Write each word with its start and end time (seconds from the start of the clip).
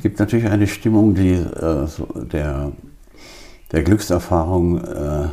Es 0.00 0.02
gibt 0.02 0.18
natürlich 0.18 0.46
eine 0.46 0.66
Stimmung, 0.66 1.14
die 1.14 1.32
äh, 1.32 1.86
so 1.86 2.06
der, 2.06 2.72
der 3.70 3.82
Glückserfahrung 3.82 4.82
äh, 4.82 5.28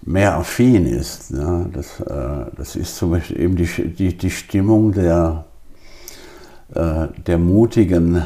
mehr 0.00 0.36
affin 0.38 0.86
ist. 0.86 1.32
Ne? 1.32 1.68
Das, 1.70 2.00
äh, 2.00 2.46
das 2.56 2.76
ist 2.76 2.96
zum 2.96 3.10
Beispiel 3.10 3.38
eben 3.38 3.56
die, 3.56 3.66
die, 3.66 4.16
die 4.16 4.30
Stimmung 4.30 4.92
der, 4.92 5.44
äh, 6.74 7.08
der 7.26 7.36
mutigen 7.36 8.22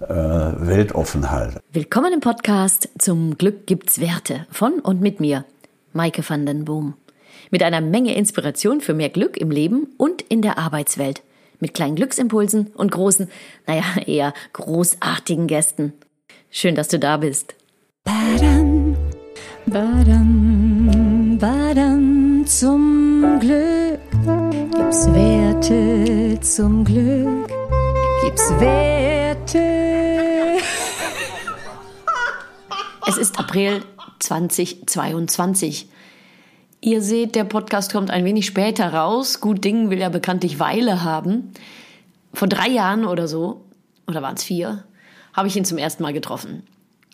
äh, 0.00 0.08
Weltoffenheit. 0.08 1.62
Willkommen 1.72 2.12
im 2.14 2.20
Podcast 2.20 2.88
Zum 2.98 3.38
Glück 3.38 3.68
gibt's 3.68 4.00
Werte 4.00 4.44
von 4.50 4.80
und 4.80 5.00
mit 5.00 5.20
mir, 5.20 5.44
Maike 5.92 6.28
van 6.28 6.46
den 6.46 6.64
Boom. 6.64 6.94
Mit 7.52 7.62
einer 7.62 7.80
Menge 7.80 8.16
Inspiration 8.16 8.80
für 8.80 8.94
mehr 8.94 9.10
Glück 9.10 9.36
im 9.36 9.52
Leben 9.52 9.86
und 9.98 10.20
in 10.20 10.42
der 10.42 10.58
Arbeitswelt. 10.58 11.22
Mit 11.62 11.74
kleinen 11.74 11.94
Glücksimpulsen 11.94 12.72
und 12.74 12.90
großen, 12.90 13.30
naja, 13.68 13.84
eher 14.04 14.34
großartigen 14.52 15.46
Gästen. 15.46 15.92
Schön, 16.50 16.74
dass 16.74 16.88
du 16.88 16.98
da 16.98 17.18
bist. 17.18 17.54
Badam, 18.02 18.96
badam, 19.66 21.38
badam, 21.38 22.44
zum 22.46 23.38
Glück 23.38 24.00
gibt's 24.74 25.06
Werte, 25.14 26.40
zum 26.40 26.84
Glück 26.84 27.48
gibt's 28.24 28.50
Werte. 28.58 30.58
Es 33.06 33.16
ist 33.16 33.38
April 33.38 33.84
2022. 34.18 35.88
Ihr 36.84 37.00
seht, 37.00 37.36
der 37.36 37.44
Podcast 37.44 37.92
kommt 37.92 38.10
ein 38.10 38.24
wenig 38.24 38.44
später 38.44 38.92
raus. 38.92 39.40
Gut 39.40 39.62
Ding 39.62 39.88
will 39.88 40.00
ja 40.00 40.08
bekanntlich 40.08 40.58
Weile 40.58 41.04
haben. 41.04 41.52
Vor 42.34 42.48
drei 42.48 42.66
Jahren 42.66 43.04
oder 43.04 43.28
so, 43.28 43.60
oder 44.08 44.20
waren 44.20 44.34
es 44.34 44.42
vier, 44.42 44.82
habe 45.32 45.46
ich 45.46 45.56
ihn 45.56 45.64
zum 45.64 45.78
ersten 45.78 46.02
Mal 46.02 46.12
getroffen. 46.12 46.64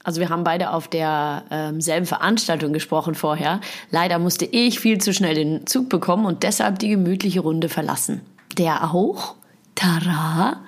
Also 0.04 0.22
wir 0.22 0.30
haben 0.30 0.42
beide 0.42 0.70
auf 0.70 0.88
derselben 0.88 1.80
ähm, 1.90 2.06
Veranstaltung 2.06 2.72
gesprochen 2.72 3.14
vorher. 3.14 3.60
Leider 3.90 4.18
musste 4.18 4.46
ich 4.46 4.80
viel 4.80 5.02
zu 5.02 5.12
schnell 5.12 5.34
den 5.34 5.66
Zug 5.66 5.90
bekommen 5.90 6.24
und 6.24 6.44
deshalb 6.44 6.78
die 6.78 6.88
gemütliche 6.88 7.40
Runde 7.40 7.68
verlassen. 7.68 8.22
Der 8.56 8.94
auch, 8.94 9.34
Tara, 9.74 10.62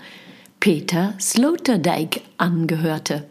Peter 0.58 1.14
Sloterdijk 1.19 2.20
angehörte. 2.36 3.25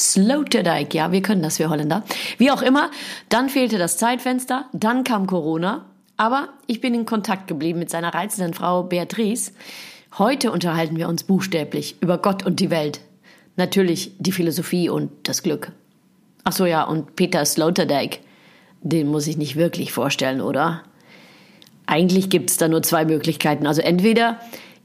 Sloterdijk, 0.00 0.94
ja, 0.94 1.12
wir 1.12 1.22
können 1.22 1.42
das, 1.42 1.58
wir 1.58 1.68
Holländer. 1.70 2.02
Wie 2.38 2.50
auch 2.50 2.62
immer, 2.62 2.90
dann 3.28 3.48
fehlte 3.48 3.78
das 3.78 3.98
Zeitfenster, 3.98 4.64
dann 4.72 5.04
kam 5.04 5.26
Corona, 5.26 5.84
aber 6.16 6.48
ich 6.66 6.80
bin 6.80 6.94
in 6.94 7.06
Kontakt 7.06 7.46
geblieben 7.46 7.78
mit 7.78 7.90
seiner 7.90 8.14
reizenden 8.14 8.54
Frau 8.54 8.82
Beatrice. 8.82 9.52
Heute 10.18 10.52
unterhalten 10.52 10.96
wir 10.96 11.08
uns 11.08 11.24
buchstäblich 11.24 11.96
über 12.00 12.18
Gott 12.18 12.44
und 12.44 12.60
die 12.60 12.70
Welt. 12.70 13.00
Natürlich 13.56 14.12
die 14.18 14.32
Philosophie 14.32 14.88
und 14.88 15.10
das 15.24 15.42
Glück. 15.42 15.72
Ach 16.44 16.52
so 16.52 16.66
ja, 16.66 16.82
und 16.84 17.16
Peter 17.16 17.44
Sloterdijk, 17.44 18.20
den 18.82 19.08
muss 19.08 19.26
ich 19.26 19.36
nicht 19.36 19.56
wirklich 19.56 19.92
vorstellen, 19.92 20.40
oder? 20.40 20.82
Eigentlich 21.86 22.30
gibt 22.30 22.50
es 22.50 22.56
da 22.56 22.68
nur 22.68 22.82
zwei 22.82 23.04
Möglichkeiten. 23.04 23.66
Also 23.66 23.82
entweder 23.82 24.40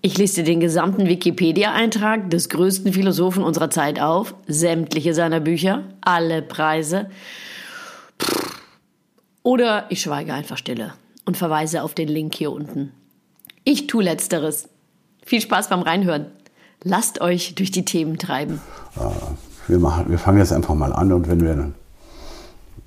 ich 0.06 0.20
liste 0.20 0.44
den 0.44 0.60
gesamten 0.60 1.08
Wikipedia-Eintrag 1.08 2.30
des 2.30 2.50
größten 2.50 2.94
Philosophen 2.94 3.44
unserer 3.44 3.72
Zeit 3.72 4.00
auf, 4.00 4.36
sämtliche 4.46 5.16
seiner 5.16 5.40
Bücher, 5.40 5.82
alle 6.02 6.44
Preise. 6.44 7.10
Oder 9.42 9.88
ich 9.90 10.02
schweige 10.02 10.32
einfach 10.32 10.60
stille 10.60 10.94
und 11.26 11.38
verweise 11.38 11.82
auf 11.82 11.96
den 11.96 12.08
Link 12.08 12.36
hier 12.36 12.52
unten. 12.52 12.92
Ich 13.64 13.88
tue 13.88 14.04
letzteres. 14.04 14.70
Viel 15.26 15.42
Spaß 15.42 15.70
beim 15.70 15.82
Reinhören. 15.82 16.28
Lasst 16.84 17.20
euch 17.20 17.56
durch 17.56 17.72
die 17.72 17.84
Themen 17.84 18.20
treiben. 18.20 18.62
Wir, 19.68 19.80
machen, 19.80 20.12
wir 20.12 20.20
fangen 20.20 20.38
jetzt 20.38 20.54
einfach 20.54 20.76
mal 20.76 20.94
an 20.94 21.14
und 21.14 21.28
wenn 21.28 21.42
wir 21.42 21.72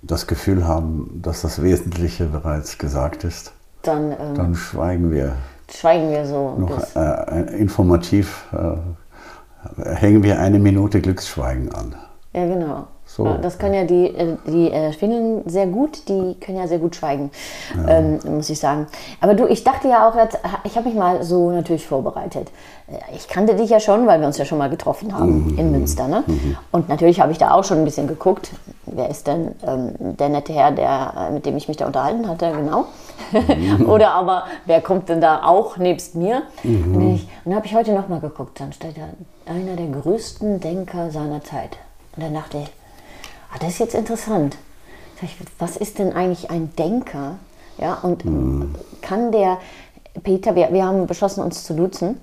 das 0.03 0.29
Gefühl 0.29 0.65
haben, 0.69 1.19
dass 1.21 1.43
das 1.43 1.65
Wesentliche 1.65 2.27
bereits 2.27 2.79
gesagt 2.79 3.25
ist, 3.25 3.51
dann, 3.83 4.13
ähm, 4.13 4.35
dann 4.37 4.55
schweigen 4.55 5.11
wir 5.11 5.37
schweigen 5.71 6.11
wir 6.11 6.25
so. 6.27 6.55
Noch 6.59 6.97
äh, 6.97 7.57
informativ 7.59 8.47
äh, 8.53 9.95
hängen 9.95 10.23
wir 10.23 10.39
eine 10.41 10.59
Minute 10.59 11.01
Glücksschweigen 11.01 11.73
an. 11.73 11.95
Ja, 12.35 12.47
genau. 12.47 12.87
So. 13.19 13.37
Das 13.43 13.59
können 13.59 13.75
ja 13.75 13.83
die, 13.83 14.15
äh, 14.15 14.37
die 14.47 14.71
äh, 14.71 14.93
Finnen 14.93 15.43
sehr 15.47 15.67
gut, 15.67 16.09
die 16.09 16.37
können 16.41 16.57
ja 16.57 16.69
sehr 16.69 16.79
gut 16.79 16.95
schweigen, 16.95 17.33
ja. 17.77 17.99
ähm, 17.99 18.21
muss 18.37 18.49
ich 18.49 18.61
sagen. 18.61 18.87
Aber 19.21 19.35
du, 19.35 19.49
ich 19.49 19.65
dachte 19.65 19.89
ja 19.89 20.09
auch, 20.09 20.15
jetzt, 20.15 20.39
ich 20.63 20.77
habe 20.77 20.89
mich 20.89 20.97
mal 20.97 21.25
so 21.25 21.51
natürlich 21.51 21.85
vorbereitet. 21.85 22.49
Äh, 22.87 23.17
ich 23.17 23.27
kannte 23.27 23.57
dich 23.57 23.71
ja 23.71 23.81
schon, 23.81 24.07
weil 24.07 24.21
wir 24.21 24.29
uns 24.29 24.39
ja 24.39 24.45
schon 24.45 24.59
mal 24.59 24.71
getroffen 24.71 25.13
haben 25.19 25.51
mhm. 25.51 25.59
in 25.59 25.73
Münster. 25.73 26.07
Ne? 26.07 26.23
Mhm. 26.29 26.57
Und 26.71 26.89
natürlich 26.89 27.21
habe 27.21 27.33
ich 27.33 27.39
da 27.39 27.55
auch 27.55 27.65
schon 27.65 27.79
ein 27.79 27.85
bisschen 27.85 28.07
geguckt, 28.07 28.53
wer 28.87 29.11
ist 29.11 29.27
denn 29.27 29.57
ähm, 29.67 29.95
der 29.99 30.29
nette 30.29 30.53
Herr, 30.53 30.71
der, 30.71 31.31
mit 31.33 31.45
dem 31.45 31.57
ich 31.57 31.67
mich 31.67 31.77
da 31.77 31.89
unterhalten 31.89 32.29
hatte, 32.29 32.53
genau. 32.53 32.85
Mhm. 33.33 33.89
Oder 33.91 34.13
aber, 34.13 34.45
wer 34.65 34.81
kommt 34.81 35.09
denn 35.09 35.21
da 35.21 35.43
auch 35.43 35.77
nebst 35.77 36.15
mir? 36.15 36.43
Mhm. 36.63 36.95
Und 36.95 37.29
dann 37.45 37.57
habe 37.57 37.67
ich 37.67 37.75
heute 37.75 37.93
nochmal 37.95 38.21
geguckt, 38.21 38.61
dann 38.61 38.73
steht 38.73 38.97
da 38.97 39.53
einer 39.53 39.75
der 39.75 39.89
größten 39.89 40.61
Denker 40.61 41.11
seiner 41.11 41.43
Zeit. 41.43 41.79
Und 42.15 42.23
dann 42.23 42.35
dachte 42.35 42.59
ich, 42.59 42.71
ah, 43.53 43.59
das 43.61 43.71
ist 43.71 43.79
jetzt 43.79 43.95
interessant. 43.95 44.57
Was 45.59 45.77
ist 45.77 45.99
denn 45.99 46.13
eigentlich 46.13 46.51
ein 46.51 46.75
Denker? 46.77 47.37
Ja, 47.79 47.95
und 48.03 48.25
mhm. 48.25 48.75
kann 49.03 49.33
der 49.33 49.59
Peter, 50.23 50.55
wir, 50.55 50.73
wir 50.73 50.85
haben 50.85 51.07
beschlossen, 51.07 51.43
uns 51.43 51.65
zu 51.65 51.75
duzen. 51.75 52.21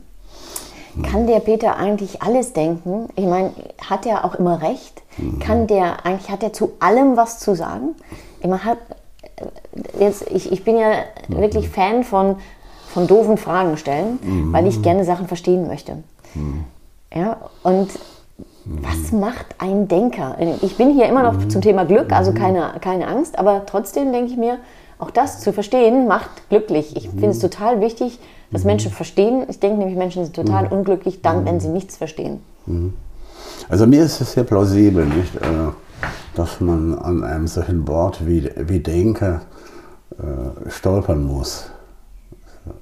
Kann 1.03 1.27
der 1.27 1.41
Peter 1.41 1.75
eigentlich 1.75 2.21
alles 2.21 2.53
denken? 2.53 3.09
Ich 3.15 3.25
meine, 3.25 3.51
hat 3.85 4.05
er 4.05 4.23
auch 4.23 4.35
immer 4.35 4.61
recht? 4.61 5.01
Mhm. 5.17 5.39
Kann 5.39 5.67
der 5.67 6.05
eigentlich, 6.05 6.29
hat 6.29 6.41
er 6.41 6.53
zu 6.53 6.71
allem 6.79 7.17
was 7.17 7.39
zu 7.39 7.53
sagen? 7.53 7.95
Ich 8.39 8.47
meine, 8.47 8.63
hat, 8.63 8.77
jetzt, 9.99 10.29
ich, 10.31 10.51
ich 10.51 10.63
bin 10.63 10.77
ja 10.77 10.91
mhm. 11.27 11.37
wirklich 11.37 11.69
Fan 11.69 12.03
von, 12.03 12.37
von 12.87 13.07
doofen 13.07 13.37
Fragen 13.37 13.77
stellen, 13.77 14.19
mhm. 14.21 14.53
weil 14.53 14.67
ich 14.67 14.81
gerne 14.81 15.03
Sachen 15.03 15.27
verstehen 15.27 15.67
möchte. 15.67 15.97
Mhm. 16.33 16.63
Ja, 17.13 17.37
und 17.63 17.89
was 18.65 19.11
macht 19.11 19.45
ein 19.59 19.87
Denker? 19.87 20.37
Ich 20.61 20.75
bin 20.75 20.91
hier 20.91 21.07
immer 21.07 21.31
noch 21.31 21.47
zum 21.47 21.61
Thema 21.61 21.85
Glück, 21.85 22.11
also 22.11 22.33
keine, 22.33 22.73
keine 22.81 23.07
Angst, 23.07 23.37
aber 23.37 23.63
trotzdem 23.65 24.11
denke 24.11 24.31
ich 24.31 24.37
mir, 24.37 24.57
auch 24.97 25.11
das 25.11 25.39
zu 25.41 25.53
verstehen 25.53 26.07
macht 26.07 26.49
glücklich. 26.49 26.95
Ich 26.95 27.09
finde 27.09 27.29
es 27.29 27.39
total 27.39 27.81
wichtig, 27.81 28.19
dass 28.51 28.63
Menschen 28.63 28.91
verstehen. 28.91 29.43
Ich 29.49 29.59
denke 29.59 29.77
nämlich, 29.77 29.97
Menschen 29.97 30.23
sind 30.23 30.35
total 30.35 30.67
unglücklich 30.67 31.21
dann, 31.21 31.45
wenn 31.45 31.59
sie 31.59 31.67
nichts 31.67 31.97
verstehen. 31.97 32.39
Also 33.69 33.85
mir 33.85 34.03
ist 34.03 34.21
es 34.21 34.33
sehr 34.33 34.43
plausibel, 34.43 35.05
nicht, 35.05 35.35
äh, 35.35 35.71
dass 36.35 36.59
man 36.59 36.97
an 36.97 37.23
einem 37.23 37.47
solchen 37.47 37.87
Wort 37.87 38.25
wie, 38.25 38.49
wie 38.57 38.79
Denker 38.79 39.41
äh, 40.17 40.69
stolpern 40.69 41.23
muss. 41.23 41.69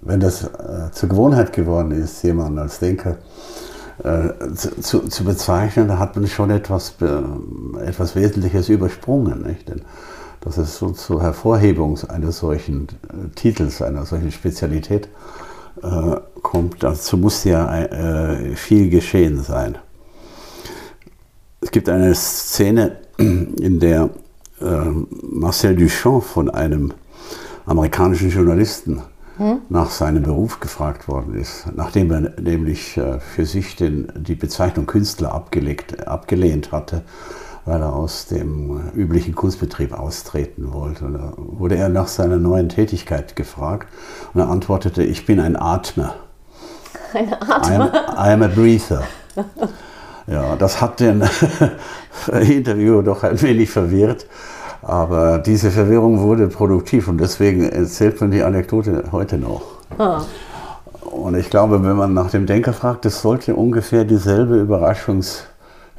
Wenn 0.02 0.20
das 0.20 0.44
äh, 0.44 0.92
zur 0.92 1.10
Gewohnheit 1.10 1.52
geworden 1.52 1.92
ist, 1.92 2.24
jemanden 2.24 2.60
als 2.60 2.80
Denker 2.80 3.18
äh, 4.04 4.54
zu, 4.56 5.08
zu, 5.08 5.24
bezeichnen, 5.24 5.88
da 5.88 6.00
hat 6.00 6.16
man 6.16 6.28
schon 6.28 6.50
etwas, 6.50 6.96
etwas 7.86 8.16
Wesentliches 8.16 8.70
übersprungen. 8.70 9.44
Nicht? 9.44 9.70
Denn 9.70 9.82
dass 10.42 10.58
es 10.58 10.78
so 10.78 10.90
zur 10.90 11.22
Hervorhebung 11.22 11.98
eines 12.10 12.40
solchen 12.40 12.88
äh, 12.88 13.30
Titels, 13.36 13.82
einer 13.82 14.06
solchen 14.06 14.32
Spezialität 14.32 15.08
äh, 15.82 16.16
kommt, 16.42 16.84
dazu 16.84 17.18
muss 17.18 17.44
ja 17.46 17.84
äh, 17.84 18.56
viel 18.56 18.90
geschehen 18.90 19.42
sein. 19.42 19.78
Es 21.62 21.72
gibt 21.72 21.88
eine 21.88 22.14
Szene, 22.14 22.98
in 23.18 23.80
der 23.80 24.10
Marcel 25.22 25.76
Duchamp 25.76 26.24
von 26.24 26.50
einem 26.50 26.94
amerikanischen 27.66 28.30
Journalisten 28.30 29.02
hm? 29.38 29.62
nach 29.70 29.90
seinem 29.90 30.24
Beruf 30.24 30.60
gefragt 30.60 31.08
worden 31.08 31.36
ist, 31.36 31.66
nachdem 31.76 32.12
er 32.12 32.40
nämlich 32.40 32.98
äh, 32.98 33.20
für 33.20 33.46
sich 33.46 33.76
den, 33.76 34.12
die 34.16 34.36
Bezeichnung 34.36 34.86
Künstler 34.86 35.34
abgelegt, 35.34 36.08
abgelehnt 36.08 36.72
hatte, 36.72 37.04
weil 37.66 37.82
er 37.82 37.94
aus 37.94 38.28
dem 38.28 38.78
äh, 38.78 38.98
üblichen 38.98 39.34
Kunstbetrieb 39.36 39.94
austreten 39.94 40.74
wollte. 40.74 41.06
Und 41.06 41.14
da 41.14 41.34
wurde 41.38 41.76
er 41.76 41.90
nach 41.90 42.08
seiner 42.08 42.38
neuen 42.38 42.70
Tätigkeit 42.70 43.36
gefragt 43.36 43.88
und 44.34 44.42
er 44.42 44.50
antwortete, 44.50 45.04
ich 45.04 45.26
bin 45.26 45.40
ein 45.40 45.56
Atmer. 45.56 46.16
Ein 47.14 47.34
Atmer? 47.34 47.92
I'm, 48.16 48.42
I'm 48.42 48.44
a 48.44 48.48
breather. 48.48 49.04
Ja, 50.28 50.56
das 50.56 50.80
hat 50.80 51.00
den 51.00 51.24
Interviewer 52.32 53.04
doch 53.04 53.24
ein 53.24 53.42
wenig 53.42 53.70
verwirrt. 53.70 54.26
Aber 54.84 55.38
diese 55.38 55.72
Verwirrung 55.72 56.20
wurde 56.20 56.48
produktiv 56.48 57.08
und 57.08 57.18
deswegen 57.20 57.70
erzählt 57.70 58.20
man 58.20 58.32
die 58.32 58.44
Anekdote 58.44 59.06
heute 59.12 59.38
noch. 59.38 59.62
Ah. 59.98 60.22
Und 61.02 61.36
ich 61.36 61.50
glaube, 61.50 61.84
wenn 61.84 61.96
man 61.96 62.14
nach 62.14 62.32
dem 62.32 62.46
Denker 62.46 62.74
fragt, 62.74 63.06
das 63.06 63.22
sollte 63.22 63.56
ungefähr 63.56 64.04
dieselbe 64.04 64.60
Überraschungshöhe 64.60 65.46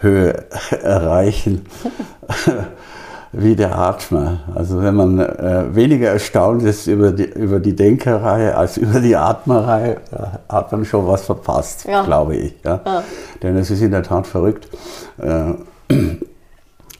erreichen, 0.83 1.65
wie 3.33 3.57
der 3.57 3.79
Atmer. 3.79 4.41
Also 4.55 4.83
wenn 4.83 4.95
man 4.95 5.19
äh, 5.19 5.75
weniger 5.75 6.11
erstaunt 6.11 6.63
ist 6.63 6.87
über 6.87 7.13
die, 7.13 7.25
über 7.25 7.61
die 7.61 7.75
Denkerreihe 7.75 8.57
als 8.57 8.77
über 8.77 9.01
die 9.01 9.17
Atmerreihe, 9.17 9.97
äh, 10.13 10.53
hat 10.53 10.73
man 10.73 10.85
schon 10.85 11.07
was 11.07 11.25
verpasst, 11.25 11.87
ja. 11.87 12.03
glaube 12.03 12.37
ich. 12.37 12.55
Ja? 12.65 12.81
ja? 12.85 13.03
Denn 13.43 13.57
es 13.57 13.71
ist 13.71 13.81
in 13.81 13.93
der 13.93 14.03
Tat 14.03 14.27
verrückt. 14.27 14.69
Äh, 15.19 15.55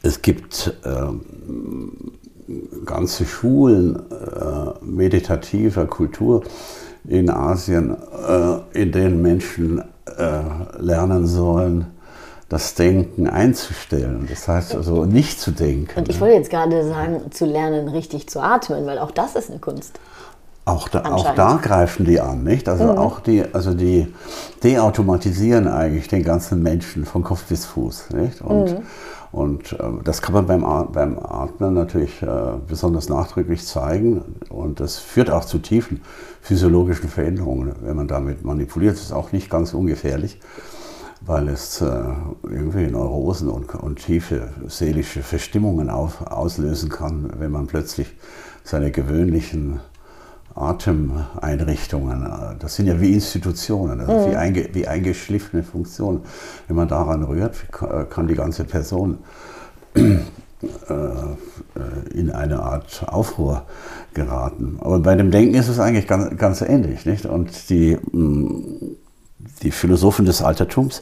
es 0.01 0.21
gibt 0.21 0.73
ähm, 0.83 1.21
ganze 2.85 3.25
Schulen 3.25 3.95
äh, 3.95 4.85
meditativer 4.85 5.85
Kultur 5.85 6.43
in 7.07 7.29
Asien, 7.29 7.95
äh, 7.95 8.79
in 8.81 8.91
denen 8.91 9.21
Menschen 9.21 9.83
äh, 10.17 10.41
lernen 10.77 11.25
sollen, 11.27 11.87
das 12.49 12.75
Denken 12.75 13.27
einzustellen. 13.27 14.27
Das 14.29 14.47
heißt 14.47 14.75
also 14.75 15.05
nicht 15.05 15.39
zu 15.39 15.51
denken. 15.51 15.99
Und 15.99 16.09
ich 16.09 16.19
wollte 16.21 16.35
jetzt 16.35 16.51
gerade 16.51 16.87
sagen, 16.87 17.31
zu 17.31 17.45
lernen, 17.45 17.87
richtig 17.87 18.29
zu 18.29 18.39
atmen, 18.39 18.85
weil 18.85 18.99
auch 18.99 19.11
das 19.11 19.35
ist 19.35 19.49
eine 19.49 19.59
Kunst. 19.59 19.99
Auch 20.67 20.89
da, 20.89 21.03
auch 21.05 21.35
da 21.35 21.59
greifen 21.61 22.05
die 22.05 22.19
an, 22.19 22.43
nicht? 22.43 22.67
Also 22.67 22.85
mhm. 22.85 22.97
auch 22.97 23.19
die, 23.19 23.43
also 23.53 23.75
die 23.75 24.11
deautomatisieren 24.63 25.67
eigentlich 25.67 26.07
den 26.07 26.23
ganzen 26.23 26.63
Menschen 26.63 27.05
von 27.05 27.23
Kopf 27.23 27.43
bis 27.43 27.65
Fuß, 27.65 28.09
nicht? 28.15 28.41
Und, 28.41 28.71
mhm. 28.71 28.83
und 29.31 29.73
äh, 29.73 29.77
das 30.03 30.23
kann 30.23 30.33
man 30.33 30.47
beim, 30.47 30.65
beim 30.91 31.19
Atmen 31.19 31.75
natürlich 31.75 32.19
äh, 32.23 32.27
besonders 32.67 33.09
nachdrücklich 33.09 33.63
zeigen 33.63 34.23
und 34.49 34.79
das 34.79 34.97
führt 34.97 35.29
auch 35.29 35.45
zu 35.45 35.59
tiefen 35.59 36.01
physiologischen 36.41 37.09
Veränderungen, 37.09 37.75
wenn 37.81 37.95
man 37.95 38.07
damit 38.07 38.43
manipuliert. 38.43 38.95
Das 38.95 39.03
ist 39.03 39.13
auch 39.13 39.31
nicht 39.31 39.51
ganz 39.51 39.73
ungefährlich 39.73 40.39
weil 41.27 41.47
es 41.47 41.81
äh, 41.81 42.03
irgendwie 42.43 42.85
Neurosen 42.85 43.49
und, 43.49 43.73
und, 43.73 43.95
tiefe 43.97 44.49
seelische 44.67 45.23
Verstimmungen 45.23 45.89
auf, 45.89 46.21
auslösen 46.21 46.89
kann, 46.89 47.31
wenn 47.39 47.51
man 47.51 47.65
plötzlich 47.65 48.13
seine 48.63 48.91
gewöhnlichen 48.91 49.79
Atemeinrichtungen, 50.55 52.25
äh, 52.25 52.55
das 52.57 52.75
sind 52.75 52.87
ja 52.87 52.99
wie 53.01 53.13
Institutionen, 53.13 53.99
also 53.99 54.13
mhm. 54.13 54.31
wie, 54.31 54.35
einge, 54.35 54.69
wie 54.73 54.87
eingeschliffene 54.87 55.63
Funktionen. 55.63 56.21
Wenn 56.67 56.77
man 56.77 56.87
daran 56.87 57.23
rührt, 57.23 57.55
äh, 57.81 58.05
kann 58.05 58.27
die 58.27 58.35
ganze 58.35 58.63
Person 58.63 59.17
äh, 59.93 60.15
in 62.13 62.31
eine 62.31 62.61
Art 62.61 63.05
Aufruhr 63.07 63.63
geraten. 64.13 64.77
Aber 64.79 64.99
bei 64.99 65.15
dem 65.15 65.29
Denken 65.29 65.55
ist 65.55 65.67
es 65.67 65.79
eigentlich 65.79 66.07
ganz, 66.07 66.37
ganz 66.37 66.61
ähnlich. 66.61 67.05
Nicht? 67.05 67.25
Und 67.25 67.69
die, 67.69 67.97
mm, 68.11 68.95
die 69.61 69.71
Philosophen 69.71 70.25
des 70.25 70.41
Altertums 70.41 71.01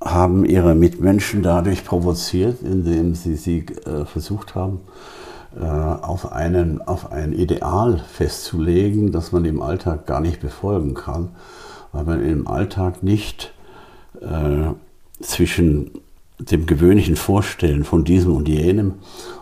haben 0.00 0.44
ihre 0.44 0.74
Mitmenschen 0.76 1.42
dadurch 1.42 1.84
provoziert, 1.84 2.62
indem 2.62 3.14
sie 3.14 3.36
sie 3.36 3.66
versucht 4.04 4.54
haben, 4.54 4.76
äh, 4.76 5.23
auf, 5.60 6.32
einen, 6.32 6.82
auf 6.82 7.12
ein 7.12 7.32
Ideal 7.32 8.02
festzulegen, 8.10 9.12
das 9.12 9.32
man 9.32 9.44
im 9.44 9.62
Alltag 9.62 10.06
gar 10.06 10.20
nicht 10.20 10.40
befolgen 10.40 10.94
kann, 10.94 11.30
weil 11.92 12.04
man 12.04 12.24
im 12.24 12.46
Alltag 12.48 13.02
nicht 13.02 13.52
äh, 14.20 14.72
zwischen 15.20 15.92
dem 16.38 16.66
gewöhnlichen 16.66 17.16
Vorstellen 17.16 17.84
von 17.84 18.04
diesem 18.04 18.34
und 18.34 18.48
jenem 18.48 18.94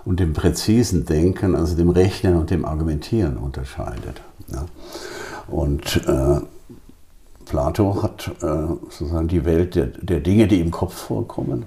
und 0.05 0.21
dem 0.21 0.35
präzisen 0.35 1.07
Denken, 1.07 1.57
also 1.57 1.77
dem 1.77 1.89
Rechnen 1.89 2.37
und 2.37 2.51
dem 2.51 2.65
Argumentieren 2.65 3.39
unterscheidet. 3.39 4.21
Ja. 4.53 4.67
Und 5.49 6.07
äh, 6.07 6.41
Plato 7.47 8.03
hat 8.03 8.31
äh, 8.43 8.67
sozusagen 8.91 9.29
die 9.29 9.45
Welt 9.45 9.75
der, 9.75 9.87
der 9.87 10.21
Dinge, 10.21 10.47
die 10.47 10.61
im 10.61 10.71
Kopf 10.71 10.95
vorkommen, 10.95 11.65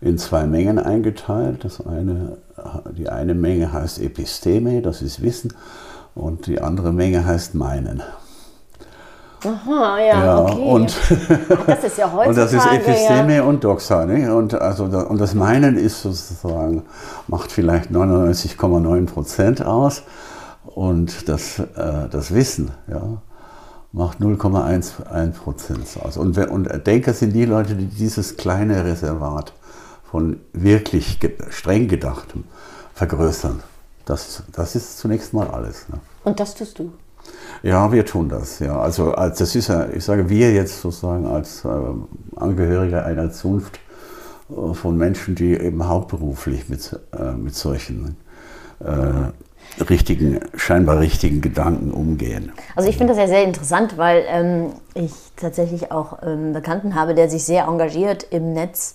in 0.00 0.18
zwei 0.18 0.46
Mengen 0.46 0.78
eingeteilt. 0.78 1.64
Das 1.64 1.84
eine 1.86 2.38
die 2.96 3.08
eine 3.08 3.34
Menge 3.34 3.72
heißt 3.72 4.00
Episteme, 4.00 4.82
das 4.82 5.02
ist 5.02 5.22
Wissen, 5.22 5.52
und 6.14 6.46
die 6.46 6.60
andere 6.60 6.92
Menge 6.92 7.24
heißt 7.24 7.54
Meinen. 7.54 8.02
Aha, 9.44 9.98
ja, 10.00 10.24
ja 10.24 10.38
okay. 10.40 10.64
Und 10.64 10.96
das 11.66 11.84
ist 11.84 11.98
ja 11.98 12.12
heutzutage. 12.12 12.28
und 12.28 12.36
das 12.36 12.52
ist 12.52 12.66
Episteme 12.66 13.36
ja. 13.36 13.42
und 13.44 13.62
Doxa. 13.62 14.04
Ne? 14.04 14.34
Und, 14.34 14.54
also, 14.54 14.84
und 14.84 15.20
das 15.20 15.34
Meinen 15.34 15.76
ist 15.76 16.02
sozusagen, 16.02 16.82
macht 17.28 17.52
vielleicht 17.52 17.90
99,9 17.90 19.06
Prozent 19.06 19.64
aus. 19.64 20.02
Und 20.74 21.28
das, 21.28 21.60
äh, 21.60 22.08
das 22.10 22.34
Wissen 22.34 22.72
ja, 22.88 23.00
macht 23.92 24.18
0,1 24.18 25.32
Prozent 25.32 25.86
aus. 26.04 26.16
Und, 26.16 26.36
und 26.36 26.86
Denker 26.86 27.12
sind 27.12 27.32
die 27.32 27.44
Leute, 27.44 27.74
die 27.74 27.86
dieses 27.86 28.36
kleine 28.36 28.84
Reservat 28.84 29.52
von 30.10 30.40
wirklich 30.52 31.18
streng 31.50 31.88
gedachtem 31.88 32.44
vergrößern. 32.94 33.62
Das, 34.04 34.42
das 34.52 34.74
ist 34.74 34.98
zunächst 34.98 35.34
mal 35.34 35.48
alles. 35.48 35.88
Ne? 35.88 36.00
Und 36.24 36.40
das 36.40 36.54
tust 36.54 36.78
du? 36.78 36.92
Ja, 37.62 37.92
wir 37.92 38.06
tun 38.06 38.28
das. 38.28 38.58
Ja, 38.58 38.80
also 38.80 39.12
als, 39.12 39.38
das 39.38 39.54
ist 39.54 39.68
ja, 39.68 39.86
ich 39.88 40.04
sage 40.04 40.30
wir 40.30 40.52
jetzt 40.52 40.80
sozusagen 40.80 41.26
als 41.26 41.64
äh, 41.64 41.68
Angehörige 42.36 43.04
einer 43.04 43.30
Zunft 43.30 43.78
äh, 44.50 44.72
von 44.74 44.96
Menschen, 44.96 45.34
die 45.34 45.52
eben 45.52 45.86
hauptberuflich 45.86 46.68
mit, 46.70 46.98
äh, 47.12 47.32
mit 47.32 47.54
solchen 47.54 48.16
äh, 48.80 49.82
richtigen, 49.82 50.40
scheinbar 50.56 51.00
richtigen 51.00 51.42
Gedanken 51.42 51.90
umgehen. 51.90 52.52
Also 52.76 52.88
ich 52.88 52.96
finde 52.96 53.12
das 53.12 53.20
ja 53.20 53.28
sehr 53.28 53.44
interessant, 53.44 53.98
weil 53.98 54.24
ähm, 54.26 54.72
ich 54.94 55.12
tatsächlich 55.36 55.92
auch 55.92 56.14
einen 56.14 56.54
Bekannten 56.54 56.94
habe, 56.94 57.14
der 57.14 57.28
sich 57.28 57.44
sehr 57.44 57.64
engagiert 57.64 58.26
im 58.30 58.54
Netz 58.54 58.94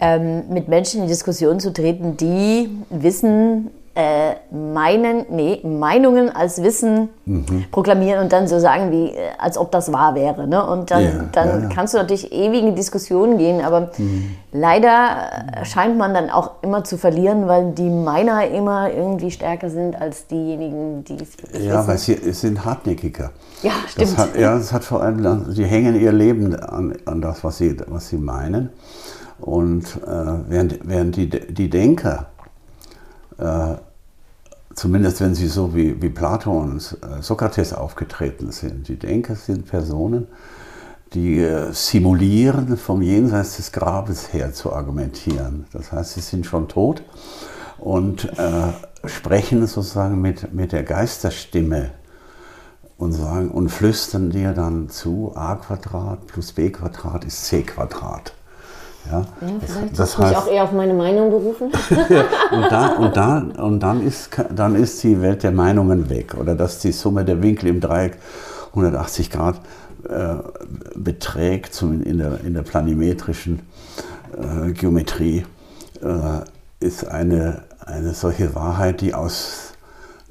ähm, 0.00 0.44
mit 0.50 0.68
Menschen 0.68 1.02
in 1.02 1.08
Diskussion 1.08 1.60
zu 1.60 1.72
treten, 1.72 2.16
die 2.16 2.68
Wissen 2.90 3.70
äh, 4.00 4.36
meinen, 4.54 5.26
nee, 5.30 5.60
Meinungen 5.64 6.34
als 6.34 6.62
Wissen 6.62 7.08
mhm. 7.26 7.64
proklamieren 7.72 8.22
und 8.22 8.32
dann 8.32 8.46
so 8.46 8.60
sagen, 8.60 8.92
wie, 8.92 9.08
äh, 9.08 9.30
als 9.36 9.58
ob 9.58 9.72
das 9.72 9.92
wahr 9.92 10.14
wäre. 10.14 10.46
Ne? 10.46 10.64
Und 10.64 10.92
dann, 10.92 11.02
ja, 11.02 11.10
dann 11.32 11.62
ja, 11.62 11.68
kannst 11.74 11.94
du 11.94 11.98
natürlich 11.98 12.32
ewig 12.32 12.62
in 12.62 12.76
Diskussionen 12.76 13.36
gehen, 13.36 13.60
aber 13.60 13.90
mhm. 13.98 14.36
leider 14.52 15.30
äh, 15.52 15.64
scheint 15.64 15.98
man 15.98 16.14
dann 16.14 16.30
auch 16.30 16.62
immer 16.62 16.84
zu 16.84 16.98
verlieren, 16.98 17.48
weil 17.48 17.72
die 17.72 17.90
Meiner 17.90 18.46
immer 18.46 18.92
irgendwie 18.92 19.32
stärker 19.32 19.70
sind 19.70 20.00
als 20.00 20.28
diejenigen, 20.28 21.02
die 21.04 21.16
es 21.16 21.30
Ja, 21.52 21.78
wissen. 21.78 21.88
weil 21.88 21.98
sie 21.98 22.32
sind 22.32 22.64
hartnäckiger. 22.64 23.32
Ja, 23.62 23.72
stimmt. 23.88 24.12
Das 24.12 24.16
hat, 24.18 24.36
ja, 24.36 24.56
das 24.56 24.72
hat 24.72 24.84
vor 24.84 25.02
allem, 25.02 25.50
sie 25.50 25.64
hängen 25.64 26.00
ihr 26.00 26.12
Leben 26.12 26.54
an, 26.54 26.94
an 27.06 27.20
das, 27.20 27.42
was 27.42 27.58
sie, 27.58 27.76
was 27.88 28.08
sie 28.08 28.18
meinen. 28.18 28.70
Und 29.40 29.96
äh, 29.96 30.48
während, 30.48 30.80
während 30.88 31.16
die, 31.16 31.28
die 31.28 31.70
Denker, 31.70 32.26
äh, 33.38 33.74
zumindest 34.74 35.20
wenn 35.20 35.34
sie 35.34 35.48
so 35.48 35.74
wie, 35.74 36.00
wie 36.00 36.10
Plato 36.10 36.52
und 36.52 36.98
äh, 37.02 37.22
Sokrates 37.22 37.72
aufgetreten 37.72 38.52
sind, 38.52 38.88
die 38.88 38.98
Denker 38.98 39.34
sind 39.34 39.66
Personen, 39.66 40.28
die 41.14 41.40
äh, 41.40 41.72
simulieren, 41.72 42.76
vom 42.76 43.02
Jenseits 43.02 43.56
des 43.56 43.72
Grabes 43.72 44.32
her 44.32 44.52
zu 44.52 44.72
argumentieren. 44.72 45.66
Das 45.72 45.92
heißt, 45.92 46.14
sie 46.14 46.20
sind 46.20 46.46
schon 46.46 46.68
tot 46.68 47.02
und 47.78 48.26
äh, 48.38 49.08
sprechen 49.08 49.66
sozusagen 49.66 50.20
mit, 50.20 50.52
mit 50.52 50.72
der 50.72 50.82
Geisterstimme 50.82 51.90
und 52.96 53.12
sagen 53.12 53.50
und 53.50 53.70
flüstern 53.70 54.30
dir 54.30 54.52
dann 54.52 54.90
zu, 54.90 55.32
a 55.34 55.56
Quadrat 55.56 56.26
plus 56.26 56.52
b 56.52 56.70
Quadrat 56.70 57.24
ist 57.24 57.46
c 57.46 57.62
Quadrat. 57.62 58.34
Ja, 59.10 59.20
ja 59.20 59.26
vielleicht 59.64 59.98
das 59.98 60.18
heißt, 60.18 60.30
mich 60.30 60.38
auch 60.38 60.52
eher 60.52 60.64
auf 60.64 60.72
meine 60.72 60.94
Meinung 60.94 61.30
berufen. 61.30 61.68
und, 62.52 62.72
da, 62.72 62.88
und, 62.96 63.16
da, 63.16 63.38
und 63.58 63.80
dann, 63.80 64.06
ist, 64.06 64.30
dann 64.54 64.74
ist 64.74 65.02
die 65.02 65.20
Welt 65.20 65.42
der 65.42 65.52
Meinungen 65.52 66.10
weg. 66.10 66.34
Oder 66.38 66.54
dass 66.54 66.78
die 66.78 66.92
Summe 66.92 67.24
der 67.24 67.42
Winkel 67.42 67.68
im 67.68 67.80
Dreieck 67.80 68.18
180 68.68 69.30
Grad 69.30 69.60
äh, 70.08 70.36
beträgt, 70.94 71.74
zum, 71.74 72.02
in, 72.02 72.18
der, 72.18 72.40
in 72.44 72.54
der 72.54 72.62
planimetrischen 72.62 73.60
äh, 74.36 74.72
Geometrie, 74.72 75.44
äh, 76.02 76.84
ist 76.84 77.06
eine, 77.06 77.62
eine 77.84 78.14
solche 78.14 78.54
Wahrheit, 78.54 79.00
die 79.00 79.14
aus 79.14 79.72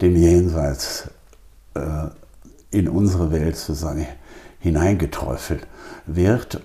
dem 0.01 0.15
Jenseits 0.15 1.09
äh, 1.75 2.07
in 2.71 2.87
unsere 2.87 3.31
Welt 3.31 3.55
sozusagen 3.55 4.07
hineingeträufelt 4.59 5.67
wird 6.05 6.61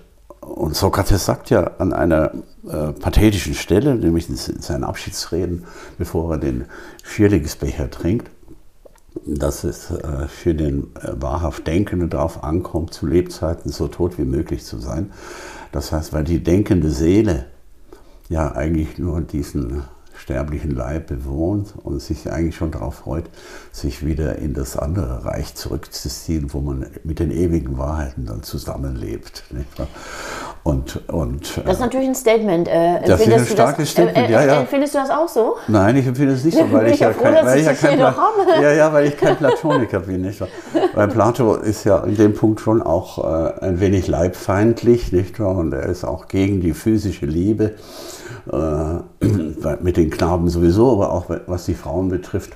und 0.55 0.73
Sokrates 0.73 1.25
sagt 1.25 1.49
ja 1.49 1.71
an 1.79 1.91
einer 1.91 2.31
äh, 2.65 2.93
pathetischen 2.93 3.55
Stelle, 3.55 3.95
nämlich 3.95 4.29
in 4.29 4.37
seinen 4.37 4.85
Abschiedsreden, 4.85 5.65
bevor 5.97 6.31
er 6.31 6.37
den 6.37 6.63
Vierlingsbecher 7.03 7.91
trinkt, 7.91 8.31
dass 9.25 9.65
es 9.65 9.91
äh, 9.91 10.29
für 10.29 10.55
den 10.55 10.95
äh, 10.95 11.11
wahrhaft 11.19 11.67
Denkenden 11.67 12.09
darauf 12.09 12.41
ankommt, 12.45 12.93
zu 12.93 13.05
Lebzeiten 13.05 13.69
so 13.69 13.89
tot 13.89 14.17
wie 14.17 14.23
möglich 14.23 14.63
zu 14.63 14.79
sein. 14.79 15.11
Das 15.73 15.91
heißt, 15.91 16.13
weil 16.13 16.23
die 16.23 16.41
denkende 16.41 16.89
Seele 16.89 17.47
ja 18.29 18.53
eigentlich 18.53 18.97
nur 18.97 19.19
diesen 19.19 19.83
sterblichen 20.17 20.71
Leib 20.71 21.07
bewohnt 21.07 21.73
und 21.83 22.01
sich 22.01 22.31
eigentlich 22.31 22.55
schon 22.55 22.71
darauf 22.71 22.95
freut, 22.95 23.29
sich 23.71 24.05
wieder 24.05 24.37
in 24.37 24.53
das 24.53 24.77
andere 24.77 25.25
Reich 25.25 25.55
zurückzuziehen, 25.55 26.53
wo 26.53 26.61
man 26.61 26.87
mit 27.03 27.19
den 27.19 27.31
ewigen 27.31 27.77
Wahrheiten 27.77 28.25
dann 28.25 28.43
zusammenlebt. 28.43 29.43
Und, 30.65 30.99
und, 31.11 31.61
das 31.63 31.75
ist 31.75 31.79
natürlich 31.79 32.07
ein 32.07 32.15
Statement. 32.15 32.67
Äh, 32.67 32.99
das 33.05 33.21
ist 33.21 33.31
ein 33.31 33.45
starkes 33.45 33.77
das, 33.77 33.89
Statement, 33.91 34.29
äh, 34.29 34.31
ja, 34.31 34.45
ja. 34.45 34.65
Findest 34.65 34.95
du 34.95 34.97
das 34.97 35.11
auch 35.11 35.27
so? 35.27 35.57
Nein, 35.67 35.95
ich 35.95 36.07
empfinde 36.07 36.33
es 36.33 36.43
nicht 36.43 36.57
so, 36.57 36.65
weil 36.71 36.87
ich, 36.87 36.99
ja 36.99 37.13
kein, 37.13 37.45
weil 37.45 37.59
ich 37.59 37.67
ja 37.67 37.73
kein, 37.73 37.99
ja, 38.63 38.73
ja, 38.73 38.91
weil 38.91 39.05
ich 39.05 39.15
kein 39.15 39.35
Platoniker 39.37 39.99
bin. 39.99 40.21
Nicht? 40.21 40.41
Weil 40.95 41.07
Plato 41.09 41.53
ist 41.53 41.83
ja 41.83 41.99
in 41.99 42.17
dem 42.17 42.33
Punkt 42.33 42.61
schon 42.61 42.81
auch 42.81 43.19
äh, 43.23 43.63
ein 43.63 43.79
wenig 43.79 44.07
leibfeindlich, 44.07 45.11
nicht 45.11 45.39
wahr? 45.39 45.55
Und 45.55 45.71
er 45.71 45.85
ist 45.85 46.03
auch 46.03 46.27
gegen 46.29 46.61
die 46.61 46.73
physische 46.73 47.27
Liebe, 47.27 47.75
äh, 48.51 49.25
mit 49.83 49.97
den 49.97 50.09
Knaben 50.09 50.49
sowieso, 50.49 50.93
aber 50.93 51.13
auch 51.13 51.25
was 51.45 51.65
die 51.65 51.75
Frauen 51.75 52.09
betrifft. 52.09 52.53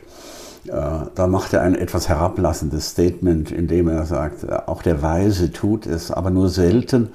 Äh, 0.65 0.71
da 1.13 1.27
macht 1.27 1.53
er 1.53 1.61
ein 1.61 1.75
etwas 1.75 2.09
herablassendes 2.09 2.89
Statement, 2.89 3.51
indem 3.51 3.87
er 3.87 4.07
sagt, 4.07 4.45
äh, 4.45 4.57
auch 4.65 4.81
der 4.81 5.03
Weise 5.03 5.51
tut 5.51 5.85
es, 5.85 6.09
aber 6.09 6.31
nur 6.31 6.49
selten 6.49 7.09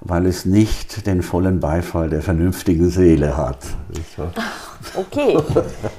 weil 0.00 0.26
es 0.26 0.44
nicht 0.44 1.06
den 1.06 1.22
vollen 1.22 1.60
Beifall 1.60 2.08
der 2.08 2.22
vernünftigen 2.22 2.90
Seele 2.90 3.36
hat. 3.36 3.58
Okay, 4.94 5.36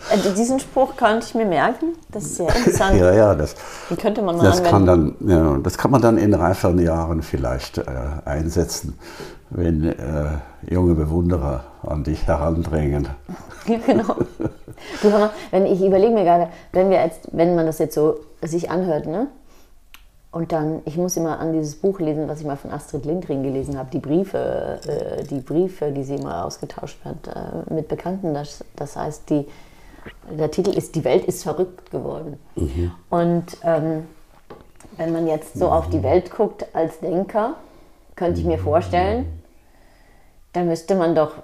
also 0.10 0.32
diesen 0.34 0.60
Spruch 0.60 0.96
könnte 0.96 1.26
ich 1.28 1.36
mir 1.36 1.46
merken. 1.46 1.94
Das 2.12 2.24
ist 2.24 2.38
sehr 2.38 2.56
interessant. 2.56 2.98
ja, 2.98 3.14
ja, 3.14 3.36
das, 3.36 3.56
Den 3.90 3.98
könnte 3.98 4.22
man 4.22 4.38
mal 4.38 4.44
das 4.44 4.64
kann 4.64 4.86
dann, 4.86 5.16
ja, 5.20 5.58
Das 5.62 5.78
kann 5.78 5.92
man 5.92 6.02
dann 6.02 6.18
in 6.18 6.34
reiferen 6.34 6.80
Jahren 6.80 7.22
vielleicht 7.22 7.78
äh, 7.78 7.84
einsetzen, 8.26 8.98
wenn 9.50 9.84
äh, 9.84 9.94
junge 10.70 10.96
Bewunderer 10.96 11.66
an 11.84 12.04
dich 12.04 12.26
herandrängen. 12.26 13.10
genau. 13.66 14.16
Du, 15.02 15.30
wenn 15.52 15.66
ich 15.66 15.84
überlege 15.84 16.14
mir 16.14 16.24
gerade, 16.24 16.48
wenn 16.72 16.90
wir 16.90 17.04
jetzt, 17.04 17.28
wenn 17.32 17.56
man 17.56 17.66
das 17.66 17.80
jetzt 17.80 17.96
so 17.96 18.16
sich 18.42 18.72
anhört, 18.72 19.06
ne? 19.06 19.28
Und 20.32 20.52
dann, 20.52 20.82
ich 20.86 20.96
muss 20.96 21.18
immer 21.18 21.40
an 21.40 21.54
dieses 21.54 21.76
Buch 21.76 22.00
lesen, 22.00 22.28
was 22.28 22.42
ich 22.42 22.46
mal 22.46 22.56
von 22.56 22.72
Astrid 22.72 23.04
Lindgren 23.06 23.42
gelesen 23.42 23.78
habe, 23.78 23.90
die 23.92 23.98
Briefe, 23.98 24.80
äh, 24.86 25.24
die 25.24 25.40
Briefe, 25.40 25.92
die 25.92 26.04
sie 26.04 26.18
mal 26.18 26.44
ausgetauscht 26.44 27.00
hat 27.04 27.28
äh, 27.28 27.74
mit 27.74 27.88
Bekannten. 27.88 28.36
Das, 28.36 28.64
das 28.76 28.96
heißt, 28.96 29.30
die, 29.32 29.48
der 30.30 30.52
Titel 30.52 30.70
ist 30.70 30.96
Die 30.96 31.04
Welt 31.04 31.26
ist 31.26 31.44
verrückt 31.44 31.90
geworden. 31.90 32.40
Mhm. 32.56 32.92
Und 33.10 33.58
ähm, 33.64 34.06
wenn 34.98 35.14
man 35.14 35.28
jetzt 35.28 35.58
so 35.58 35.70
auf 35.70 35.90
die 35.90 36.04
Welt 36.04 36.30
guckt 36.30 36.66
als 36.74 37.00
Denker, 37.00 37.56
könnte 38.16 38.40
ich 38.40 38.46
mir 38.46 38.60
vorstellen, 38.60 39.26
dann 40.54 40.68
müsste 40.68 40.94
man 40.96 41.16
doch 41.16 41.36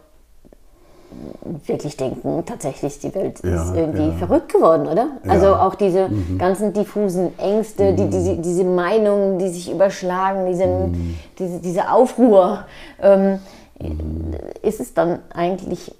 wirklich 1.66 1.98
denken, 1.98 2.44
tatsächlich 2.46 3.00
die 3.00 3.14
Welt 3.14 3.40
ja, 3.44 3.64
ist 3.64 3.76
irgendwie 3.76 4.08
ja. 4.08 4.14
verrückt 4.14 4.52
geworden, 4.52 4.88
oder? 4.88 5.08
Ja. 5.24 5.32
Also 5.32 5.56
auch 5.56 5.76
diese 5.76 6.10
mhm. 6.10 6.38
ganzen 6.38 6.74
diffusen 6.74 7.38
Ängste, 7.38 7.92
mhm. 7.92 7.96
die, 7.96 8.10
diese, 8.10 8.38
diese 8.38 8.64
Meinungen, 8.64 9.40
die 9.40 9.50
sich 9.50 9.72
überschlagen, 9.72 10.46
diese, 10.48 10.66
mhm. 10.66 11.16
diese, 11.38 11.60
diese 11.60 11.92
Aufruhr. 11.92 12.66
Ähm, 13.02 13.40
mhm. 13.80 14.34
ist 14.62 14.80
es 14.80 14.94
dann 14.94 15.20
eigentlich, 15.34 15.94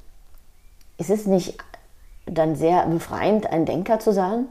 ist 0.98 1.10
es 1.10 1.26
nicht 1.26 1.58
dann 2.26 2.56
sehr 2.56 2.86
befreiend, 2.88 3.52
ein 3.52 3.66
Denker 3.66 4.00
zu 4.00 4.14
sein? 4.14 4.46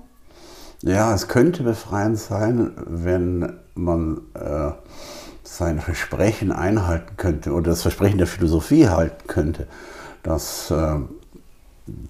Ja, 0.83 1.15
es 1.15 1.29
könnte 1.29 1.63
befreiend 1.63 2.19
sein, 2.19 2.73
wenn 2.87 3.59
man 3.75 4.21
äh, 4.35 4.71
sein 5.43 5.81
Versprechen 5.81 6.53
einhalten 6.53 7.17
könnte 7.17 7.53
oder 7.53 7.71
das 7.71 7.83
Versprechen 7.83 8.19
der 8.19 8.27
Philosophie 8.27 8.89
halten 8.89 9.27
könnte 9.27 9.67
das 10.25 10.71
äh, 10.71 10.97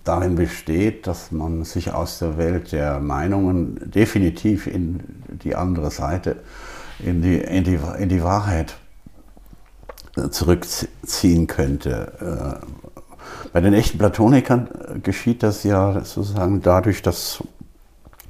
darin 0.05 0.37
besteht, 0.37 1.07
dass 1.07 1.33
man 1.33 1.65
sich 1.65 1.93
aus 1.93 2.19
der 2.21 2.39
Welt 2.39 2.73
der 2.73 3.01
Meinungen 3.01 3.91
definitiv 3.91 4.67
in 4.67 5.01
die 5.29 5.57
andere 5.57 5.91
Seite, 5.91 6.37
in 7.01 7.21
die, 7.21 7.37
in 7.37 7.65
die, 7.65 7.79
in 7.99 8.09
die 8.09 8.23
Wahrheit 8.23 8.77
äh, 10.17 10.31
zurückziehen 10.31 11.47
könnte. 11.47 12.61
Äh, 12.63 12.67
bei 13.53 13.61
den 13.61 13.75
echten 13.75 13.99
Platonikern 13.99 14.69
geschieht 15.03 15.43
das 15.43 15.65
ja 15.65 16.05
sozusagen 16.05 16.61
dadurch, 16.63 17.03
dass 17.03 17.43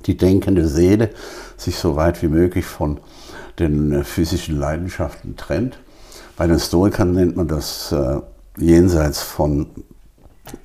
die 0.07 0.17
denkende 0.17 0.67
Seele 0.67 1.11
sich 1.57 1.77
so 1.77 1.97
weit 1.97 2.23
wie 2.23 2.29
möglich 2.29 2.65
von 2.65 3.01
den 3.59 4.05
physischen 4.05 4.59
Leidenschaften 4.59 5.37
trennt. 5.37 5.79
Bei 6.37 6.47
den 6.47 6.59
Stoikern 6.59 7.13
nennt 7.13 7.37
man 7.37 7.49
das 7.49 7.95
jenseits 8.57 9.21
von 9.21 9.67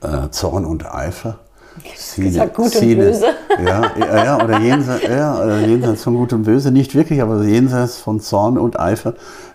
äh, 0.02 0.30
Zorn 0.30 0.66
und 0.66 0.86
Eifer. 0.86 1.40
Gesagt, 2.16 2.56
gut 2.56 2.72
Sine, 2.72 3.06
und 3.06 3.12
böse. 3.12 3.26
Ja, 3.64 3.92
ja, 3.98 4.44
oder 4.44 4.60
jenseits, 4.60 5.04
ja, 5.04 5.60
jenseits 5.60 6.04
von 6.04 6.16
gut 6.16 6.34
und 6.34 6.44
böse, 6.44 6.72
nicht 6.72 6.94
wirklich, 6.94 7.22
aber 7.22 7.42
jenseits 7.44 7.98
von 7.98 8.20
Zorn 8.20 8.58
und 8.58 8.78
Eifer, 8.80 9.14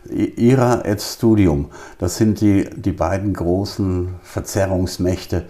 Ira 0.09 0.85
et 0.85 1.03
Studium. 1.03 1.67
Das 1.99 2.17
sind 2.17 2.41
die, 2.41 2.69
die 2.75 2.93
beiden 2.93 3.35
großen 3.35 4.15
Verzerrungsmächte, 4.23 5.45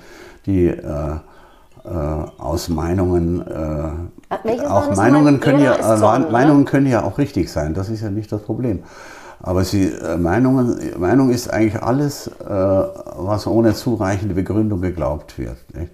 die 0.47 0.67
äh, 0.67 1.17
äh, 1.85 1.89
aus 2.39 2.69
Meinungen, 2.69 3.47
äh, 3.47 4.67
auch 4.67 4.97
Meinungen 4.97 5.39
können, 5.39 5.61
ja, 5.61 6.19
Meinungen 6.31 6.65
können 6.65 6.87
ja 6.87 7.05
auch 7.05 7.19
richtig 7.19 7.53
sein, 7.53 7.75
das 7.75 7.89
ist 7.89 8.03
ja 8.03 8.11
nicht 8.11 8.33
das 8.33 8.43
Problem. 8.43 8.83
Aber 9.47 9.63
sie, 9.63 9.89
äh, 9.89 10.17
Meinungen, 10.17 10.79
Meinung 10.99 11.29
ist 11.29 11.53
eigentlich 11.53 11.83
alles, 11.83 12.29
äh, 12.29 12.33
was 12.49 13.47
ohne 13.47 13.75
zureichende 13.75 14.35
Begründung 14.35 14.81
geglaubt 14.81 15.39
wird. 15.39 15.59
Nicht? 15.75 15.93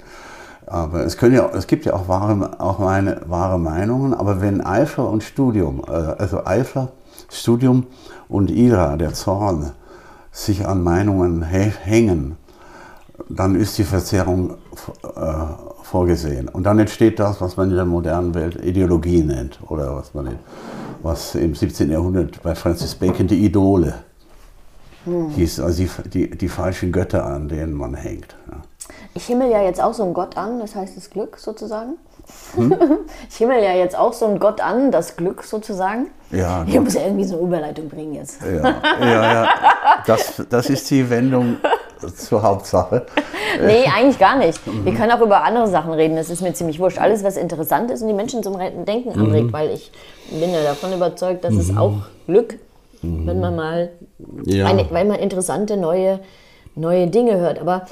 Aber 0.67 1.05
es, 1.05 1.17
können 1.17 1.35
ja, 1.35 1.51
es 1.53 1.67
gibt 1.67 1.85
ja 1.85 1.95
auch 1.95 2.07
wahre, 2.07 2.61
auch 2.61 2.79
meine, 2.79 3.23
wahre 3.27 3.59
Meinungen, 3.59 4.15
aber 4.15 4.41
wenn 4.41 4.61
Eifer 4.61 5.09
und 5.09 5.25
Studium, 5.25 5.83
äh, 5.89 5.91
also 5.91 6.47
Eifer, 6.47 6.93
Studium 7.29 7.87
und 8.29 8.53
Ira, 8.53 8.97
der 8.97 9.15
Zorn, 9.15 9.73
sich 10.31 10.65
an 10.65 10.85
Meinungen 10.85 11.43
hängen, 11.43 12.37
dann 13.29 13.57
ist 13.57 13.77
die 13.79 13.85
Verzerrung 13.85 14.55
vorgesehen. 15.83 16.49
Und 16.49 16.63
dann 16.63 16.79
entsteht 16.79 17.19
das, 17.19 17.41
was 17.41 17.57
man 17.57 17.71
in 17.71 17.77
der 17.77 17.85
modernen 17.85 18.33
Welt 18.37 18.65
Ideologie 18.65 19.23
nennt 19.23 19.59
oder 19.69 19.97
was 19.97 20.15
man 20.15 20.27
nennt 20.27 20.39
was 21.03 21.35
im 21.35 21.55
17. 21.55 21.91
Jahrhundert 21.91 22.43
bei 22.43 22.55
Francis 22.55 22.95
Bacon 22.95 23.27
die 23.27 23.45
Idole 23.45 23.95
hm. 25.05 25.31
hieß, 25.31 25.61
also 25.61 25.83
die, 25.83 26.09
die, 26.09 26.31
die, 26.31 26.49
falschen 26.49 26.93
Götter, 26.93 27.25
an 27.25 27.49
denen 27.49 27.73
man 27.73 27.95
hängt. 27.95 28.37
Ja. 28.51 28.59
Ich 29.15 29.27
himmel 29.27 29.51
ja 29.51 29.63
jetzt 29.63 29.83
auch 29.83 29.95
so 29.95 30.03
einen 30.03 30.15
Gott 30.15 30.37
an, 30.37 30.61
das 30.61 30.75
heißt 30.75 30.97
das 30.97 31.11
Glück 31.11 31.39
sozusagen. 31.39 31.97
Hm? 32.55 32.75
Ich 33.29 33.37
himmel 33.37 33.63
ja 33.63 33.73
jetzt 33.73 33.97
auch 33.97 34.13
so 34.13 34.27
einen 34.27 34.39
Gott 34.39 34.61
an, 34.61 34.91
das 34.91 35.17
Glück 35.17 35.43
sozusagen. 35.43 36.09
Ja, 36.31 36.65
ich 36.67 36.79
muss 36.79 36.95
ja 36.95 37.03
irgendwie 37.03 37.25
so 37.25 37.37
eine 37.37 37.47
Überleitung 37.47 37.89
bringen 37.89 38.15
jetzt. 38.15 38.41
Ja, 38.43 38.75
ja, 39.01 39.33
ja. 39.33 39.49
Das, 40.07 40.43
das 40.49 40.71
ist 40.71 40.91
die 40.91 41.09
Wendung 41.11 41.57
zur 42.09 42.43
Hauptsache. 42.43 43.07
Nee, 43.61 43.85
eigentlich 43.93 44.19
gar 44.19 44.39
nicht. 44.39 44.61
Wir 44.85 44.95
können 44.95 45.11
auch 45.11 45.21
über 45.21 45.43
andere 45.43 45.67
Sachen 45.67 45.93
reden. 45.93 46.15
Das 46.15 46.31
ist 46.31 46.41
mir 46.41 46.53
ziemlich 46.53 46.79
wurscht. 46.79 46.99
Alles, 46.99 47.25
was 47.25 47.37
interessant 47.37 47.91
ist 47.91 48.01
und 48.01 48.07
die 48.07 48.15
Menschen 48.15 48.45
zum 48.45 48.57
Denken 48.87 49.11
anregt, 49.19 49.49
mhm. 49.49 49.53
weil 49.53 49.71
ich 49.71 49.91
bin 50.31 50.53
ja 50.53 50.63
davon 50.63 50.93
überzeugt, 50.93 51.43
dass 51.43 51.55
mhm. 51.55 51.61
es 51.61 51.77
auch 51.77 51.95
Glück, 52.27 52.59
mhm. 53.03 53.27
wenn 53.27 53.41
man 53.41 53.57
mal, 53.57 53.91
ja. 54.45 54.67
eine, 54.67 54.89
weil 54.91 55.05
man 55.05 55.19
interessante 55.19 55.77
neue, 55.77 56.21
neue 56.77 57.09
Dinge 57.09 57.39
hört. 57.39 57.59
Aber 57.59 57.87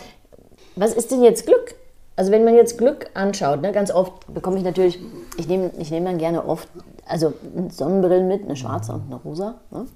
was 0.76 0.94
ist 0.94 1.10
denn 1.10 1.24
jetzt 1.24 1.44
Glück? 1.46 1.74
Also 2.14 2.30
wenn 2.30 2.44
man 2.44 2.54
jetzt 2.54 2.78
Glück 2.78 3.10
anschaut, 3.14 3.62
ne, 3.62 3.72
ganz 3.72 3.90
oft 3.90 4.12
bekomme 4.32 4.58
ich 4.58 4.64
natürlich, 4.64 4.98
ich 5.36 5.48
nehme 5.48 5.70
ich 5.78 5.90
nehm 5.90 6.04
dann 6.04 6.18
gerne 6.18 6.44
oft, 6.44 6.68
also 7.06 7.32
Sonnenbrillen 7.68 8.28
mit, 8.28 8.44
eine 8.44 8.56
schwarze 8.56 8.92
und 8.92 9.06
eine 9.06 9.16
rosa. 9.16 9.54
Ne? 9.70 9.86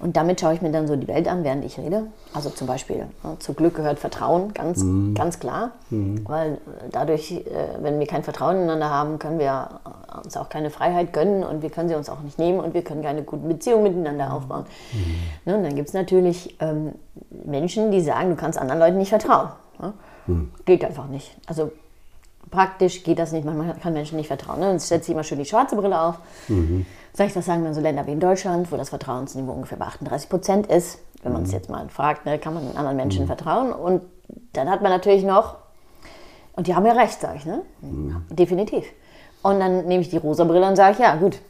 Und 0.00 0.16
damit 0.16 0.40
schaue 0.40 0.54
ich 0.54 0.62
mir 0.62 0.72
dann 0.72 0.88
so 0.88 0.96
die 0.96 1.08
Welt 1.08 1.28
an, 1.28 1.44
während 1.44 1.64
ich 1.64 1.78
rede. 1.78 2.06
Also 2.32 2.48
zum 2.48 2.66
Beispiel, 2.66 3.06
ja, 3.22 3.36
zu 3.38 3.52
Glück 3.52 3.74
gehört 3.74 3.98
Vertrauen, 3.98 4.54
ganz, 4.54 4.82
mhm. 4.82 5.14
ganz 5.14 5.38
klar. 5.38 5.72
Mhm. 5.90 6.26
Weil 6.26 6.58
dadurch, 6.90 7.32
äh, 7.32 7.42
wenn 7.80 7.98
wir 8.00 8.06
kein 8.06 8.22
Vertrauen 8.22 8.56
ineinander 8.56 8.88
haben, 8.88 9.18
können 9.18 9.38
wir 9.38 9.80
uns 10.24 10.36
auch 10.36 10.48
keine 10.48 10.70
Freiheit 10.70 11.12
gönnen 11.12 11.44
und 11.44 11.62
wir 11.62 11.70
können 11.70 11.88
sie 11.88 11.94
uns 11.94 12.08
auch 12.08 12.20
nicht 12.20 12.38
nehmen 12.38 12.60
und 12.60 12.72
wir 12.72 12.82
können 12.82 13.02
keine 13.02 13.22
guten 13.22 13.46
Beziehungen 13.46 13.82
miteinander 13.82 14.26
mhm. 14.26 14.32
aufbauen. 14.32 14.64
Mhm. 14.92 15.16
Ne, 15.44 15.56
und 15.56 15.62
dann 15.64 15.76
gibt 15.76 15.88
es 15.88 15.94
natürlich 15.94 16.56
ähm, 16.60 16.92
Menschen, 17.44 17.90
die 17.90 18.00
sagen, 18.00 18.30
du 18.30 18.36
kannst 18.36 18.58
anderen 18.58 18.80
Leuten 18.80 18.96
nicht 18.96 19.10
vertrauen. 19.10 19.50
Ja? 19.82 19.92
Mhm. 20.26 20.50
Geht 20.64 20.84
einfach 20.84 21.08
nicht. 21.08 21.36
Also 21.46 21.72
praktisch 22.50 23.02
geht 23.02 23.18
das 23.18 23.32
nicht. 23.32 23.44
Man 23.44 23.78
kann 23.80 23.92
Menschen 23.92 24.16
nicht 24.16 24.26
vertrauen. 24.26 24.60
Ne? 24.60 24.66
Dann 24.66 24.78
setzt 24.78 25.06
sich 25.06 25.14
immer 25.14 25.24
schön 25.24 25.38
die 25.38 25.44
schwarze 25.44 25.76
Brille 25.76 26.00
auf. 26.00 26.16
Mhm. 26.48 26.86
Ich, 27.18 27.32
das 27.34 27.44
sagen 27.44 27.64
dann 27.64 27.74
so 27.74 27.80
Länder 27.80 28.06
wie 28.06 28.12
in 28.12 28.20
Deutschland, 28.20 28.70
wo 28.72 28.76
das 28.76 28.88
Vertrauensniveau 28.88 29.52
ungefähr 29.52 29.78
bei 29.78 29.86
38 29.86 30.28
Prozent 30.28 30.66
ist. 30.68 31.00
Wenn 31.22 31.32
man 31.32 31.42
es 31.42 31.48
mhm. 31.48 31.54
jetzt 31.54 31.68
mal 31.68 31.88
fragt, 31.88 32.24
ne, 32.24 32.38
kann 32.38 32.54
man 32.54 32.76
anderen 32.76 32.96
Menschen 32.96 33.24
mhm. 33.24 33.26
vertrauen. 33.26 33.72
Und 33.72 34.02
dann 34.52 34.70
hat 34.70 34.80
man 34.80 34.90
natürlich 34.90 35.24
noch, 35.24 35.56
und 36.54 36.66
die 36.66 36.74
haben 36.74 36.86
ja 36.86 36.92
recht, 36.92 37.20
sage 37.20 37.36
ich, 37.36 37.46
ne? 37.46 37.62
Mhm. 37.82 38.24
Definitiv. 38.30 38.86
Und 39.42 39.60
dann 39.60 39.86
nehme 39.86 40.02
ich 40.02 40.08
die 40.08 40.16
rosa 40.16 40.44
Brille 40.44 40.66
und 40.66 40.76
sage, 40.76 41.02
ja 41.02 41.16
gut, 41.16 41.40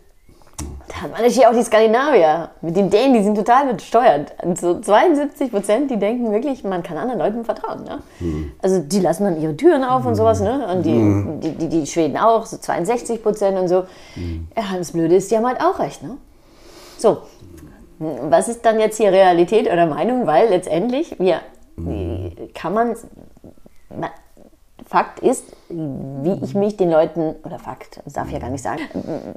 da 0.90 1.02
hat 1.02 1.12
man 1.12 1.20
natürlich 1.20 1.46
auch 1.46 1.52
die 1.52 1.62
Skandinavier. 1.62 2.50
Mit 2.62 2.76
den 2.76 2.90
Dänen, 2.90 3.14
die 3.14 3.22
sind 3.22 3.36
total 3.36 3.72
besteuert. 3.72 4.32
Also 4.38 4.80
72 4.80 5.52
Prozent, 5.52 5.90
die 5.90 5.98
denken 5.98 6.32
wirklich, 6.32 6.64
man 6.64 6.82
kann 6.82 6.96
anderen 6.96 7.20
Leuten 7.20 7.44
vertrauen. 7.44 7.84
Ne? 7.84 7.98
Mhm. 8.18 8.52
Also 8.60 8.80
die 8.80 8.98
lassen 8.98 9.24
dann 9.24 9.40
ihre 9.40 9.56
Türen 9.56 9.84
auf 9.84 10.04
und 10.04 10.16
sowas. 10.16 10.40
Ne? 10.40 10.66
Und 10.66 10.84
die, 10.84 10.92
mhm. 10.92 11.40
die, 11.40 11.52
die, 11.52 11.68
die, 11.68 11.86
Schweden 11.86 12.16
auch, 12.16 12.44
so 12.44 12.56
62 12.56 13.22
Prozent 13.22 13.56
und 13.56 13.68
so. 13.68 13.84
Mhm. 14.16 14.48
Ja, 14.56 14.76
das 14.76 14.90
Blöde 14.90 15.14
ist, 15.14 15.30
die 15.30 15.36
haben 15.36 15.46
halt 15.46 15.60
auch 15.60 15.78
recht. 15.78 16.02
Ne? 16.02 16.16
So, 16.98 17.18
Was 17.98 18.48
ist 18.48 18.66
dann 18.66 18.80
jetzt 18.80 18.96
hier 18.96 19.12
Realität 19.12 19.70
oder 19.70 19.86
Meinung? 19.86 20.26
Weil 20.26 20.48
letztendlich, 20.48 21.14
wir, 21.20 21.40
kann 22.52 22.74
man, 22.74 22.96
Fakt 24.90 25.20
ist, 25.20 25.44
wie 25.68 26.44
ich 26.44 26.56
mich 26.56 26.76
den 26.76 26.90
Leuten, 26.90 27.36
oder 27.44 27.60
Fakt, 27.60 28.00
darf 28.12 28.26
ich 28.26 28.32
ja 28.32 28.40
gar 28.40 28.50
nicht 28.50 28.64
sagen. 28.64 28.80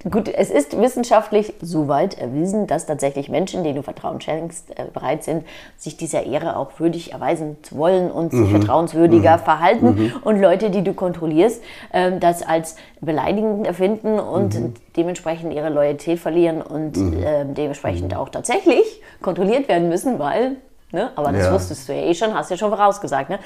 Gut, 0.10 0.28
es 0.28 0.50
ist 0.50 0.82
wissenschaftlich 0.82 1.54
soweit 1.62 2.18
erwiesen, 2.18 2.66
dass 2.66 2.88
tatsächlich 2.88 3.30
Menschen, 3.30 3.64
denen 3.64 3.76
du 3.76 3.84
Vertrauen 3.84 4.20
schenkst, 4.20 4.72
äh, 4.72 4.86
bereit 4.92 5.24
sind, 5.24 5.46
sich 5.78 5.96
dieser 5.96 6.26
Ehre 6.26 6.58
auch 6.58 6.80
würdig 6.80 7.14
erweisen 7.14 7.58
zu 7.62 7.78
wollen 7.78 8.10
und 8.10 8.32
sich 8.32 8.50
mhm. 8.50 8.62
vertrauenswürdiger 8.62 9.38
mhm. 9.38 9.42
verhalten. 9.42 9.86
Mhm. 9.86 10.14
Und 10.24 10.42
Leute, 10.42 10.72
die 10.72 10.84
du 10.84 10.96
kontrollierst, 10.96 11.62
ähm, 11.94 12.20
das 12.20 12.42
als 12.42 12.76
beleidigend 13.00 13.68
erfinden 13.68 14.20
und 14.20 14.60
mhm. 14.60 14.74
dementsprechend 14.98 15.54
ihre 15.54 15.70
Loyalität 15.70 16.18
verlieren 16.18 16.64
und 16.64 16.98
mhm. 16.98 17.24
ähm, 17.24 17.54
dementsprechend 17.54 18.16
auch 18.16 18.30
tatsächlich 18.30 19.04
kontrolliert 19.22 19.68
werden 19.68 19.88
müssen, 19.88 20.18
weil 20.18 20.56
Ne? 20.94 21.10
Aber 21.16 21.32
das 21.32 21.48
ja. 21.48 21.54
wusstest 21.54 21.90
du 21.90 21.94
ja 21.94 22.04
eh 22.04 22.14
schon, 22.14 22.36
hast 22.36 22.52
ja 22.52 22.56
schon 22.56 22.70
vorausgesagt. 22.70 23.32
Ne? 23.32 23.40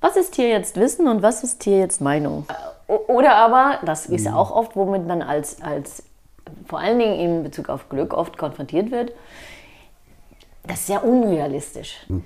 Was 0.00 0.16
ist 0.16 0.34
hier 0.34 0.48
jetzt 0.48 0.76
Wissen 0.76 1.08
und 1.08 1.22
was 1.22 1.44
ist 1.44 1.62
hier 1.62 1.78
jetzt 1.78 2.00
Meinung? 2.00 2.46
Oder 2.86 3.36
aber, 3.36 3.78
das 3.84 4.06
ist 4.06 4.24
ja 4.24 4.32
mhm. 4.32 4.36
auch 4.36 4.50
oft, 4.50 4.74
womit 4.76 5.06
man 5.06 5.22
als, 5.22 5.62
als 5.62 6.02
vor 6.66 6.80
allen 6.80 6.98
Dingen 6.98 7.18
in 7.18 7.42
Bezug 7.42 7.68
auf 7.68 7.88
Glück 7.88 8.14
oft 8.14 8.36
konfrontiert 8.36 8.90
wird, 8.90 9.12
das 10.66 10.80
ist 10.80 10.88
ja 10.88 10.98
unrealistisch. 10.98 12.06
Mhm. 12.08 12.22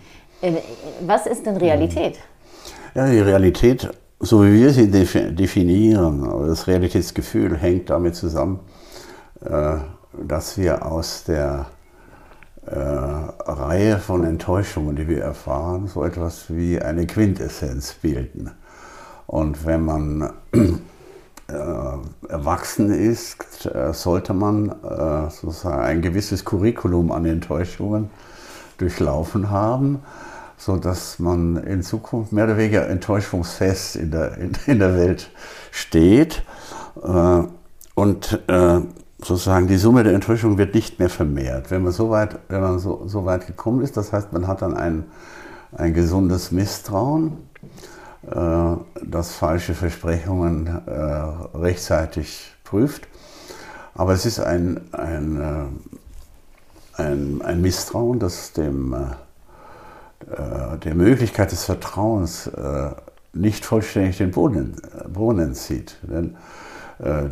Was 1.01 1.27
ist 1.27 1.47
denn 1.47 1.57
Realität? 1.57 2.19
Ja, 2.95 3.09
die 3.09 3.21
Realität, 3.21 3.91
so 4.21 4.45
wie 4.45 4.53
wir 4.55 4.71
sie 4.71 4.91
definieren, 4.91 6.47
das 6.47 6.67
Realitätsgefühl 6.67 7.57
hängt 7.57 7.91
damit 7.91 8.15
zusammen, 8.15 8.61
äh, 9.45 9.77
dass 10.23 10.59
wir 10.59 10.87
aus 10.87 11.25
der 11.25 11.67
äh, 12.67 12.79
Reihe 12.79 13.99
von 13.99 14.25
Enttäuschungen, 14.25 14.97
die 14.97 15.09
wir 15.09 15.23
erfahren, 15.23 15.87
so 15.87 16.05
etwas 16.05 16.47
wie 16.49 16.81
eine 16.81 17.07
Quintessenz 17.07 17.95
bilden. 17.95 18.51
Und 19.27 19.67
wenn 19.67 19.85
man 19.85 20.33
äh, 20.53 22.29
erwachsen 22.29 22.91
ist, 22.91 23.67
äh, 23.67 23.93
sollte 23.93 24.35
man 24.35 24.71
äh, 24.71 25.31
sozusagen 25.31 25.83
ein 25.83 26.03
gewisses 26.03 26.45
Curriculum 26.45 27.13
an 27.13 27.25
Enttäuschungen 27.25 28.11
durchlaufen 28.79 29.51
haben, 29.51 30.01
sodass 30.57 31.19
man 31.19 31.57
in 31.57 31.83
Zukunft 31.83 32.33
mehr 32.33 32.45
oder 32.45 32.57
weniger 32.57 32.89
enttäuschungsfest 32.89 33.97
in 33.97 34.11
der, 34.11 34.39
in, 34.39 34.53
in 34.67 34.79
der 34.79 34.97
Welt 34.97 35.31
steht. 35.71 36.43
Äh, 37.03 37.43
und 37.95 38.41
äh, 38.49 38.81
sozusagen 39.25 39.67
die 39.67 39.79
Summe 39.79 40.05
der 40.05 40.15
Enttäuschung 40.15 40.59
wird 40.59 40.75
nicht 40.75 40.99
mehr 40.99 41.11
vermehrt. 41.11 41.71
Wenn 41.71 41.83
man 41.83 41.93
so 41.93 42.11
weit, 42.11 42.39
wenn 42.49 42.61
man 42.61 42.79
so, 42.79 43.05
so 43.07 43.25
weit 43.25 43.47
gekommen 43.47 43.83
ist, 43.83 43.97
das 43.97 44.13
heißt, 44.13 44.33
man 44.33 44.47
hat 44.47 44.63
dann 44.63 44.77
ein, 44.77 45.05
ein 45.73 45.95
gesundes 45.95 46.53
Misstrauen, 46.53 47.33
äh, 48.31 48.77
das 49.03 49.33
falsche 49.33 49.75
Versprechungen 49.75 50.67
äh, 50.67 51.57
rechtzeitig 51.57 52.55
prüft. 52.65 53.09
Aber 53.95 54.13
es 54.13 54.27
ist 54.27 54.41
ein, 54.41 54.81
ein, 54.93 55.41
äh, 55.41 57.03
ein, 57.03 57.43
ein 57.43 57.61
Misstrauen, 57.63 58.19
das 58.19 58.53
dem, 58.53 58.93
äh, 58.93 58.99
äh, 60.33 60.79
der 60.79 60.95
Möglichkeit 60.95 61.53
des 61.53 61.65
Vertrauens 61.65 62.47
äh, 62.49 62.91
nicht 63.33 63.65
vollständig 63.65 64.19
den 64.19 64.31
Boden, 64.31 64.77
Boden 65.13 65.41
entzieht. 65.41 65.97
Denn 66.03 66.37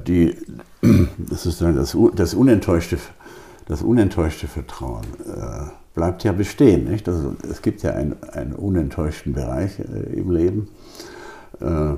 die, 0.06 0.36
das 1.18 1.46
ist 1.46 1.60
das, 1.60 1.96
das, 2.14 2.34
unenttäuschte, 2.34 2.98
das 3.66 3.82
unenttäuschte 3.82 4.48
Vertrauen 4.48 5.04
äh, 5.26 5.70
bleibt 5.94 6.24
ja 6.24 6.32
bestehen. 6.32 6.84
Nicht? 6.84 7.08
Also, 7.08 7.36
es 7.48 7.62
gibt 7.62 7.82
ja 7.82 7.92
einen, 7.92 8.22
einen 8.22 8.54
unenttäuschten 8.54 9.32
Bereich 9.32 9.78
äh, 9.78 10.12
im 10.14 10.30
Leben. 10.30 10.68
Äh, 11.60 11.94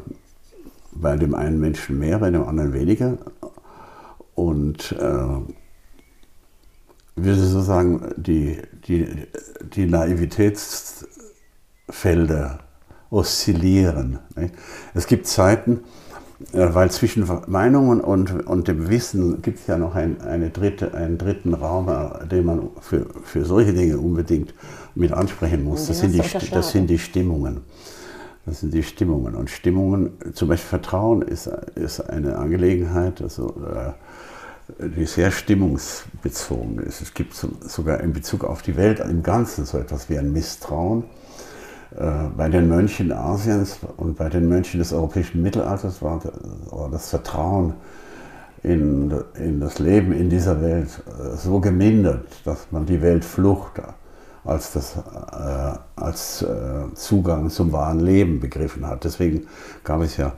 bei 0.93 1.17
dem 1.17 1.35
einen 1.35 1.59
Menschen 1.59 1.99
mehr, 1.99 2.21
bei 2.21 2.31
dem 2.31 2.45
anderen 2.45 2.73
weniger. 2.73 3.19
Und 4.35 4.93
äh, 4.93 5.27
würde 7.17 7.41
so 7.41 7.61
sagen, 7.61 8.13
die, 8.17 8.59
die, 8.87 9.09
die 9.75 9.87
Naivitätsfelder 9.87 12.61
oszillieren. 13.11 14.21
Nicht? 14.37 14.55
Es 14.95 15.07
gibt 15.07 15.27
Zeiten, 15.27 15.81
weil 16.53 16.91
zwischen 16.91 17.29
Meinungen 17.47 18.01
und, 18.01 18.47
und 18.47 18.69
dem 18.69 18.89
Wissen 18.89 19.41
gibt 19.43 19.61
es 19.61 19.67
ja 19.67 19.79
noch 19.79 19.95
ein, 19.95 20.21
eine 20.21 20.51
dritte, 20.51 20.95
einen 20.95 21.17
dritten 21.19 21.55
Raum, 21.55 21.89
äh, 21.89 22.27
den 22.27 22.45
man 22.45 22.69
für, 22.81 23.07
für 23.23 23.45
solche 23.45 23.73
Dinge 23.73 23.99
unbedingt 23.99 24.55
mit 24.95 25.13
ansprechen 25.13 25.65
muss. 25.65 25.87
Das 25.87 26.01
sind, 26.01 26.13
die, 26.13 26.23
das 26.51 26.73
sind 26.73 26.89
die 26.89 26.99
Stimmungen. 26.99 27.61
Das 28.47 28.61
sind 28.61 28.75
die 28.75 28.83
Stimmungen. 28.83 29.35
Und 29.35 29.49
Stimmungen, 29.49 30.13
zum 30.35 30.49
Beispiel 30.49 30.69
Vertrauen 30.69 31.23
ist, 31.23 31.47
ist 31.77 32.01
eine 32.01 32.37
Angelegenheit, 32.37 33.23
also, 33.23 33.55
äh, 33.75 33.93
die 34.89 35.05
sehr 35.05 35.31
stimmungsbezogen 35.31 36.79
ist. 36.79 37.01
Es 37.01 37.15
gibt 37.15 37.35
sogar 37.35 38.01
in 38.01 38.13
Bezug 38.13 38.45
auf 38.45 38.63
die 38.63 38.77
Welt 38.77 38.99
im 38.99 39.23
Ganzen 39.23 39.67
so 39.67 39.79
etwas 39.79 40.09
wie 40.09 40.19
ein 40.19 40.33
Misstrauen 40.33 41.05
bei 42.37 42.49
den 42.49 42.69
Mönchen 42.69 43.13
Asiens 43.13 43.79
und 43.97 44.17
bei 44.17 44.29
den 44.29 44.49
Mönchen 44.49 44.79
des 44.79 44.93
europäischen 44.93 45.43
Mittelalters 45.43 46.03
war 46.03 46.21
das 46.91 47.11
Vertrauen 47.11 47.75
in, 48.65 49.13
in 49.39 49.61
das 49.61 49.79
Leben 49.79 50.13
in 50.13 50.31
dieser 50.31 50.61
Welt 50.61 50.89
äh, 51.07 51.37
so 51.37 51.61
gemindert, 51.61 52.27
dass 52.45 52.67
man 52.71 52.87
die 52.87 53.01
Weltflucht 53.03 53.83
als, 54.45 54.73
das, 54.73 54.97
äh, 54.97 55.79
als 55.97 56.43
äh, 56.43 56.95
Zugang 56.95 57.51
zum 57.51 57.73
wahren 57.73 58.01
Leben 58.01 58.41
begriffen 58.41 58.87
hat. 58.87 59.05
Deswegen 59.05 59.47
gab 59.85 60.01
es 60.01 60.17
ja 60.17 60.33